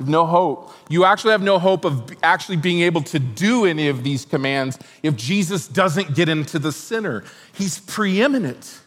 no 0.00 0.26
hope. 0.26 0.72
You 0.88 1.04
actually 1.04 1.32
have 1.32 1.42
no 1.42 1.58
hope 1.58 1.84
of 1.84 2.12
actually 2.22 2.56
being 2.56 2.80
able 2.80 3.02
to 3.02 3.18
do 3.18 3.64
any 3.64 3.88
of 3.88 4.04
these 4.04 4.24
commands 4.24 4.78
if 5.02 5.16
Jesus 5.16 5.66
doesn't 5.68 6.14
get 6.14 6.28
into 6.28 6.58
the 6.58 6.72
center. 6.72 7.24
He's 7.52 7.80
preeminent. 7.80 8.80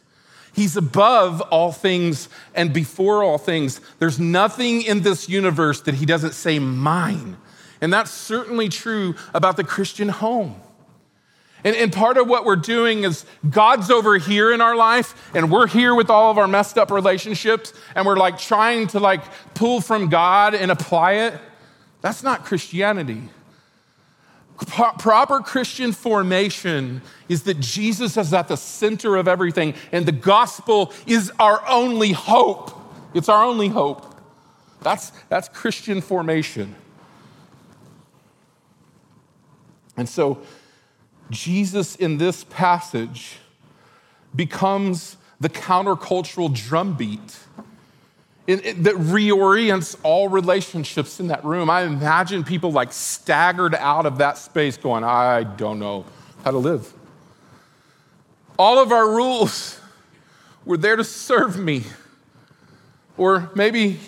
He's 0.53 0.75
above 0.75 1.41
all 1.41 1.71
things 1.71 2.27
and 2.53 2.73
before 2.73 3.23
all 3.23 3.37
things. 3.37 3.79
There's 3.99 4.19
nothing 4.19 4.81
in 4.81 5.01
this 5.01 5.29
universe 5.29 5.81
that 5.81 5.95
he 5.95 6.05
doesn't 6.05 6.33
say 6.33 6.59
mine. 6.59 7.37
And 7.79 7.91
that's 7.91 8.11
certainly 8.11 8.69
true 8.69 9.15
about 9.33 9.57
the 9.57 9.63
Christian 9.63 10.09
home. 10.09 10.61
And, 11.63 11.75
and 11.75 11.93
part 11.93 12.17
of 12.17 12.27
what 12.27 12.45
we're 12.45 12.55
doing 12.55 13.03
is 13.03 13.25
God's 13.49 13.91
over 13.91 14.17
here 14.17 14.51
in 14.51 14.61
our 14.61 14.75
life, 14.75 15.31
and 15.35 15.51
we're 15.51 15.67
here 15.67 15.93
with 15.93 16.09
all 16.09 16.31
of 16.31 16.37
our 16.37 16.47
messed 16.47 16.77
up 16.77 16.91
relationships, 16.91 17.73
and 17.95 18.05
we're 18.05 18.17
like 18.17 18.37
trying 18.37 18.87
to 18.87 18.99
like 18.99 19.23
pull 19.53 19.81
from 19.81 20.09
God 20.09 20.55
and 20.55 20.71
apply 20.71 21.13
it. 21.13 21.33
That's 22.01 22.23
not 22.23 22.45
Christianity. 22.45 23.21
Pro- 24.57 24.91
proper 24.93 25.39
Christian 25.39 25.91
formation 25.91 27.01
is 27.29 27.43
that 27.43 27.59
Jesus 27.59 28.17
is 28.17 28.33
at 28.33 28.47
the 28.47 28.57
center 28.57 29.15
of 29.15 29.27
everything, 29.27 29.75
and 29.91 30.05
the 30.05 30.11
gospel 30.11 30.93
is 31.05 31.31
our 31.39 31.67
only 31.67 32.11
hope. 32.11 32.71
It's 33.13 33.29
our 33.29 33.43
only 33.43 33.67
hope. 33.67 34.07
That's, 34.81 35.11
that's 35.29 35.47
Christian 35.49 36.01
formation. 36.01 36.75
And 39.97 40.09
so, 40.09 40.41
Jesus 41.31 41.95
in 41.95 42.17
this 42.17 42.43
passage 42.43 43.37
becomes 44.35 45.17
the 45.39 45.49
countercultural 45.49 46.53
drumbeat 46.53 47.37
that 48.45 48.95
reorients 48.95 49.97
all 50.03 50.27
relationships 50.27 51.19
in 51.19 51.27
that 51.27 51.43
room. 51.43 51.69
I 51.69 51.83
imagine 51.83 52.43
people 52.43 52.71
like 52.71 52.91
staggered 52.91 53.73
out 53.75 54.05
of 54.05 54.17
that 54.19 54.37
space 54.37 54.77
going, 54.77 55.03
I 55.03 55.43
don't 55.43 55.79
know 55.79 56.05
how 56.43 56.51
to 56.51 56.57
live. 56.57 56.91
All 58.59 58.79
of 58.79 58.91
our 58.91 59.09
rules 59.09 59.79
were 60.65 60.77
there 60.77 60.95
to 60.95 61.03
serve 61.03 61.57
me. 61.57 61.83
Or 63.17 63.49
maybe 63.55 63.99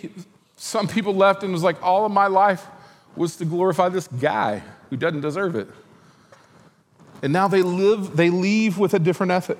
some 0.57 0.87
people 0.87 1.15
left 1.15 1.43
and 1.43 1.53
was 1.53 1.63
like, 1.63 1.81
all 1.81 2.05
of 2.05 2.11
my 2.11 2.27
life 2.27 2.65
was 3.15 3.35
to 3.37 3.45
glorify 3.45 3.89
this 3.89 4.07
guy 4.07 4.61
who 4.89 4.97
doesn't 4.97 5.21
deserve 5.21 5.55
it. 5.55 5.67
And 7.23 7.31
now 7.31 7.47
they 7.47 7.61
live, 7.61 8.17
they 8.17 8.29
leave 8.29 8.77
with 8.77 8.93
a 8.93 8.99
different 8.99 9.31
ethic. 9.31 9.57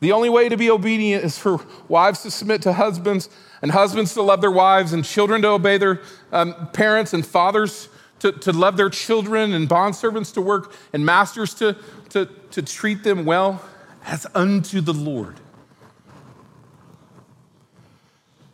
The 0.00 0.10
only 0.10 0.28
way 0.28 0.48
to 0.48 0.56
be 0.56 0.68
obedient 0.68 1.24
is 1.24 1.38
for 1.38 1.64
wives 1.88 2.22
to 2.24 2.32
submit 2.32 2.62
to 2.62 2.72
husbands, 2.72 3.30
and 3.62 3.70
husbands 3.70 4.12
to 4.14 4.22
love 4.22 4.40
their 4.40 4.50
wives, 4.50 4.92
and 4.92 5.04
children 5.04 5.40
to 5.42 5.48
obey 5.50 5.78
their 5.78 6.02
um, 6.32 6.68
parents, 6.72 7.14
and 7.14 7.24
fathers 7.24 7.88
to, 8.18 8.32
to 8.32 8.52
love 8.52 8.76
their 8.76 8.90
children, 8.90 9.54
and 9.54 9.68
bondservants 9.68 10.34
to 10.34 10.40
work, 10.40 10.74
and 10.92 11.06
masters 11.06 11.54
to, 11.54 11.76
to, 12.08 12.26
to 12.50 12.60
treat 12.60 13.04
them 13.04 13.24
well 13.24 13.62
as 14.04 14.26
unto 14.34 14.80
the 14.80 14.92
Lord. 14.92 15.36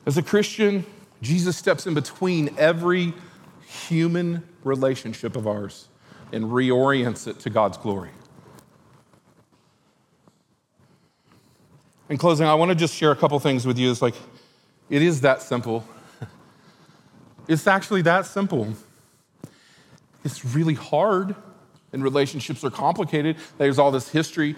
As 0.04 0.18
a 0.18 0.22
Christian, 0.22 0.84
Jesus 1.22 1.56
steps 1.56 1.86
in 1.86 1.94
between 1.94 2.54
every 2.58 3.14
human 3.66 4.46
relationship 4.62 5.36
of 5.36 5.46
ours 5.46 5.88
and 6.32 6.44
reorients 6.46 7.26
it 7.26 7.40
to 7.40 7.50
God's 7.50 7.76
glory. 7.76 8.10
In 12.08 12.18
closing, 12.18 12.46
I 12.46 12.54
want 12.54 12.70
to 12.70 12.74
just 12.74 12.94
share 12.94 13.12
a 13.12 13.16
couple 13.16 13.38
things 13.38 13.66
with 13.66 13.78
you. 13.78 13.90
It's 13.90 14.02
like, 14.02 14.16
it 14.88 15.02
is 15.02 15.20
that 15.22 15.42
simple. 15.42 15.86
It's 17.48 17.66
actually 17.66 18.02
that 18.02 18.26
simple. 18.26 18.68
It's 20.24 20.44
really 20.44 20.74
hard, 20.74 21.34
and 21.92 22.00
relationships 22.00 22.62
are 22.62 22.70
complicated. 22.70 23.38
There's 23.58 23.76
all 23.76 23.90
this 23.90 24.08
history. 24.08 24.54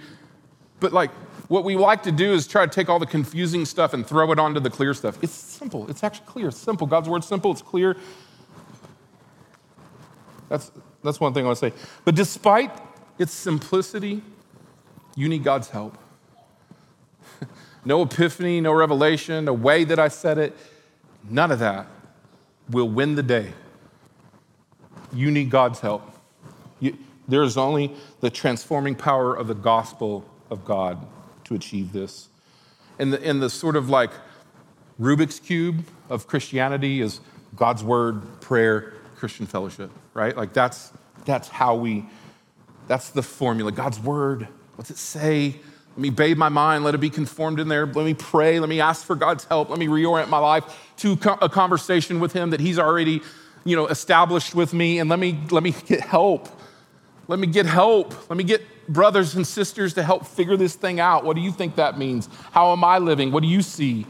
But, 0.79 0.93
like, 0.93 1.11
what 1.49 1.65
we 1.65 1.77
like 1.77 2.03
to 2.03 2.13
do 2.13 2.35
is 2.35 2.47
try 2.47 2.67
to 2.67 2.71
take 2.71 2.91
all 2.91 2.99
the 2.99 3.07
confusing 3.07 3.65
stuff 3.65 3.95
and 3.95 4.07
throw 4.07 4.31
it 4.33 4.39
onto 4.39 4.61
the 4.61 4.69
clear 4.69 4.93
stuff. 4.93 5.23
It's 5.23 5.33
simple. 5.33 5.89
It's 5.89 6.05
actually 6.05 6.27
clear. 6.27 6.49
It's 6.49 6.59
simple. 6.59 6.87
God's 6.87 7.09
word's 7.09 7.27
simple. 7.27 7.53
It's 7.53 7.63
clear. 7.63 7.97
That's, 10.49 10.71
that's 11.03 11.21
one 11.21 11.35
thing 11.35 11.45
I 11.45 11.49
want 11.49 11.59
to 11.59 11.71
say. 11.71 11.77
But 12.05 12.15
despite 12.15 12.71
its 13.19 13.33
simplicity, 13.33 14.23
you 15.17 15.29
need 15.29 15.45
God's 15.45 15.69
help 15.69 15.99
no 17.85 18.03
epiphany, 18.03 18.61
no 18.61 18.73
revelation, 18.73 19.45
no 19.45 19.53
way 19.53 19.85
that 19.85 19.99
I 19.99 20.09
said 20.09 20.39
it. 20.39 20.57
None 21.29 21.51
of 21.51 21.59
that 21.61 21.87
will 22.71 22.89
win 22.89 23.15
the 23.15 23.23
day. 23.23 23.53
You 25.13 25.31
need 25.31 25.51
God's 25.51 25.81
help. 25.81 26.03
You, 26.81 26.97
there's 27.29 27.57
only 27.57 27.95
the 28.21 28.31
transforming 28.31 28.95
power 28.95 29.35
of 29.35 29.47
the 29.47 29.55
gospel 29.55 30.25
of 30.51 30.65
God 30.65 31.07
to 31.45 31.55
achieve 31.55 31.93
this. 31.93 32.29
And 32.99 33.13
the, 33.13 33.23
and 33.23 33.43
the 33.43 33.51
sort 33.51 33.77
of 33.77 33.89
like 33.89 34.11
Rubik's 35.01 35.39
Cube 35.39 35.85
of 36.09 36.27
Christianity 36.27 37.01
is 37.01 37.21
God's 37.57 37.85
word, 37.85 38.41
prayer, 38.41 38.95
Christian 39.23 39.47
fellowship, 39.47 39.89
right? 40.15 40.37
Like 40.37 40.53
that's, 40.53 40.93
that's 41.25 41.47
how 41.47 41.77
we, 41.77 42.05
that's 42.89 43.11
the 43.11 43.23
formula. 43.23 43.71
God's 43.71 44.01
word, 44.01 44.49
what's 44.75 44.91
it 44.91 44.97
say? 44.99 45.61
Let 45.91 45.99
me 45.99 46.11
bathe 46.11 46.37
my 46.39 46.49
mind. 46.49 46.83
Let 46.83 46.97
it 46.97 46.99
be 46.99 47.09
conformed 47.09 47.61
in 47.61 47.69
there. 47.69 47.87
Let 47.87 48.05
me 48.05 48.15
pray. 48.15 48.59
Let 48.59 48.69
me 48.69 48.81
ask 48.81 49.07
for 49.07 49.15
God's 49.15 49.45
help. 49.45 49.71
Let 49.71 49.79
me 49.79 49.87
reorient 49.87 50.29
my 50.29 50.39
life 50.39 50.65
to 50.97 51.13
a 51.41 51.49
conversation 51.49 52.19
with 52.19 52.33
Him 52.33 52.51
that 52.51 52.59
He's 52.59 52.81
already, 52.81 53.23
you 53.63 53.77
know, 53.77 53.87
established 53.87 54.57
with 54.57 54.75
me. 54.75 54.99
And 54.99 55.09
let 55.09 55.21
me 55.21 55.39
let 55.53 55.63
me 55.63 55.73
get 55.87 56.01
help. 56.01 56.49
Let 57.29 57.39
me 57.39 57.47
get 57.47 57.67
help. 57.67 58.29
Let 58.29 58.37
me 58.37 58.43
get 58.43 58.89
brothers 58.89 59.37
and 59.37 59.47
sisters 59.47 59.95
to 59.95 60.03
help 60.03 60.27
figure 60.27 60.57
this 60.57 60.75
thing 60.75 60.99
out. 60.99 61.25
What 61.25 61.37
do 61.37 61.43
you 61.43 61.53
think 61.53 61.77
that 61.77 61.97
means? 61.97 62.29
How 62.51 62.73
am 62.73 62.83
I 62.83 62.99
living? 62.99 63.31
What 63.31 63.45
do 63.45 63.49
you 63.49 63.63
see? 63.63 64.05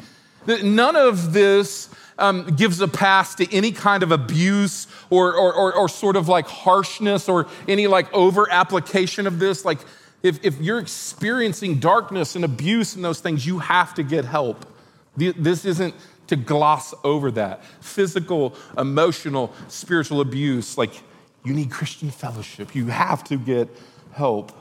None 0.46 0.96
of 0.96 1.34
this 1.34 1.90
um, 2.22 2.44
gives 2.54 2.80
a 2.80 2.86
pass 2.86 3.34
to 3.34 3.52
any 3.52 3.72
kind 3.72 4.04
of 4.04 4.12
abuse 4.12 4.86
or, 5.10 5.34
or, 5.34 5.52
or, 5.52 5.74
or 5.74 5.88
sort 5.88 6.14
of 6.14 6.28
like 6.28 6.46
harshness 6.46 7.28
or 7.28 7.48
any 7.66 7.88
like 7.88 8.10
over 8.14 8.48
application 8.50 9.26
of 9.26 9.40
this. 9.40 9.64
Like 9.64 9.80
if, 10.22 10.42
if 10.44 10.60
you're 10.60 10.78
experiencing 10.78 11.80
darkness 11.80 12.36
and 12.36 12.44
abuse 12.44 12.94
and 12.94 13.04
those 13.04 13.18
things, 13.18 13.44
you 13.44 13.58
have 13.58 13.92
to 13.94 14.04
get 14.04 14.24
help. 14.24 14.64
This 15.16 15.64
isn't 15.64 15.94
to 16.28 16.36
gloss 16.36 16.94
over 17.02 17.32
that. 17.32 17.64
Physical, 17.80 18.54
emotional, 18.78 19.52
spiritual 19.66 20.20
abuse, 20.20 20.78
like 20.78 20.92
you 21.44 21.52
need 21.52 21.72
Christian 21.72 22.12
fellowship. 22.12 22.76
You 22.76 22.86
have 22.86 23.24
to 23.24 23.36
get 23.36 23.68
help. 24.12 24.52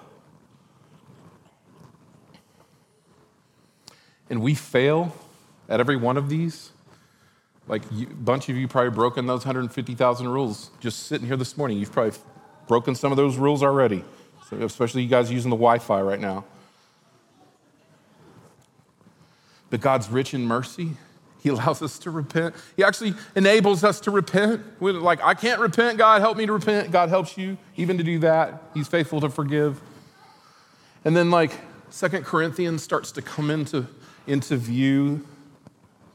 And 4.31 4.41
we 4.41 4.55
fail 4.55 5.15
at 5.69 5.79
every 5.79 5.95
one 5.95 6.17
of 6.17 6.27
these. 6.27 6.71
Like 7.71 7.83
a 7.91 8.05
bunch 8.05 8.49
of 8.49 8.55
you 8.55 8.67
probably 8.67 8.91
broken 8.91 9.25
those 9.25 9.43
150,000 9.45 10.27
rules 10.27 10.69
just 10.79 11.07
sitting 11.07 11.25
here 11.25 11.37
this 11.37 11.57
morning. 11.57 11.79
You've 11.79 11.91
probably 11.91 12.19
broken 12.67 12.93
some 12.93 13.11
of 13.11 13.17
those 13.17 13.37
rules 13.37 13.63
already 13.63 14.03
especially 14.59 15.03
you 15.03 15.07
guys 15.07 15.31
using 15.31 15.49
the 15.49 15.55
Wi 15.55 15.79
Fi 15.79 16.01
right 16.01 16.19
now. 16.19 16.43
But 19.69 19.81
God's 19.81 20.09
rich 20.09 20.33
in 20.33 20.45
mercy. 20.45 20.91
He 21.41 21.49
allows 21.49 21.81
us 21.81 21.97
to 21.99 22.11
repent. 22.11 22.53
He 22.75 22.83
actually 22.83 23.15
enables 23.35 23.83
us 23.83 23.99
to 24.01 24.11
repent. 24.11 24.63
We're 24.79 24.93
like, 24.93 25.23
I 25.23 25.33
can't 25.33 25.59
repent. 25.59 25.97
God, 25.97 26.21
help 26.21 26.37
me 26.37 26.45
to 26.45 26.53
repent. 26.53 26.91
God 26.91 27.09
helps 27.09 27.37
you 27.37 27.57
even 27.77 27.97
to 27.97 28.03
do 28.03 28.19
that. 28.19 28.61
He's 28.73 28.87
faithful 28.87 29.21
to 29.21 29.29
forgive. 29.29 29.81
And 31.03 31.17
then, 31.17 31.31
like, 31.31 31.51
Second 31.89 32.25
Corinthians 32.25 32.83
starts 32.83 33.11
to 33.13 33.21
come 33.21 33.49
into, 33.49 33.87
into 34.27 34.55
view, 34.55 35.25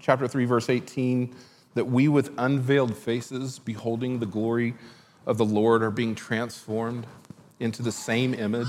chapter 0.06 0.28
3, 0.28 0.44
verse 0.44 0.70
18, 0.70 1.34
that 1.74 1.86
we 1.86 2.06
with 2.06 2.30
unveiled 2.38 2.96
faces, 2.96 3.58
beholding 3.58 4.20
the 4.20 4.26
glory 4.26 4.72
of 5.26 5.36
the 5.36 5.44
Lord, 5.44 5.82
are 5.82 5.90
being 5.90 6.14
transformed 6.14 7.08
into 7.58 7.82
the 7.82 7.90
same 7.90 8.32
image 8.32 8.68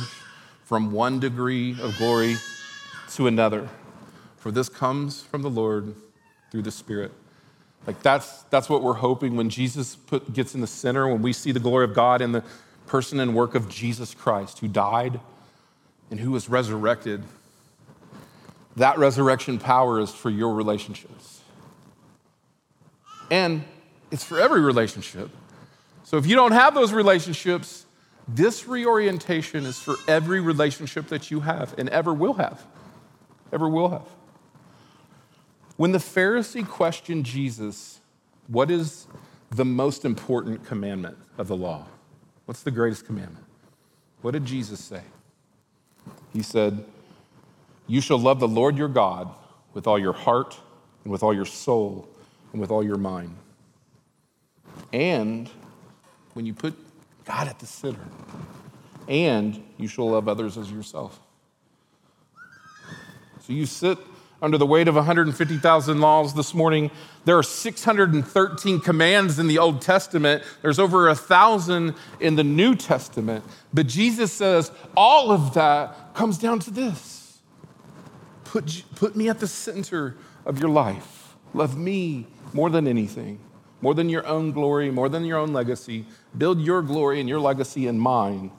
from 0.63 0.91
one 0.91 1.19
degree 1.19 1.79
of 1.79 1.95
glory 1.99 2.37
to 3.11 3.27
another. 3.27 3.69
For 4.37 4.49
this 4.49 4.67
comes 4.67 5.21
from 5.21 5.43
the 5.43 5.49
Lord 5.49 5.93
through 6.49 6.63
the 6.63 6.71
Spirit. 6.71 7.11
Like 7.85 8.01
that's, 8.01 8.41
that's 8.49 8.67
what 8.67 8.81
we're 8.81 8.93
hoping 8.93 9.35
when 9.35 9.51
Jesus 9.51 9.95
put, 9.95 10.33
gets 10.33 10.55
in 10.55 10.61
the 10.61 10.65
center, 10.65 11.07
when 11.07 11.21
we 11.21 11.33
see 11.33 11.51
the 11.51 11.59
glory 11.59 11.83
of 11.83 11.93
God 11.93 12.19
in 12.19 12.31
the 12.31 12.43
person 12.87 13.19
and 13.19 13.35
work 13.35 13.53
of 13.53 13.69
Jesus 13.69 14.15
Christ, 14.15 14.57
who 14.57 14.67
died 14.67 15.19
and 16.09 16.19
who 16.19 16.31
was 16.31 16.49
resurrected. 16.49 17.23
That 18.77 18.99
resurrection 18.99 19.57
power 19.57 19.99
is 19.99 20.11
for 20.11 20.29
your 20.29 20.53
relationships. 20.53 21.41
And 23.31 23.63
it's 24.11 24.23
for 24.23 24.39
every 24.39 24.61
relationship. 24.61 25.29
So 26.03 26.17
if 26.17 26.27
you 26.27 26.35
don't 26.35 26.51
have 26.51 26.75
those 26.75 26.93
relationships, 26.93 27.87
this 28.27 28.67
reorientation 28.67 29.65
is 29.65 29.79
for 29.79 29.95
every 30.07 30.39
relationship 30.39 31.07
that 31.07 31.31
you 31.31 31.39
have 31.39 31.73
and 31.79 31.89
ever 31.89 32.13
will 32.13 32.33
have. 32.33 32.65
Ever 33.51 33.67
will 33.67 33.89
have. 33.89 34.07
When 35.75 35.91
the 35.91 35.97
Pharisee 35.97 36.67
questioned 36.67 37.25
Jesus, 37.25 37.99
what 38.47 38.69
is 38.69 39.07
the 39.49 39.65
most 39.65 40.05
important 40.05 40.65
commandment 40.65 41.17
of 41.39 41.47
the 41.47 41.55
law? 41.55 41.87
What's 42.45 42.61
the 42.61 42.71
greatest 42.71 43.05
commandment? 43.07 43.45
What 44.21 44.31
did 44.31 44.45
Jesus 44.45 44.79
say? 44.79 45.01
He 46.31 46.43
said, 46.43 46.85
You 47.87 48.01
shall 48.01 48.19
love 48.19 48.39
the 48.39 48.47
Lord 48.47 48.77
your 48.77 48.89
God 48.89 49.33
with 49.73 49.87
all 49.87 49.97
your 49.97 50.13
heart 50.13 50.57
and 51.03 51.11
with 51.11 51.23
all 51.23 51.33
your 51.33 51.45
soul 51.45 52.07
and 52.51 52.61
with 52.61 52.69
all 52.69 52.83
your 52.83 52.97
mind. 52.97 53.35
And 54.93 55.49
when 56.33 56.45
you 56.45 56.53
put 56.53 56.75
God 57.25 57.47
at 57.47 57.59
the 57.59 57.65
center. 57.65 57.99
and 59.07 59.63
you 59.77 59.87
shall 59.87 60.09
love 60.11 60.27
others 60.27 60.57
as 60.57 60.71
yourself. 60.71 61.19
So 63.41 63.53
you 63.53 63.65
sit 63.65 63.97
under 64.41 64.57
the 64.57 64.65
weight 64.65 64.87
of 64.87 64.95
150,000 64.95 66.01
laws 66.01 66.33
this 66.33 66.53
morning. 66.53 66.91
There 67.25 67.37
are 67.37 67.43
613 67.43 68.79
commands 68.81 69.39
in 69.39 69.47
the 69.47 69.57
Old 69.57 69.81
Testament. 69.81 70.43
There's 70.61 70.77
over 70.77 71.07
a 71.07 71.15
thousand 71.15 71.95
in 72.19 72.35
the 72.35 72.43
New 72.43 72.75
Testament. 72.75 73.45
But 73.73 73.87
Jesus 73.87 74.31
says 74.31 74.71
all 74.95 75.31
of 75.31 75.53
that 75.53 76.13
comes 76.13 76.37
down 76.37 76.59
to 76.59 76.71
this 76.71 77.16
put, 78.51 78.83
put 78.95 79.15
me 79.15 79.29
at 79.29 79.39
the 79.39 79.47
center 79.47 80.17
of 80.45 80.59
your 80.59 80.69
life. 80.69 81.35
Love 81.53 81.77
me 81.77 82.27
more 82.53 82.69
than 82.69 82.87
anything, 82.87 83.39
more 83.81 83.93
than 83.93 84.09
your 84.09 84.25
own 84.27 84.51
glory, 84.51 84.91
more 84.91 85.07
than 85.09 85.25
your 85.25 85.37
own 85.37 85.53
legacy. 85.53 86.05
Build 86.37 86.59
your 86.59 86.81
glory 86.81 87.19
and 87.19 87.29
your 87.29 87.39
legacy 87.39 87.87
in 87.87 87.99
mine. 87.99 88.51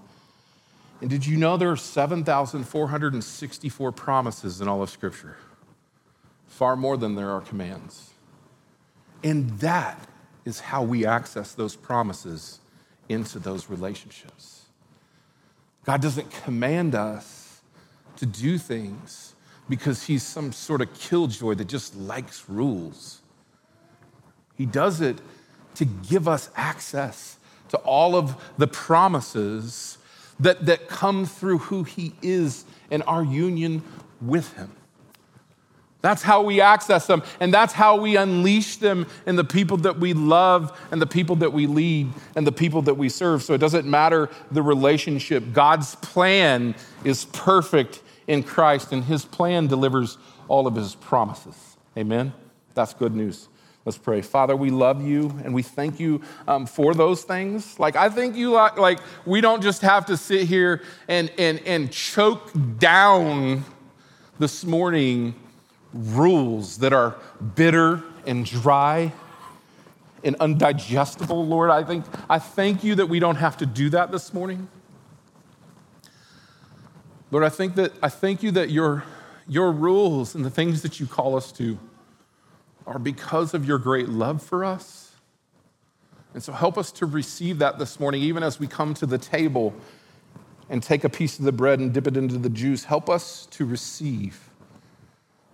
And 1.01 1.11
did 1.11 1.27
you 1.27 1.37
know 1.37 1.57
there 1.57 1.71
are 1.71 1.77
7,464 1.77 3.93
promises 3.93 4.61
in 4.61 4.69
all 4.69 4.83
of 4.83 4.91
Scripture? 4.91 5.37
far 6.59 6.75
more 6.75 6.97
than 6.97 7.15
there 7.15 7.31
are 7.31 7.41
commands. 7.41 8.11
And 9.23 9.49
that 9.61 10.09
is 10.45 10.59
how 10.59 10.83
we 10.83 11.07
access 11.07 11.55
those 11.55 11.77
promises 11.77 12.59
into 13.09 13.39
those 13.39 13.71
relationships. 13.71 14.65
God 15.85 16.03
doesn't 16.03 16.29
command 16.43 16.97
us 16.97 17.61
to 18.17 18.27
do 18.27 18.59
things 18.59 19.37
because 19.69 20.05
he's 20.05 20.23
some 20.23 20.53
sort 20.53 20.81
of 20.81 20.93
killjoy 20.95 21.55
that 21.55 21.67
just 21.67 21.97
likes 21.97 22.49
rules. 22.49 23.21
He 24.57 24.67
does 24.67 25.01
it 25.01 25.19
to 25.77 25.85
give 25.85 26.27
us 26.27 26.51
access 26.57 27.37
to 27.69 27.77
all 27.79 28.17
of 28.17 28.43
the 28.57 28.67
promises 28.67 29.99
that, 30.41 30.67
that 30.67 30.89
come 30.89 31.27
through 31.27 31.59
who 31.59 31.85
he 31.85 32.15
is 32.23 32.65
and 32.91 33.03
our 33.07 33.23
union 33.23 33.83
with 34.21 34.53
him. 34.55 34.73
That's 36.01 36.23
how 36.23 36.43
we 36.43 36.61
access 36.61 37.09
them, 37.09 37.25
and 37.41 37.53
that's 37.53 37.73
how 37.73 38.01
we 38.01 38.17
unleash 38.17 38.77
them 38.77 39.07
in 39.27 39.35
the 39.35 39.45
people 39.45 39.77
that 39.79 39.99
we 39.99 40.13
love, 40.13 40.81
and 40.93 41.03
the 41.03 41.09
people 41.09 41.35
that 41.37 41.53
we 41.53 41.67
lead, 41.67 42.09
and 42.37 42.47
the 42.47 42.53
people 42.53 42.83
that 42.83 42.95
we 42.95 43.09
serve. 43.09 43.43
So 43.43 43.53
it 43.53 43.59
doesn't 43.59 43.85
matter 43.85 44.31
the 44.53 44.63
relationship. 44.63 45.53
God's 45.53 45.97
plan 45.97 46.77
is 47.03 47.25
perfect 47.27 48.01
in 48.29 48.45
Christ, 48.45 48.93
and 48.93 49.03
His 49.03 49.25
plan 49.25 49.67
delivers 49.67 50.19
all 50.47 50.69
of 50.69 50.77
His 50.77 50.95
promises. 50.95 51.77
Amen? 51.97 52.33
That's 52.75 52.95
good 52.95 53.17
news. 53.17 53.49
Let's 53.85 53.99
pray. 53.99 54.21
Father, 54.21 54.55
we 54.55 54.71
love 54.71 55.05
you 55.05 55.35
and 55.45 55.55
we 55.55 55.63
thank 55.63 55.99
you 55.99 56.21
um, 56.47 56.67
for 56.67 56.93
those 56.93 57.23
things. 57.23 57.81
Like, 57.81 57.97
I 57.97 58.11
think 58.11 58.37
you 58.37 58.51
like, 58.51 58.77
like, 58.77 58.99
we 59.25 59.41
don't 59.41 59.63
just 59.63 59.81
have 59.81 60.07
to 60.07 60.17
sit 60.17 60.47
here 60.47 60.83
and, 61.09 61.33
and, 61.39 61.59
and 61.65 61.91
choke 61.91 62.51
down 62.79 63.65
this 64.39 64.63
morning 64.65 65.35
rules 65.95 66.79
that 66.79 66.93
are 66.93 67.17
bitter 67.55 68.03
and 68.27 68.45
dry 68.45 69.11
and 70.23 70.39
undigestible, 70.39 71.49
Lord. 71.49 71.71
I 71.71 71.83
think 71.83 72.05
I 72.29 72.39
thank 72.39 72.85
you 72.85 72.97
that 72.97 73.07
we 73.07 73.21
don't 73.21 73.37
have 73.37 73.57
to 73.57 73.67
do 73.67 73.89
that 73.91 74.13
this 74.13 74.35
morning. 74.35 74.69
Lord, 77.31 77.45
I 77.45 77.49
think 77.49 77.75
that 77.75 77.93
I 78.03 78.09
thank 78.09 78.43
you 78.43 78.51
that 78.53 78.71
your, 78.71 79.05
your 79.47 79.71
rules 79.73 80.35
and 80.35 80.45
the 80.45 80.51
things 80.51 80.83
that 80.83 80.99
you 80.99 81.07
call 81.07 81.37
us 81.37 81.53
to 81.53 81.79
are 82.87 82.99
because 82.99 83.53
of 83.53 83.67
your 83.67 83.79
great 83.79 84.09
love 84.09 84.43
for 84.43 84.65
us. 84.65 85.17
And 86.33 86.43
so 86.43 86.53
help 86.53 86.79
us 86.79 86.91
to 86.93 87.07
receive 87.07 87.59
that 87.59 87.79
this 87.79 88.01
morning, 88.01 88.23
even 88.23 88.43
as 88.43 88.59
we 88.59 88.67
come 88.67 88.95
to 88.95 89.07
the 89.07 89.19
table 89.19 89.75
and 90.71 90.83
take 90.83 91.05
a 91.05 91.09
piece 91.09 91.39
of 91.39 91.45
the 91.45 91.53
bread 91.53 91.81
and 91.81 91.93
dip 91.93 92.07
it 92.07 92.17
into 92.17 92.39
the 92.39 92.51
juice. 92.51 92.85
Help 92.85 93.09
us 93.09 93.47
to 93.51 93.65
receive 93.65 94.51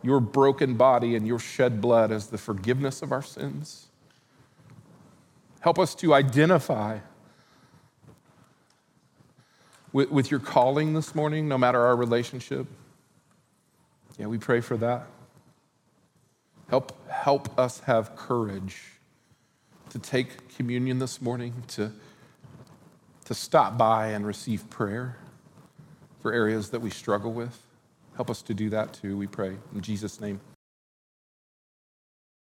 your 0.02 0.20
broken 0.20 0.74
body 0.74 1.16
and 1.16 1.26
your 1.26 1.38
shed 1.38 1.80
blood 1.80 2.12
as 2.12 2.28
the 2.28 2.38
forgiveness 2.38 3.00
of 3.00 3.12
our 3.12 3.22
sins. 3.22 3.86
Help 5.60 5.78
us 5.78 5.94
to 5.94 6.12
identify 6.12 6.98
with, 9.94 10.10
with 10.10 10.30
your 10.30 10.40
calling 10.40 10.92
this 10.92 11.14
morning, 11.14 11.48
no 11.48 11.56
matter 11.56 11.80
our 11.80 11.96
relationship. 11.96 12.66
Yeah, 14.18 14.26
we 14.26 14.38
pray 14.38 14.60
for 14.60 14.76
that. 14.76 15.06
Help, 16.68 17.08
help 17.08 17.56
us 17.58 17.78
have 17.80 18.16
courage 18.16 18.82
to 19.90 19.98
take 20.00 20.56
communion 20.56 20.98
this 20.98 21.22
morning, 21.22 21.62
to, 21.68 21.92
to 23.24 23.34
stop 23.34 23.78
by 23.78 24.08
and 24.08 24.26
receive 24.26 24.68
prayer 24.68 25.16
for 26.20 26.32
areas 26.32 26.70
that 26.70 26.80
we 26.80 26.90
struggle 26.90 27.32
with. 27.32 27.56
Help 28.16 28.30
us 28.30 28.42
to 28.42 28.52
do 28.54 28.70
that 28.70 28.92
too, 28.94 29.16
we 29.16 29.28
pray. 29.28 29.56
In 29.74 29.80
Jesus' 29.80 30.20
name. 30.20 30.40